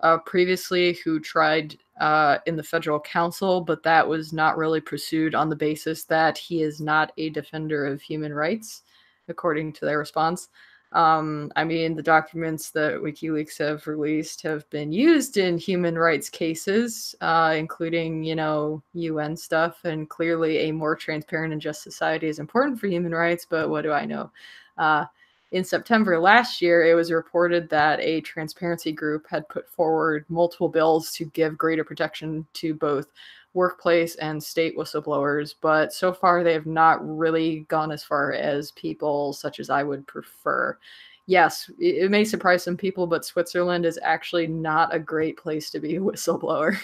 [0.00, 5.34] uh, previously who tried uh, in the federal council, but that was not really pursued
[5.34, 8.82] on the basis that he is not a defender of human rights,
[9.28, 10.48] according to their response.
[10.92, 16.30] Um, I mean, the documents that WikiLeaks have released have been used in human rights
[16.30, 19.84] cases, uh, including, you know, UN stuff.
[19.84, 23.46] And clearly, a more transparent and just society is important for human rights.
[23.48, 24.30] But what do I know?
[24.78, 25.04] Uh,
[25.52, 30.68] in September last year, it was reported that a transparency group had put forward multiple
[30.68, 33.06] bills to give greater protection to both
[33.54, 38.70] workplace and state whistleblowers, but so far they have not really gone as far as
[38.72, 40.78] people such as I would prefer.
[41.26, 45.80] Yes, it, may surprise some people, but Switzerland is actually not a great place to
[45.80, 46.78] be a whistleblower.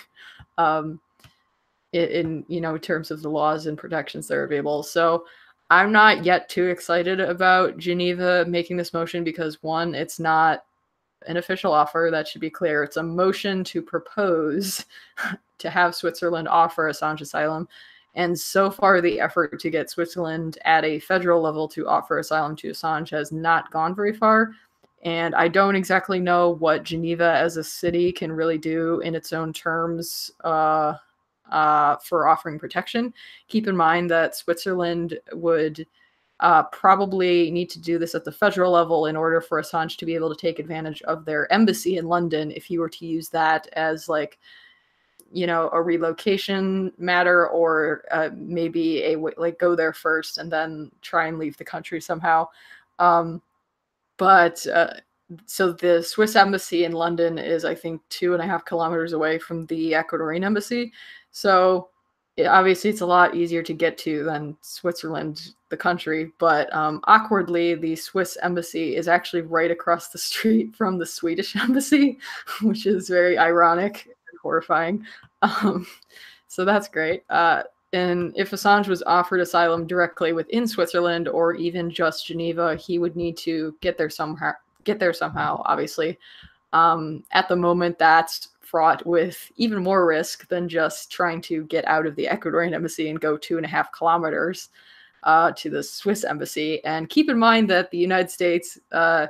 [0.59, 1.01] Um,
[1.95, 4.82] in you know terms of the laws and protections that are available.
[4.82, 5.27] So
[5.70, 10.65] I'm not yet too excited about Geneva making this motion because one, it's not
[11.27, 12.09] an official offer.
[12.11, 12.83] That should be clear.
[12.83, 14.85] It's a motion to propose
[15.59, 17.69] to have Switzerland offer Assange asylum.
[18.17, 22.55] And so far, the effort to get Switzerland at a federal level to offer asylum
[22.57, 24.53] to Assange has not gone very far.
[25.03, 29.33] And I don't exactly know what Geneva as a city can really do in its
[29.33, 30.95] own terms uh,
[31.51, 33.13] uh, for offering protection.
[33.49, 35.87] Keep in mind that Switzerland would
[36.40, 40.06] uh, probably need to do this at the federal level in order for Assange to
[40.06, 43.28] be able to take advantage of their embassy in London if you were to use
[43.28, 44.39] that as like
[45.32, 50.90] you know a relocation matter or uh, maybe a like go there first and then
[51.02, 52.47] try and leave the country somehow.
[52.98, 53.40] Um,
[54.16, 54.94] but uh,
[55.47, 59.39] so the swiss embassy in london is i think two and a half kilometers away
[59.39, 60.93] from the ecuadorian embassy.
[61.31, 61.89] So
[62.47, 67.74] obviously it's a lot easier to get to than switzerland the country but um, awkwardly
[67.74, 72.19] the swiss embassy is actually right across the street from the swedish embassy
[72.62, 75.05] which is very ironic and horrifying
[75.43, 75.86] um,
[76.48, 77.62] so that's great uh,
[77.94, 83.15] and if Assange was offered asylum directly within Switzerland or even just Geneva, he would
[83.15, 84.51] need to get there somehow.
[84.82, 86.19] Get there somehow, obviously.
[86.75, 91.87] Um, at the moment, that's fraught with even more risk than just trying to get
[91.87, 94.71] out of the Ecuadorian embassy and go two and a half kilometers
[95.23, 96.85] uh, to the Swiss embassy.
[96.85, 99.29] And keep in mind that the United States uh,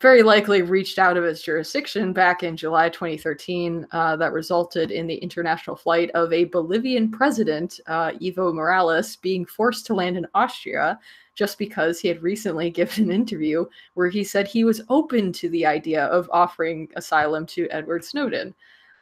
[0.00, 5.06] very likely reached out of its jurisdiction back in July 2013 uh, that resulted in
[5.06, 10.26] the international flight of a Bolivian president, uh, Evo Morales, being forced to land in
[10.34, 10.98] Austria
[11.34, 13.64] just because he had recently given an interview
[13.94, 18.54] where he said he was open to the idea of offering asylum to Edward Snowden.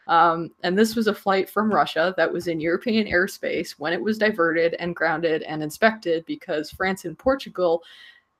[0.06, 4.00] Um, and this was a flight from Russia that was in European airspace when it
[4.00, 7.82] was diverted and grounded and inspected because France and Portugal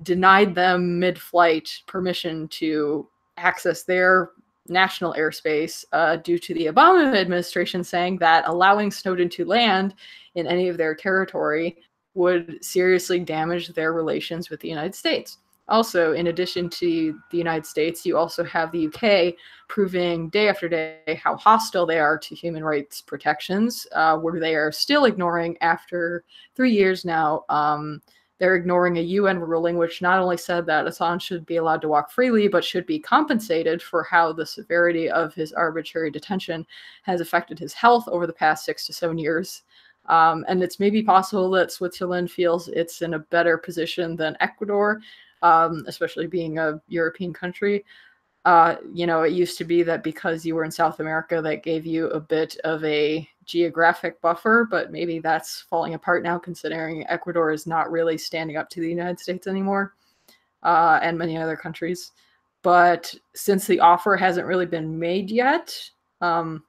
[0.02, 4.30] denied them mid flight permission to access their
[4.68, 9.94] national airspace uh, due to the Obama administration saying that allowing Snowden to land
[10.34, 11.76] in any of their territory
[12.14, 15.38] would seriously damage their relations with the United States.
[15.68, 19.34] Also, in addition to the United States, you also have the UK
[19.68, 24.54] proving day after day how hostile they are to human rights protections, uh, where they
[24.54, 26.22] are still ignoring, after
[26.54, 28.02] three years now, um,
[28.38, 31.88] they're ignoring a UN ruling which not only said that Assange should be allowed to
[31.88, 36.66] walk freely, but should be compensated for how the severity of his arbitrary detention
[37.02, 39.62] has affected his health over the past six to seven years.
[40.06, 45.00] Um, and it's maybe possible that Switzerland feels it's in a better position than Ecuador,
[45.42, 47.84] um, especially being a European country.
[48.44, 51.62] Uh, you know, it used to be that because you were in South America, that
[51.62, 57.06] gave you a bit of a geographic buffer, but maybe that's falling apart now, considering
[57.08, 59.94] Ecuador is not really standing up to the United States anymore
[60.62, 62.12] uh, and many other countries.
[62.62, 65.78] But since the offer hasn't really been made yet,
[66.20, 66.62] um,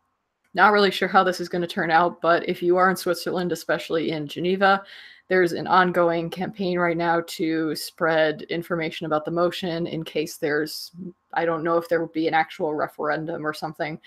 [0.54, 2.22] not really sure how this is going to turn out.
[2.22, 4.84] But if you are in Switzerland, especially in Geneva,
[5.28, 10.92] there's an ongoing campaign right now to spread information about the motion in case there's,
[11.34, 14.00] I don't know if there would be an actual referendum or something,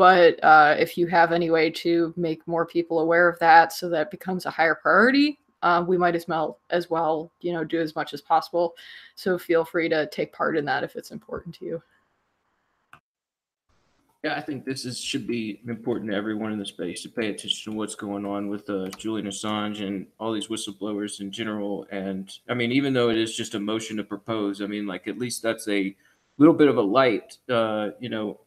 [0.00, 3.86] but uh, if you have any way to make more people aware of that so
[3.90, 7.82] that becomes a higher priority, uh, we might as well as well, you know, do
[7.82, 8.72] as much as possible.
[9.14, 11.82] So feel free to take part in that if it's important to you.
[14.24, 17.28] Yeah, I think this is should be important to everyone in the space to pay
[17.28, 21.86] attention to what's going on with uh, Julian Assange and all these whistleblowers in general.
[21.90, 25.08] And I mean, even though it is just a motion to propose, I mean, like
[25.08, 25.94] at least that's a
[26.38, 28.40] little bit of a light, uh, you know,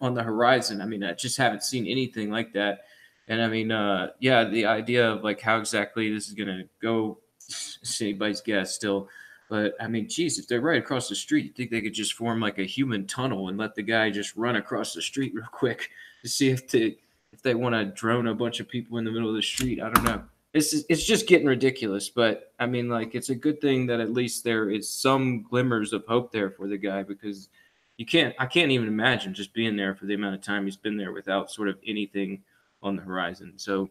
[0.00, 0.80] on the horizon.
[0.80, 2.86] I mean, I just haven't seen anything like that.
[3.28, 7.18] And I mean, uh, yeah, the idea of like how exactly this is to go,
[7.48, 9.08] it's anybody's guess still.
[9.48, 12.14] But I mean, geez, if they're right across the street, you think they could just
[12.14, 15.46] form like a human tunnel and let the guy just run across the street real
[15.52, 15.90] quick
[16.22, 16.96] to see if they
[17.32, 19.80] if they want to drone a bunch of people in the middle of the street?
[19.80, 20.22] I don't know.
[20.52, 22.08] It's it's just getting ridiculous.
[22.08, 25.92] But I mean, like, it's a good thing that at least there is some glimmers
[25.92, 27.48] of hope there for the guy because
[27.96, 30.76] you can't I can't even imagine just being there for the amount of time he's
[30.76, 32.42] been there without sort of anything
[32.82, 33.54] on the horizon.
[33.56, 33.90] So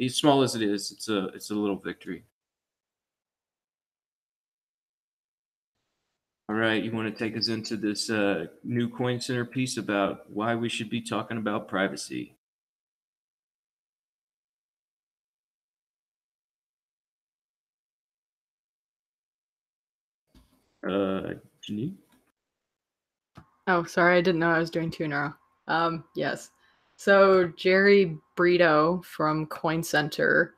[0.00, 2.24] as small as it is, it's a it's a little victory.
[6.48, 10.30] All right, you want to take us into this uh, new Coin Center piece about
[10.30, 12.36] why we should be talking about privacy.
[20.86, 21.34] Uh,
[23.66, 25.32] Oh, sorry, I didn't know I was doing two in a row.
[25.68, 26.50] Um, yes.
[26.96, 30.54] So Jerry Brito from Coin Center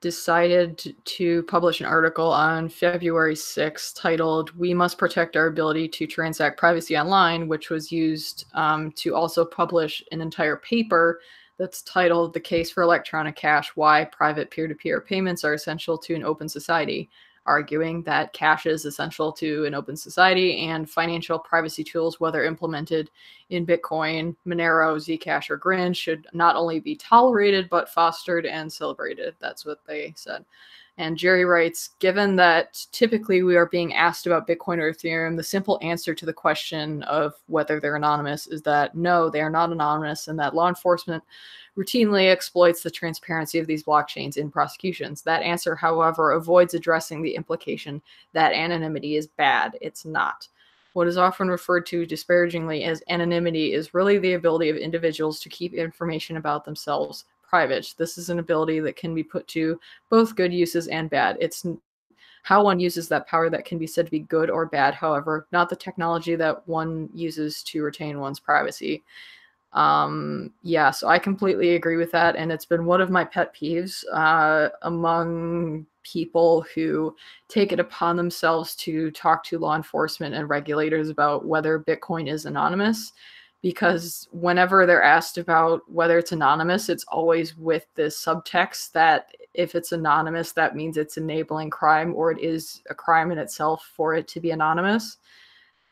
[0.00, 6.06] decided to publish an article on February 6th titled We Must Protect Our Ability to
[6.06, 11.20] Transact Privacy Online, which was used um, to also publish an entire paper
[11.58, 15.98] that's titled The Case for Electronic Cash Why Private Peer to Peer Payments Are Essential
[15.98, 17.10] to an Open Society
[17.46, 23.10] arguing that cash is essential to an open society and financial privacy tools, whether implemented
[23.48, 29.34] in Bitcoin, Monero, Zcash, or Grin, should not only be tolerated but fostered and celebrated.
[29.40, 30.44] That's what they said.
[31.00, 35.42] And Jerry writes Given that typically we are being asked about Bitcoin or Ethereum, the
[35.42, 39.72] simple answer to the question of whether they're anonymous is that no, they are not
[39.72, 41.24] anonymous, and that law enforcement
[41.74, 45.22] routinely exploits the transparency of these blockchains in prosecutions.
[45.22, 48.02] That answer, however, avoids addressing the implication
[48.34, 49.78] that anonymity is bad.
[49.80, 50.48] It's not.
[50.92, 55.48] What is often referred to disparagingly as anonymity is really the ability of individuals to
[55.48, 57.92] keep information about themselves private.
[57.98, 59.78] This is an ability that can be put to
[60.08, 61.36] both good uses and bad.
[61.40, 61.66] It's
[62.44, 65.48] how one uses that power that can be said to be good or bad, however,
[65.52, 69.02] not the technology that one uses to retain one's privacy
[69.72, 73.54] um yeah so i completely agree with that and it's been one of my pet
[73.54, 77.14] peeves uh among people who
[77.46, 82.46] take it upon themselves to talk to law enforcement and regulators about whether bitcoin is
[82.46, 83.12] anonymous
[83.62, 89.74] because whenever they're asked about whether it's anonymous it's always with this subtext that if
[89.74, 94.14] it's anonymous that means it's enabling crime or it is a crime in itself for
[94.14, 95.18] it to be anonymous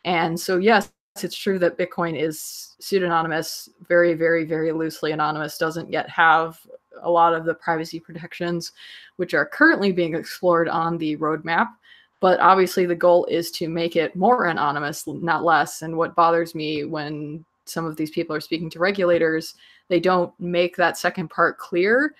[0.04, 0.90] and so yes
[1.24, 6.58] it's true that Bitcoin is pseudonymous, very, very, very loosely anonymous, doesn't yet have
[7.02, 8.72] a lot of the privacy protections
[9.16, 11.68] which are currently being explored on the roadmap.
[12.20, 15.82] But obviously, the goal is to make it more anonymous, not less.
[15.82, 19.54] And what bothers me when some of these people are speaking to regulators,
[19.88, 22.14] they don't make that second part clear,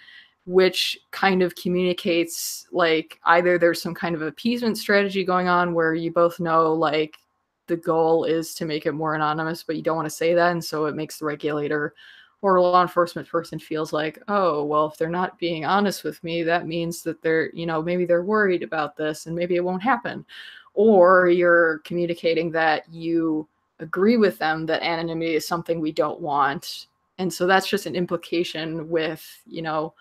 [0.47, 5.95] which kind of communicates like either there's some kind of appeasement strategy going on where
[5.95, 7.19] you both know, like,
[7.67, 10.53] the goal is to make it more anonymous, but you don't want to say that.
[10.53, 11.95] And so it makes the regulator
[12.41, 16.43] or law enforcement person feels like, oh, well, if they're not being honest with me,
[16.45, 19.83] that means that they're, you know, maybe they're worried about this and maybe it won't
[19.83, 20.25] happen.
[20.73, 23.47] Or you're communicating that you
[23.81, 26.87] agree with them that anonymity is something we don't want.
[27.19, 29.95] And so that's just an implication with, you know,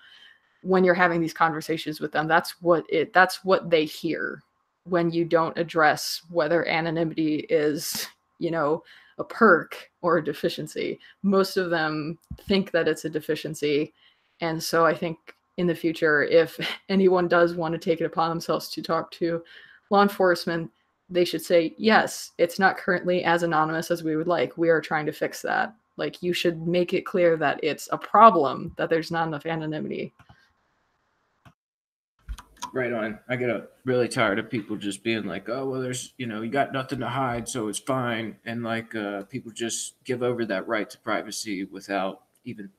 [0.61, 4.41] when you're having these conversations with them, that's what it that's what they hear
[4.83, 8.07] when you don't address whether anonymity is,
[8.39, 8.83] you know,
[9.17, 10.99] a perk or a deficiency.
[11.23, 13.93] Most of them think that it's a deficiency.
[14.41, 15.17] And so I think
[15.57, 16.57] in the future, if
[16.89, 19.43] anyone does want to take it upon themselves to talk to
[19.89, 20.71] law enforcement,
[21.09, 24.57] they should say, yes, it's not currently as anonymous as we would like.
[24.57, 25.73] We are trying to fix that.
[25.95, 30.13] Like, you should make it clear that it's a problem, that there's not enough anonymity.
[32.73, 33.19] Right on.
[33.29, 33.49] I get
[33.85, 36.99] really tired of people just being like, "Oh, well, there's you know, you got nothing
[36.99, 40.97] to hide, so it's fine," and like uh, people just give over that right to
[40.99, 42.69] privacy without even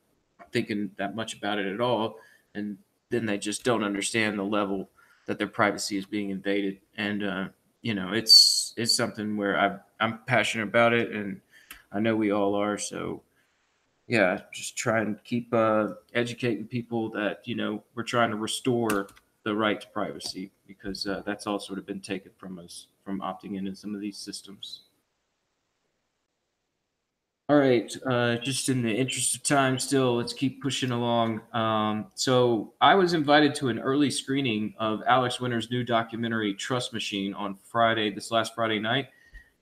[0.51, 2.17] thinking that much about it at all,
[2.53, 2.77] and
[3.09, 4.89] then they just don't understand the level
[5.25, 6.79] that their privacy is being invaded.
[6.95, 7.47] And uh,
[7.81, 11.41] you know, it's it's something where I I'm passionate about it, and
[11.91, 12.77] I know we all are.
[12.77, 13.21] So
[14.07, 19.07] yeah, just try and keep uh, educating people that you know we're trying to restore
[19.43, 23.21] the right to privacy because uh, that's all sort of been taken from us from
[23.21, 24.81] opting into some of these systems.
[27.49, 31.41] All right, uh, just in the interest of time, still, let's keep pushing along.
[31.51, 36.93] Um, so, I was invited to an early screening of Alex Winter's new documentary, Trust
[36.93, 39.07] Machine, on Friday, this last Friday night.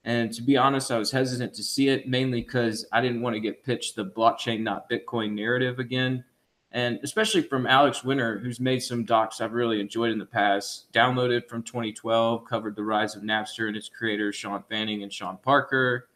[0.04, 3.34] And to be honest, I was hesitant to see it mainly because I didn't want
[3.36, 6.24] to get pitched the blockchain, not Bitcoin narrative again
[6.72, 10.92] and especially from Alex Winter, who's made some docs I've really enjoyed in the past.
[10.92, 15.38] Downloaded from 2012, covered the rise of Napster and its creators, Sean Fanning and Sean
[15.38, 16.08] Parker,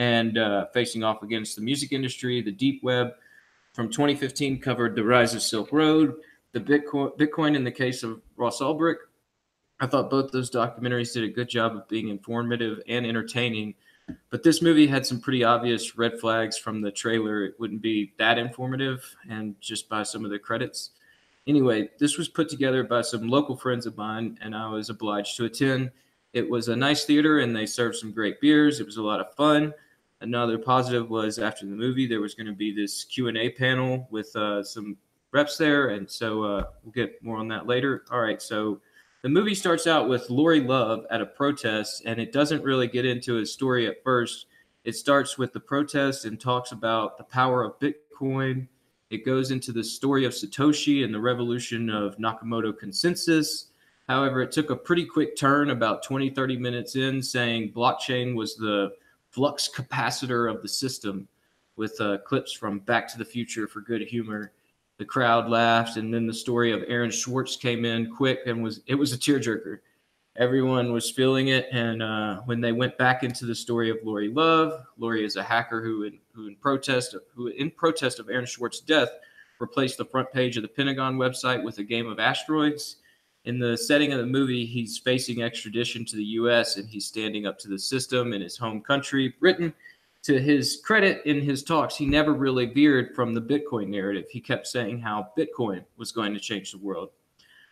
[0.00, 3.12] and uh, facing off against the music industry, the deep web.
[3.74, 6.14] From 2015, covered the rise of Silk Road,
[6.52, 8.96] the Bitcoin, Bitcoin in the case of Ross Ulbricht.
[9.78, 13.74] I thought both those documentaries did a good job of being informative and entertaining
[14.30, 17.44] but this movie had some pretty obvious red flags from the trailer.
[17.44, 20.90] It wouldn't be that informative, and just by some of the credits.
[21.46, 25.36] Anyway, this was put together by some local friends of mine, and I was obliged
[25.36, 25.90] to attend.
[26.32, 28.80] It was a nice theater, and they served some great beers.
[28.80, 29.74] It was a lot of fun.
[30.22, 33.50] Another positive was after the movie, there was going to be this Q and A
[33.50, 34.96] panel with uh, some
[35.32, 38.04] reps there, and so uh, we'll get more on that later.
[38.10, 38.80] All right, so
[39.22, 43.04] The movie starts out with Lauri Love at a protest, and it doesn't really get
[43.04, 44.46] into his story at first.
[44.84, 48.66] It starts with the protest and talks about the power of Bitcoin.
[49.10, 53.66] It goes into the story of Satoshi and the revolution of Nakamoto consensus.
[54.08, 58.56] However, it took a pretty quick turn about 20, 30 minutes in, saying blockchain was
[58.56, 58.92] the
[59.30, 61.28] flux capacitor of the system
[61.76, 64.52] with uh, clips from Back to the Future for good humor
[65.00, 68.82] the crowd laughed, and then the story of Aaron Swartz came in quick and was
[68.86, 69.78] it was a tearjerker.
[70.36, 74.28] Everyone was feeling it, and uh, when they went back into the story of Lauri
[74.28, 78.46] Love, Lauri is a hacker who, in, who in protest, who in protest of Aaron
[78.46, 79.08] Swartz's death,
[79.58, 82.96] replaced the front page of the Pentagon website with a game of asteroids.
[83.44, 86.76] In the setting of the movie, he's facing extradition to the U.S.
[86.76, 89.72] and he's standing up to the system in his home country, Britain
[90.22, 94.26] to his credit in his talks, he never really veered from the Bitcoin narrative.
[94.30, 97.10] He kept saying how Bitcoin was going to change the world.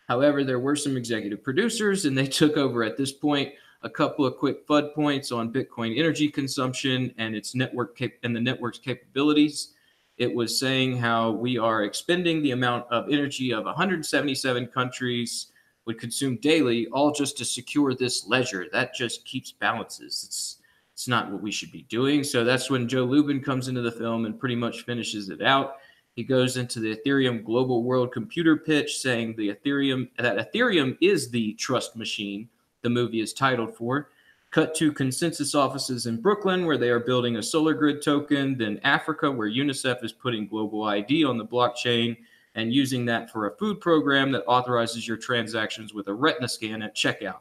[0.07, 4.25] However, there were some executive producers, and they took over at this point a couple
[4.25, 8.79] of quick FUD points on Bitcoin energy consumption and its network cap- and the network's
[8.79, 9.73] capabilities.
[10.17, 15.51] It was saying how we are expending the amount of energy of 177 countries
[15.89, 18.67] would consume daily, all just to secure this ledger.
[18.71, 20.23] That just keeps balances.
[20.23, 20.57] It's
[20.93, 22.23] it's not what we should be doing.
[22.23, 25.77] So that's when Joe Lubin comes into the film and pretty much finishes it out.
[26.15, 31.31] He goes into the Ethereum global world computer pitch, saying the Ethereum that Ethereum is
[31.31, 32.49] the trust machine
[32.83, 34.09] the movie is titled for.
[34.51, 38.57] Cut to ConsenSys offices in Brooklyn, where they are building a solar grid token.
[38.57, 42.15] Then Africa, where UNICEF is putting global ID on the blockchain
[42.59, 46.81] and using that for a food program that authorizes your transactions with a retina scan
[46.81, 47.39] at checkout.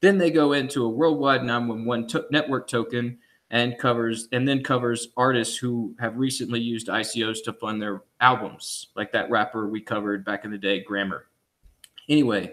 [0.00, 3.18] Then they go into a worldwide 911 to- network token
[3.50, 8.88] and covers and then covers artists who have recently used ICOs to fund their albums,
[8.94, 11.28] like that rapper we covered back in the day, Grammar.
[12.08, 12.52] Anyway,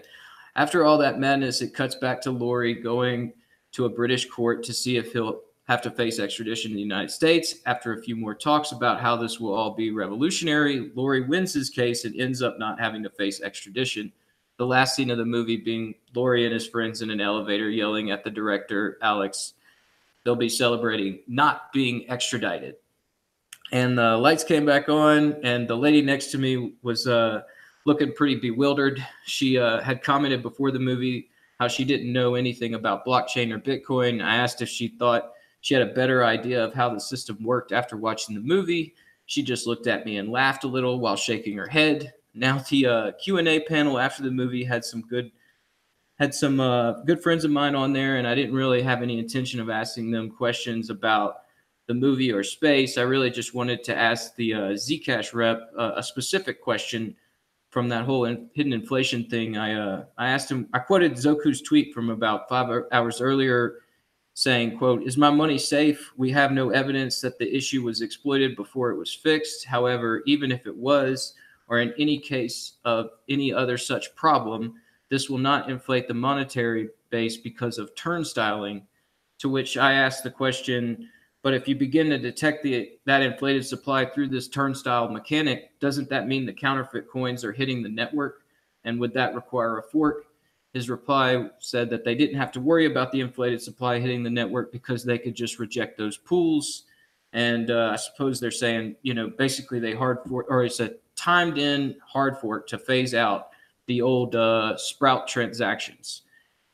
[0.56, 3.32] after all that madness, it cuts back to Lauri going
[3.72, 7.12] to a British court to see if he'll have to face extradition in the United
[7.12, 7.60] States.
[7.64, 11.70] After a few more talks about how this will all be revolutionary, Lauri wins his
[11.70, 14.12] case and ends up not having to face extradition
[14.56, 18.10] the last scene of the movie being Lauri and his friends in an elevator yelling
[18.10, 19.54] at the director, Alex.
[20.24, 22.74] They'll be celebrating not being extradited.
[23.70, 27.42] And the lights came back on, and the lady next to me was uh,
[27.86, 29.06] looking pretty bewildered.
[29.24, 31.30] She uh, had commented before the movie
[31.60, 34.20] how she didn't know anything about blockchain or Bitcoin.
[34.22, 37.72] I asked if she thought she had a better idea of how the system worked
[37.72, 38.94] after watching the movie.
[39.26, 42.12] She just looked at me and laughed a little while shaking her head.
[42.34, 45.30] Now the uh, Q and A panel after the movie had some good
[46.18, 49.18] had some uh, good friends of mine on there, and I didn't really have any
[49.18, 51.36] intention of asking them questions about
[51.86, 52.98] the movie or space.
[52.98, 57.16] I really just wanted to ask the uh, Zcash rep uh, a specific question
[57.70, 59.56] from that whole in- hidden inflation thing.
[59.56, 60.68] I uh, I asked him.
[60.74, 63.76] I quoted Zooko's tweet from about five hours earlier,
[64.42, 66.12] saying, "quote Is my money safe?
[66.16, 69.64] We have no evidence that the issue was exploited before it was fixed.
[69.64, 71.34] However, even if it was."
[71.70, 74.74] or in any case of any other such problem,
[75.08, 78.86] this will not inflate the monetary base because of turnstiling.
[79.38, 81.08] To which I ask the question,
[81.42, 86.10] but if you begin to detect the that inflated supply through this turnstile mechanic, doesn't
[86.10, 88.42] that mean the counterfeit coins are hitting the network?
[88.84, 90.26] And would that require a fork?
[90.72, 94.30] His reply said that they didn't have to worry about the inflated supply hitting the
[94.30, 96.84] network because they could just reject those pools.
[97.32, 100.94] And uh, I suppose they're saying, you know, basically they hard fork, or it's a
[101.16, 103.48] timed in hard fork to phase out
[103.86, 106.22] the old uh, Sprout transactions.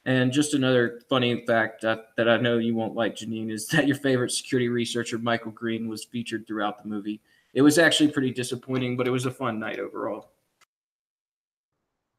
[0.05, 3.87] And just another funny fact that, that I know you won't like, Janine, is that
[3.87, 7.21] your favorite security researcher, Michael Green, was featured throughout the movie.
[7.55, 10.31] It was actually pretty disappointing, but it was a fun night overall.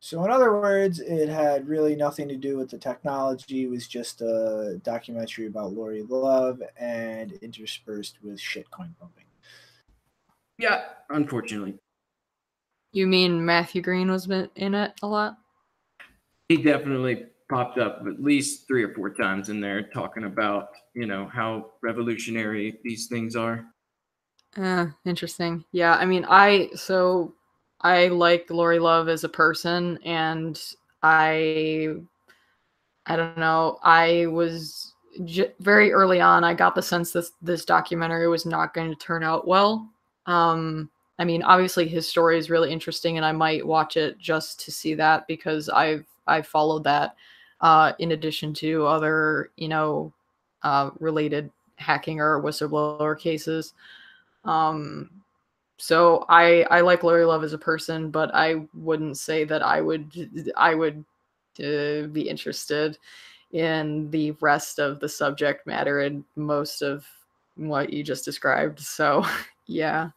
[0.07, 3.65] So, in other words, it had really nothing to do with the technology.
[3.65, 9.25] It was just a documentary about Lauri Love and interspersed with shitcoin pumping.
[10.59, 11.77] Yeah, unfortunately.
[12.93, 15.39] You mean Matthew Green was in it a lot?
[16.47, 21.05] He definitely popped up at least three or four times in there talking about, you
[21.05, 23.65] know, how revolutionary these things are.
[24.55, 25.65] Uh, interesting.
[25.73, 27.33] Yeah, I mean, I so
[27.81, 30.59] I like Lauri Love as a person, and
[31.03, 31.95] I,
[33.05, 34.93] I don't know, I was
[35.25, 36.43] j- very early on.
[36.43, 39.89] I got the sense this this documentary was not going to turn out well.
[40.25, 40.89] Um,
[41.19, 44.71] I mean, obviously his story is really interesting, and I might watch it just to
[44.71, 47.15] see that because I've I've followed that.
[47.61, 50.13] Uh, in addition to other, you know,
[50.61, 53.73] uh, related hacking or whistleblower cases.
[54.45, 55.09] Um,
[55.77, 59.81] so I I like Lauri Love as a person, but I wouldn't say that I
[59.81, 61.05] would I would
[61.55, 62.97] to be interested
[63.51, 67.05] in the rest of the subject matter and most of
[67.55, 68.79] what you just described.
[68.79, 69.25] So,
[69.67, 70.09] yeah.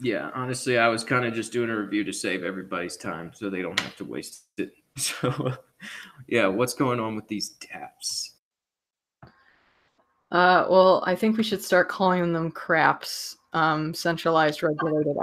[0.00, 3.50] Yeah, honestly, I was kind of just doing a review to save everybody's time so
[3.50, 4.72] they don't have to waste it.
[4.98, 5.52] So,
[6.26, 8.30] yeah, what's going on with these dApps?
[10.32, 15.16] Uh, well, I think we should start calling them craps, um, centralized regulated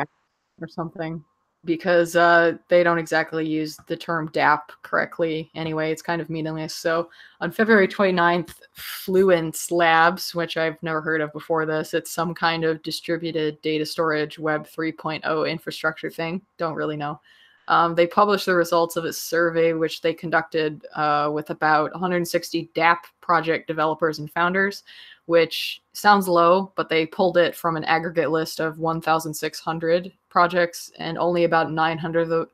[0.62, 1.24] or something
[1.66, 5.92] because uh, they don't exactly use the term DApp correctly anyway.
[5.92, 6.76] It's kind of meaningless.
[6.76, 7.10] So
[7.42, 12.64] on February 29th, Fluence Labs, which I've never heard of before this, it's some kind
[12.64, 16.42] of distributed data storage Web 3.0 infrastructure thing.
[16.58, 17.20] Don't really know.
[17.68, 22.70] Um, they published the results of a survey which they conducted uh, with about 160
[22.76, 24.84] DApp project developers and founders
[25.26, 31.18] which sounds low, but they pulled it from an aggregate list of 1,600 projects, and
[31.18, 32.50] only about 900 of,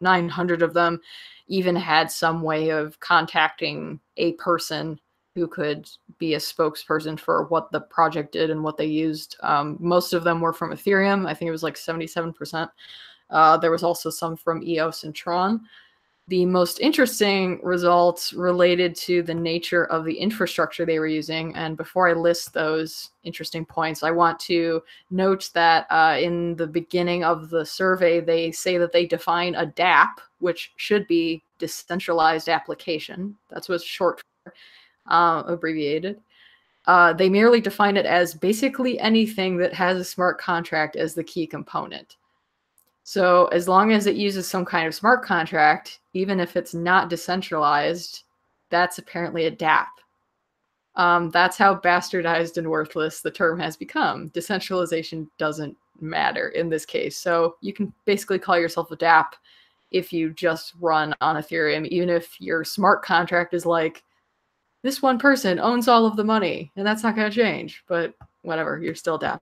[0.00, 1.00] 900 of them
[1.48, 5.00] even had some way of contacting a person
[5.34, 5.88] who could
[6.18, 9.36] be a spokesperson for what the project did and what they used.
[9.42, 11.26] Um, most of them were from Ethereum.
[11.26, 12.68] I think it was like 77%.
[13.30, 15.60] Uh, there was also some from EOS and Tron
[16.30, 21.52] the most interesting results related to the nature of the infrastructure they were using.
[21.56, 24.80] And before I list those interesting points, I want to
[25.10, 29.66] note that uh, in the beginning of the survey, they say that they define a
[29.66, 33.36] DApp, which should be decentralized application.
[33.48, 34.54] That's what's short for,
[35.08, 36.20] uh, abbreviated.
[36.86, 41.24] Uh, they merely define it as basically anything that has a smart contract as the
[41.24, 42.18] key component.
[43.10, 47.10] So as long as it uses some kind of smart contract, even if it's not
[47.10, 48.22] decentralized,
[48.68, 49.88] that's apparently a DApp.
[50.94, 54.28] Um, that's how bastardized and worthless the term has become.
[54.28, 57.16] Decentralization doesn't matter in this case.
[57.16, 59.32] So you can basically call yourself a DApp
[59.90, 64.04] if you just run on Ethereum, even if your smart contract is like,
[64.84, 67.82] this one person owns all of the money, and that's not going to change.
[67.88, 69.40] But whatever, you're still DApp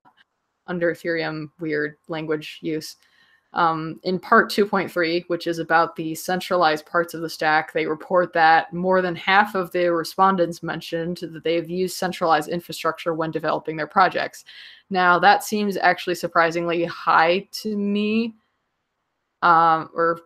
[0.69, 2.97] under Ethereum weird language use.
[3.55, 8.33] Um, in part 2.3, which is about the centralized parts of the stack, they report
[8.35, 13.77] that more than half of the respondents mentioned that they've used centralized infrastructure when developing
[13.77, 14.45] their projects.
[14.91, 18.35] Now, that seems actually surprisingly high to me,
[19.41, 20.21] um, or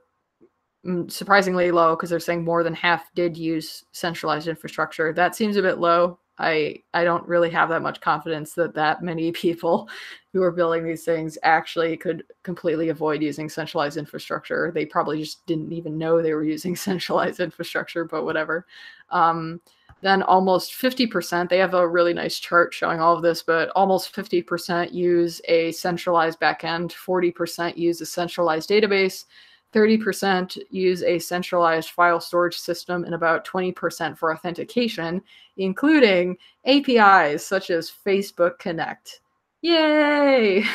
[0.84, 5.12] mm, surprisingly low because they're saying more than half did use centralized infrastructure.
[5.12, 6.18] That seems a bit low.
[6.38, 9.88] I I don't really have that much confidence that that many people
[10.32, 14.72] who are building these things actually could completely avoid using centralized infrastructure.
[14.74, 18.66] They probably just didn't even know they were using centralized infrastructure, but whatever.
[19.10, 19.60] Um,
[20.02, 24.12] then almost 50%, they have a really nice chart showing all of this, but almost
[24.12, 29.26] 50% use a centralized backend, 40% use a centralized database,
[29.72, 35.22] 30% use a centralized file storage system, and about 20% for authentication,
[35.56, 36.36] including
[36.66, 39.20] APIs such as Facebook Connect.
[39.62, 40.64] Yay!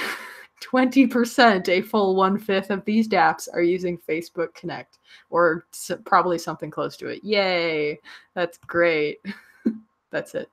[0.62, 4.98] 20%, a full one fifth of these dApps are using Facebook Connect,
[5.30, 5.66] or
[6.06, 7.24] probably something close to it.
[7.24, 8.00] Yay!
[8.34, 9.20] That's great.
[10.12, 10.50] That's it.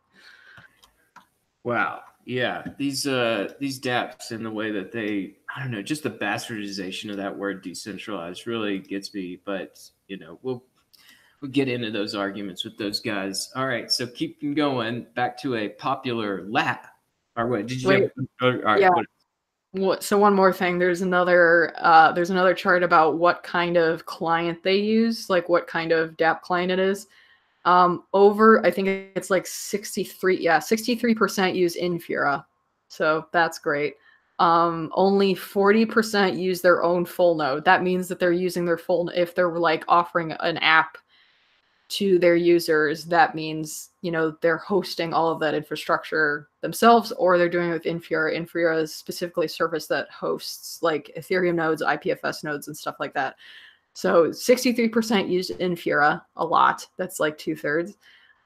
[1.63, 2.03] Wow.
[2.27, 6.11] Yeah, these uh these dApps and the way that they I don't know, just the
[6.11, 9.79] bastardization of that word decentralized really gets me, but
[10.09, 10.65] you know, we'll
[11.41, 13.51] we'll get into those arguments with those guys.
[13.55, 16.87] All right, so keeping going back to a popular lap.
[17.37, 18.11] Or what did you Wait,
[18.41, 18.91] all right, yeah.
[18.91, 19.07] what-
[19.73, 24.07] What, so one more thing, there's another uh, there's another chart about what kind of
[24.07, 27.09] client they use, like what kind of DApp client it is.
[27.65, 32.45] Um, over, I think it's like 63, yeah, 63% use Infura.
[32.89, 33.95] So that's great.
[34.39, 37.65] Um, only 40% use their own full node.
[37.65, 40.99] That means that they're using their full, if they're like offering an app
[41.87, 47.39] to their users, that means, you know, they're hosting all of that infrastructure themselves or
[47.39, 48.37] they're doing it with Infura.
[48.37, 53.15] Infura is specifically a service that hosts like Ethereum nodes, IPFS nodes, and stuff like
[53.15, 53.37] that.
[53.95, 56.87] So 63% use Infura a lot.
[56.97, 57.97] That's like two thirds.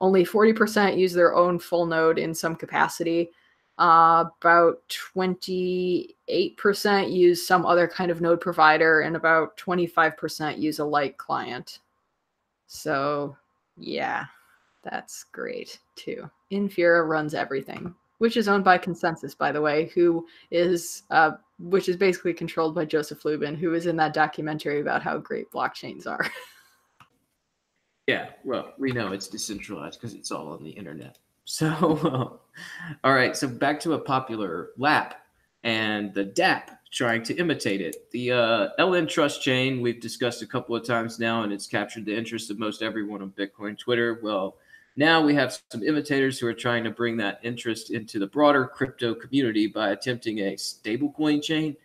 [0.01, 3.31] Only 40% use their own full node in some capacity.
[3.79, 10.85] Uh, about 28% use some other kind of node provider, and about 25% use a
[10.85, 11.79] light client.
[12.66, 13.37] So,
[13.77, 14.25] yeah,
[14.83, 16.29] that's great too.
[16.51, 21.89] Infura runs everything, which is owned by ConsenSys, by the way, who is uh, which
[21.89, 26.07] is basically controlled by Joseph Lubin, who is in that documentary about how great blockchains
[26.07, 26.27] are.
[28.09, 31.19] Yeah, well, we know it's decentralized because it's all on the internet.
[31.45, 32.40] So,
[33.05, 35.27] all right, so back to a popular lap
[35.62, 38.11] and the DApp trying to imitate it.
[38.12, 42.07] The uh, LN Trust chain we've discussed a couple of times now, and it's captured
[42.07, 44.20] the interest of most everyone on Bitcoin Twitter.
[44.23, 44.57] Well,
[44.99, 48.66] now we have some imitators who are trying to bring that interest into the broader
[48.66, 51.77] crypto community by attempting a stablecoin chain.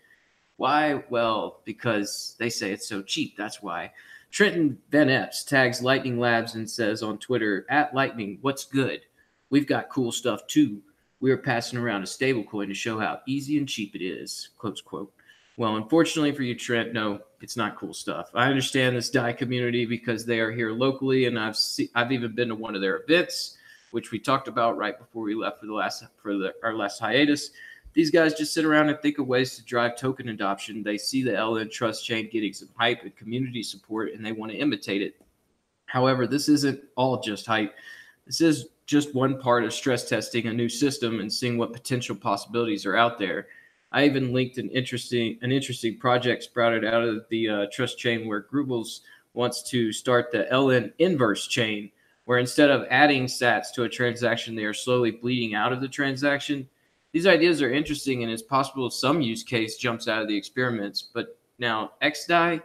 [0.57, 1.03] Why?
[1.09, 3.37] Well, because they say it's so cheap.
[3.37, 3.91] That's why.
[4.31, 9.01] Trenton Van Epps tags Lightning Labs and says on Twitter, at Lightning, what's good?
[9.49, 10.81] We've got cool stuff too
[11.23, 14.49] we are passing around a stablecoin to show how easy and cheap it is.
[14.57, 15.09] Close quote.
[15.55, 18.31] Well, unfortunately for you, Trent, no, it's not cool stuff.
[18.33, 22.33] I understand this die community because they are here locally, and I've see, I've even
[22.33, 23.57] been to one of their events,
[23.91, 26.99] which we talked about right before we left for the last for the, our last
[26.99, 27.51] hiatus.
[27.91, 30.83] These guys just sit around and think of ways to drive token adoption.
[30.83, 34.53] They see the LN Trust chain getting some hype and community support, and they want
[34.53, 35.21] to imitate it.
[35.85, 37.75] However, this isn't all just hype.
[38.25, 42.15] This is just one part of stress testing a new system and seeing what potential
[42.15, 43.47] possibilities are out there.
[43.93, 48.27] I even linked an interesting an interesting project sprouted out of the uh, trust chain
[48.27, 49.01] where Grubles
[49.33, 51.91] wants to start the LN inverse chain,
[52.25, 55.87] where instead of adding sats to a transaction, they are slowly bleeding out of the
[55.87, 56.67] transaction.
[57.11, 61.09] These ideas are interesting, and it's possible some use case jumps out of the experiments.
[61.13, 62.61] But now xDai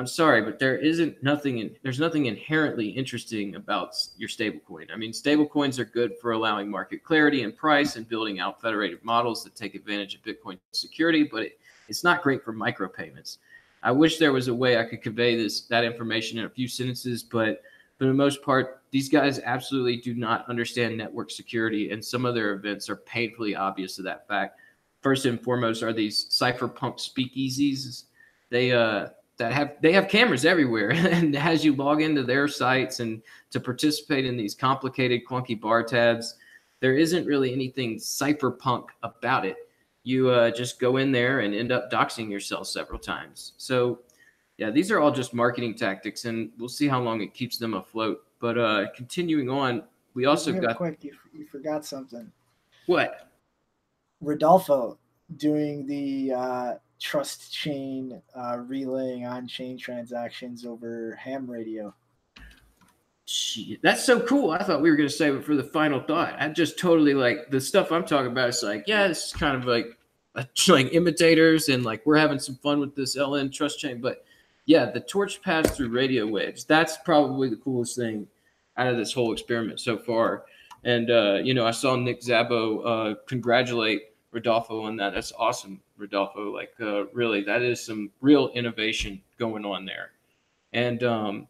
[0.00, 4.90] I'm sorry, but there isn't nothing in, there's nothing inherently interesting about your stablecoin.
[4.90, 9.04] I mean, stablecoins are good for allowing market clarity and price and building out federated
[9.04, 13.36] models that take advantage of Bitcoin security, but it, it's not great for micropayments.
[13.82, 16.66] I wish there was a way I could convey this that information in a few
[16.66, 17.60] sentences, but
[17.98, 22.34] for the most part, these guys absolutely do not understand network security, and some of
[22.34, 24.60] their events are painfully obvious to that fact.
[25.02, 28.04] First and foremost are these cypherpunk speakeasies.
[28.48, 29.08] They uh
[29.40, 33.58] that have they have cameras everywhere and as you log into their sites and to
[33.58, 36.36] participate in these complicated clunky bar tabs
[36.80, 39.56] there isn't really anything cypherpunk about it.
[40.02, 43.52] You uh, just go in there and end up doxing yourself several times.
[43.56, 44.00] So
[44.58, 47.74] yeah these are all just marketing tactics and we'll see how long it keeps them
[47.74, 48.22] afloat.
[48.40, 52.30] But uh, continuing on we also got quick you, you forgot something.
[52.86, 53.30] What?
[54.20, 54.98] Rodolfo
[55.36, 61.92] doing the uh trust chain uh, relaying on chain transactions over ham radio.
[63.82, 64.50] That's so cool.
[64.50, 66.34] I thought we were going to save it for the final thought.
[66.38, 68.48] I just totally like the stuff I'm talking about.
[68.48, 69.96] It's like, yeah, it's kind of like
[70.68, 74.00] like imitators and like we're having some fun with this LN trust chain.
[74.00, 74.24] But
[74.66, 76.64] yeah, the torch pass through radio waves.
[76.64, 78.26] That's probably the coolest thing
[78.76, 80.44] out of this whole experiment so far.
[80.84, 84.02] And uh, you know, I saw Nick Szabo uh, congratulate
[84.32, 85.14] Rodolfo on that.
[85.14, 86.52] That's awesome, Rodolfo.
[86.54, 90.10] Like, uh, really, that is some real innovation going on there.
[90.72, 91.48] And um,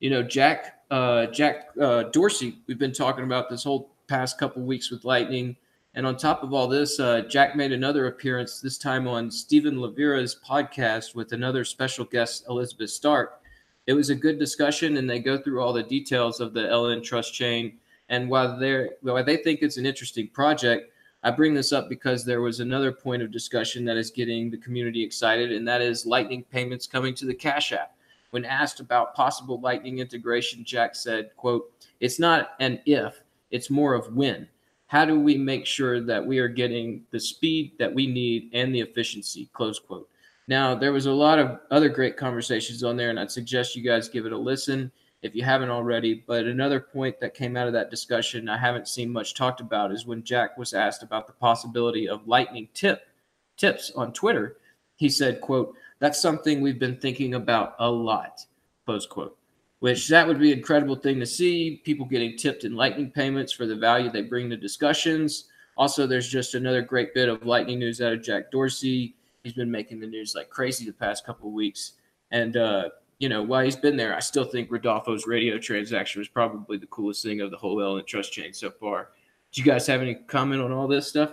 [0.00, 4.62] you know, Jack uh, Jack uh, Dorsey, we've been talking about this whole past couple
[4.62, 5.56] weeks with Lightning.
[5.94, 9.76] And on top of all this, uh, Jack made another appearance, this time on Stephen
[9.76, 13.40] Livera's podcast with another special guest, Elizabeth Stark.
[13.86, 17.02] It was a good discussion, and they go through all the details of the LN
[17.02, 17.78] Trust chain.
[18.08, 22.24] And while they while they think it's an interesting project, I bring this up because
[22.24, 26.06] there was another point of discussion that is getting the community excited, and that is
[26.06, 27.96] Lightning payments coming to the Cash App.
[28.30, 33.94] When asked about possible Lightning integration, Jack said, quote, it's not an if, it's more
[33.94, 34.48] of when.
[34.88, 38.74] How do we make sure that we are getting the speed that we need and
[38.74, 40.08] the efficiency, close quote.
[40.48, 43.82] Now, there was a lot of other great conversations on there, and I'd suggest you
[43.82, 46.24] guys give it a listen if you haven't already.
[46.26, 49.92] But another point that came out of that discussion I haven't seen much talked about
[49.92, 53.08] is when Jack was asked about the possibility of lightning tip
[53.56, 54.56] tips on Twitter.
[54.96, 58.44] He said, quote, that's something we've been thinking about a lot,
[58.84, 59.36] close quote.
[59.80, 63.52] Which that would be an incredible thing to see people getting tipped in lightning payments
[63.52, 65.44] for the value they bring to discussions.
[65.76, 69.14] Also, there's just another great bit of lightning news out of Jack Dorsey.
[69.44, 71.92] He's been making the news like crazy the past couple of weeks.
[72.30, 72.88] And uh,
[73.18, 76.86] you know, while he's been there, I still think Rodolfo's radio transaction was probably the
[76.86, 79.08] coolest thing of the whole LN Trust chain so far.
[79.52, 81.32] Do you guys have any comment on all this stuff?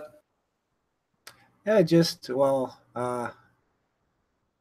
[1.66, 3.30] Yeah, just well, uh,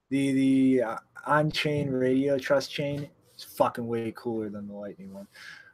[0.10, 5.28] the the uh, on-chain radio trust chain is fucking way cooler than the Lightning one.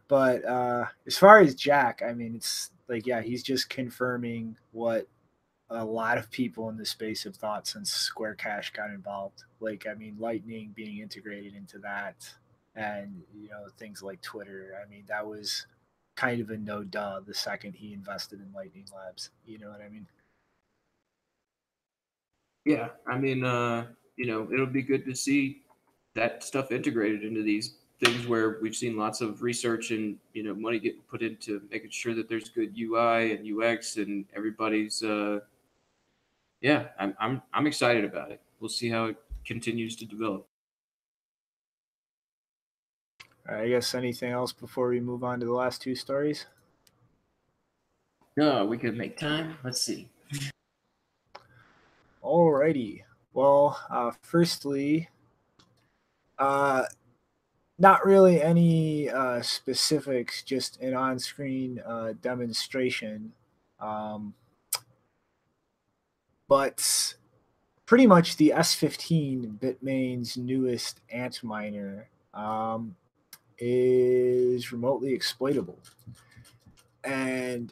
[0.07, 5.07] But uh, as far as Jack, I mean, it's like yeah, he's just confirming what
[5.69, 9.43] a lot of people in the space have thought since Square Cash got involved.
[9.59, 12.27] Like, I mean, Lightning being integrated into that,
[12.75, 14.75] and you know things like Twitter.
[14.83, 15.65] I mean, that was
[16.15, 19.29] kind of a no duh the second he invested in Lightning Labs.
[19.45, 20.07] You know what I mean?
[22.65, 23.85] Yeah, I mean, uh,
[24.17, 25.61] you know, it'll be good to see
[26.15, 30.53] that stuff integrated into these things where we've seen lots of research and you know
[30.55, 35.39] money getting put into making sure that there's good UI and UX and everybody's uh,
[36.61, 38.41] yeah, I'm I'm I'm excited about it.
[38.59, 40.47] We'll see how it continues to develop.
[43.47, 46.45] I guess anything else before we move on to the last two stories?
[48.37, 49.57] No, we could make time.
[49.63, 50.07] Let's see.
[52.23, 53.03] Alrighty.
[53.33, 55.09] Well, uh, firstly,
[56.37, 56.83] uh,
[57.79, 63.31] not really any uh, specifics, just an on screen uh, demonstration.
[63.79, 64.33] Um,
[66.49, 67.13] but
[67.85, 72.95] pretty much the S15, Bitmain's newest Antminer, um,
[73.59, 75.77] is remotely exploitable.
[77.03, 77.71] And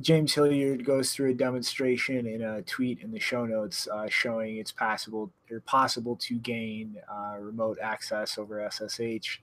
[0.00, 4.58] James Hilliard goes through a demonstration in a tweet in the show notes uh, showing
[4.58, 9.40] it's possible or possible to gain uh, remote access over SSH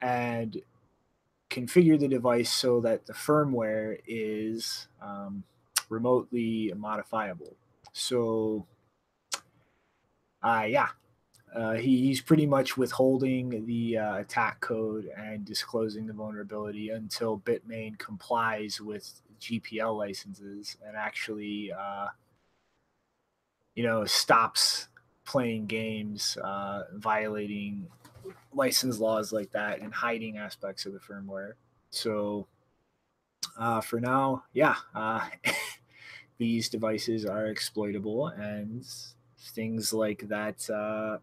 [0.00, 0.62] and
[1.50, 5.42] configure the device so that the firmware is um,
[5.88, 7.56] remotely modifiable.
[7.98, 8.66] So,
[10.42, 10.88] uh, yeah,
[11.54, 17.40] uh, he, he's pretty much withholding the uh, attack code and disclosing the vulnerability until
[17.40, 22.06] Bitmain complies with GPL licenses and actually, uh,
[23.74, 24.88] you know, stops
[25.24, 27.86] playing games, uh, violating
[28.52, 31.52] license laws like that, and hiding aspects of the firmware.
[31.90, 32.46] So,
[33.58, 35.26] uh, for now, yeah, uh,
[36.38, 38.84] these devices are exploitable, and
[39.38, 41.18] things like that uh,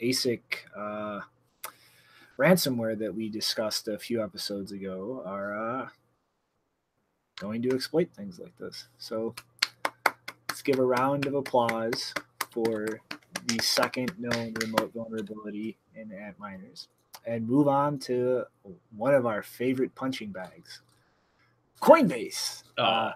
[0.00, 0.40] ASIC
[0.76, 1.20] uh,
[2.38, 5.88] ransomware that we discussed a few episodes ago are uh,
[7.38, 8.88] going to exploit things like this.
[8.98, 9.34] So
[10.48, 12.14] let's give a round of applause
[12.50, 13.00] for
[13.46, 16.88] the second known remote vulnerability in Antminers
[17.26, 18.44] and move on to
[18.96, 20.82] one of our favorite punching bags
[21.80, 22.62] Coinbase.
[22.78, 22.82] Oh.
[22.82, 23.12] Uh,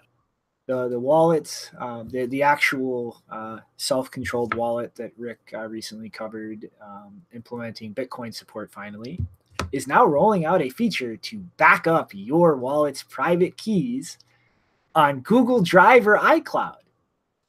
[0.68, 6.10] the, the wallet, um, the, the actual uh, self controlled wallet that Rick uh, recently
[6.10, 9.18] covered, um, implementing Bitcoin support finally,
[9.72, 14.18] is now rolling out a feature to back up your wallet's private keys
[14.94, 16.76] on Google Drive or iCloud.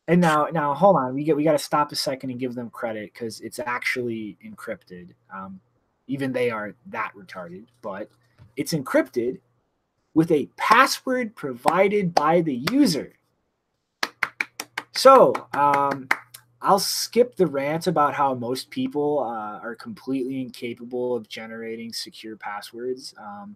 [0.08, 2.56] And now, now hold on, we get we got to stop a second and give
[2.56, 5.10] them credit because it's actually encrypted.
[5.32, 5.60] Um,
[6.08, 8.10] even they are that retarded, but
[8.56, 9.40] it's encrypted
[10.14, 13.14] with a password provided by the user.
[14.94, 16.10] So, um,
[16.62, 22.36] I'll skip the rant about how most people uh, are completely incapable of generating secure
[22.36, 23.14] passwords.
[23.18, 23.56] Um,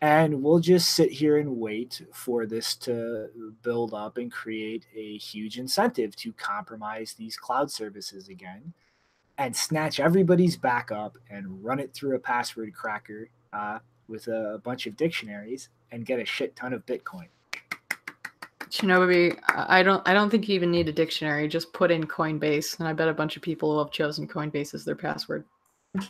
[0.00, 3.30] and we'll just sit here and wait for this to
[3.62, 8.74] build up and create a huge incentive to compromise these cloud services again
[9.38, 13.78] and snatch everybody's backup and run it through a password cracker uh,
[14.08, 17.26] with a bunch of dictionaries and get a shit ton of Bitcoin.
[18.70, 21.46] Shinobi, I don't I don't think you even need a dictionary.
[21.46, 24.74] Just put in Coinbase, and I bet a bunch of people will have chosen Coinbase
[24.74, 25.44] as their password.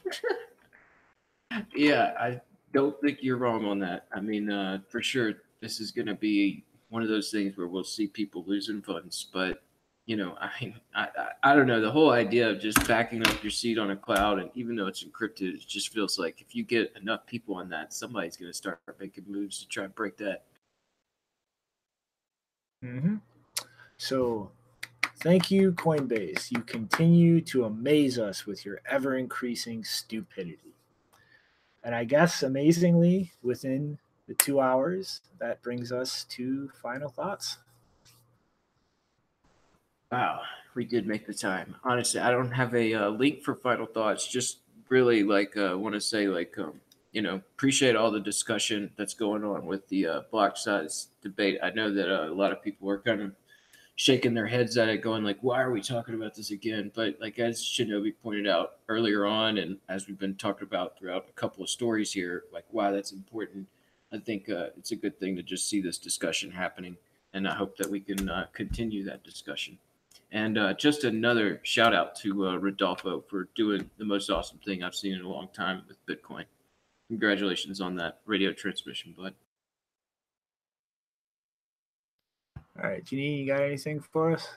[1.74, 2.40] Yeah, I
[2.72, 4.06] don't think you're wrong on that.
[4.12, 7.66] I mean, uh, for sure, this is going to be one of those things where
[7.66, 9.28] we'll see people losing funds.
[9.32, 9.62] But
[10.06, 11.08] you know, I, I
[11.42, 11.80] I don't know.
[11.80, 14.86] The whole idea of just backing up your seat on a cloud, and even though
[14.86, 18.50] it's encrypted, it just feels like if you get enough people on that, somebody's going
[18.50, 20.44] to start making moves to try and break that.
[22.84, 23.16] Mm-hmm.
[23.96, 24.50] So,
[25.20, 26.50] thank you, Coinbase.
[26.50, 30.74] You continue to amaze us with your ever increasing stupidity.
[31.82, 37.58] And I guess amazingly, within the two hours, that brings us to final thoughts.
[40.14, 40.42] Wow,
[40.76, 41.74] we did make the time.
[41.82, 44.28] Honestly, I don't have a uh, link for final thoughts.
[44.28, 44.58] Just
[44.88, 46.80] really like uh, want to say like um,
[47.10, 51.58] you know appreciate all the discussion that's going on with the uh, block size debate.
[51.60, 53.32] I know that uh, a lot of people are kind of
[53.96, 57.16] shaking their heads at it, going like, "Why are we talking about this again?" But
[57.20, 61.32] like as Shinobi pointed out earlier on, and as we've been talking about throughout a
[61.32, 63.66] couple of stories here, like why that's important.
[64.12, 66.98] I think uh, it's a good thing to just see this discussion happening,
[67.32, 69.76] and I hope that we can uh, continue that discussion.
[70.34, 74.82] And uh, just another shout out to uh, Rodolfo for doing the most awesome thing
[74.82, 76.44] I've seen in a long time with Bitcoin.
[77.06, 79.32] Congratulations on that radio transmission, bud.
[82.82, 84.48] All right, Janine, you got anything for us?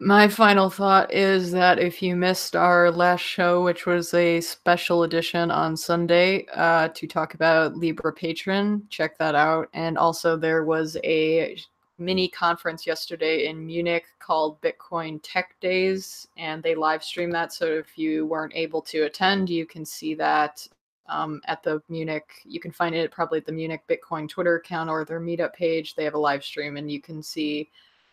[0.00, 5.04] My final thought is that if you missed our last show, which was a special
[5.04, 9.68] edition on Sunday uh, to talk about LibrePatron, check that out.
[9.72, 11.56] And also, there was a
[11.98, 17.52] mini conference yesterday in Munich called Bitcoin Tech Days, and they live stream that.
[17.52, 20.66] So if you weren't able to attend, you can see that
[21.08, 22.42] um, at the Munich.
[22.44, 25.94] You can find it probably at the Munich Bitcoin Twitter account or their meetup page.
[25.94, 27.70] They have a live stream, and you can see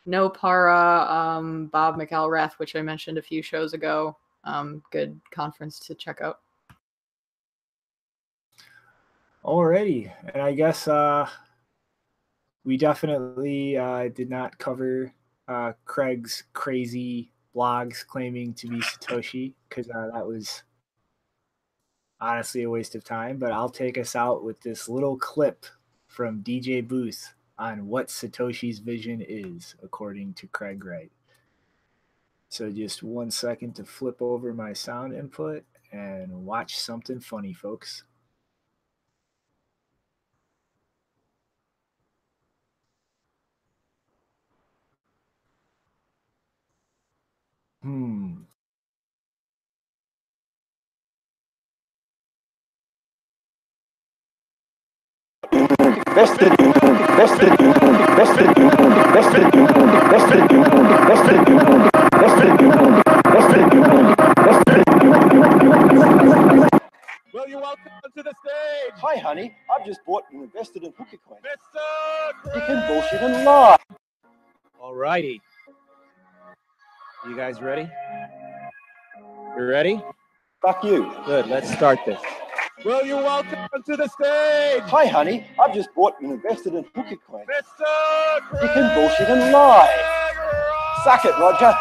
[0.07, 4.17] Nopara, um, Bob McElrath, which I mentioned a few shows ago.
[4.43, 6.39] Um, good conference to check out.
[9.43, 11.27] Alrighty, and I guess uh,
[12.65, 15.13] we definitely uh, did not cover
[15.47, 20.63] uh, Craig's crazy blogs claiming to be Satoshi because uh, that was
[22.19, 23.37] honestly a waste of time.
[23.37, 25.65] But I'll take us out with this little clip
[26.07, 31.11] from DJ Booth on what Satoshi's vision is, according to Craig Wright.
[32.49, 38.03] So just one second to flip over my sound input and watch something funny, folks.
[47.83, 48.35] Hmm.
[56.15, 57.57] Vested, vested,
[58.15, 58.55] vested,
[59.11, 59.51] vested,
[60.13, 60.43] vested,
[61.09, 61.33] vested,
[67.33, 69.53] Will you welcome to the stage, Hi, honey.
[69.69, 71.39] I've just bought and invested in Hooker Coin.
[71.43, 72.55] Mr.
[72.55, 73.75] You can bullshit and lie.
[74.81, 75.41] Alrighty.
[77.25, 77.89] You guys ready?
[79.55, 80.03] You ready?
[80.61, 81.09] Fuck you.
[81.25, 81.47] Good.
[81.47, 82.19] Let's start this.
[82.83, 85.47] Will you welcome to the stage, Hi, honey.
[85.57, 87.45] I've just bought and invested in Hooker Coin.
[87.45, 88.61] Mr.
[88.61, 90.99] You can bullshit and lie.
[91.05, 91.73] Suck it, Roger.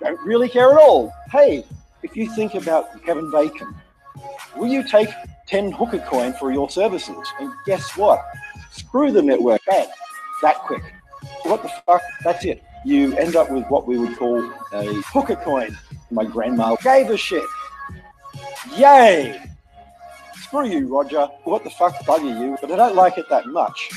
[0.00, 1.12] Don't really care at all.
[1.30, 1.64] Hey,
[2.02, 3.76] if you think about Kevin Bacon,
[4.56, 5.08] will you take
[5.46, 7.28] 10 Hooker Coin for your services?
[7.38, 8.24] And guess what?
[8.72, 9.60] Screw the network.
[9.68, 9.86] Bang.
[10.42, 10.82] That quick.
[11.44, 12.02] What the fuck?
[12.24, 12.60] That's it.
[12.84, 14.42] You end up with what we would call
[14.72, 15.76] a hooker coin.
[16.10, 17.44] My grandma gave a shit.
[18.76, 19.40] Yay!
[20.34, 21.26] Screw you, Roger.
[21.44, 22.56] What the fuck bugger you?
[22.60, 23.90] But I don't like it that much.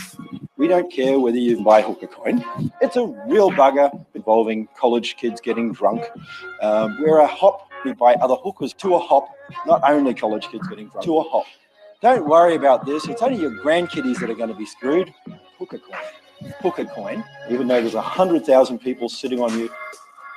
[0.57, 2.43] We don't care whether you buy hooker coin.
[2.81, 6.03] It's a real bugger involving college kids getting drunk.
[6.61, 7.69] Um, we're a hop.
[7.83, 9.29] We buy other hookers to a hop,
[9.65, 11.45] not only college kids getting drunk, to a hop.
[12.01, 13.07] Don't worry about this.
[13.07, 15.13] It's only your grandkiddies that are going to be screwed.
[15.57, 15.99] Hooker coin.
[16.61, 19.69] Hooker coin, even though there's a hundred thousand people sitting on you,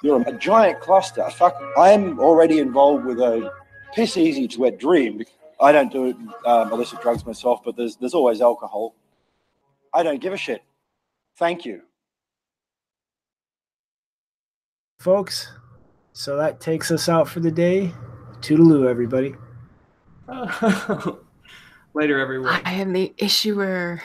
[0.03, 1.29] you're a giant cluster.
[1.31, 3.53] Fuck, I'm already involved with a
[3.95, 5.23] piss easy to wet dream.
[5.61, 6.15] I don't do
[6.45, 8.95] um, illicit drugs myself, but there's there's always alcohol.
[9.95, 10.63] I don't give a shit.
[11.39, 11.83] Thank you.
[15.07, 15.53] folks.
[16.13, 17.93] So that takes us out for the day.
[18.41, 19.37] Toodaloo, everybody.
[21.95, 22.61] Later, everyone.
[22.65, 24.03] I am the issuer.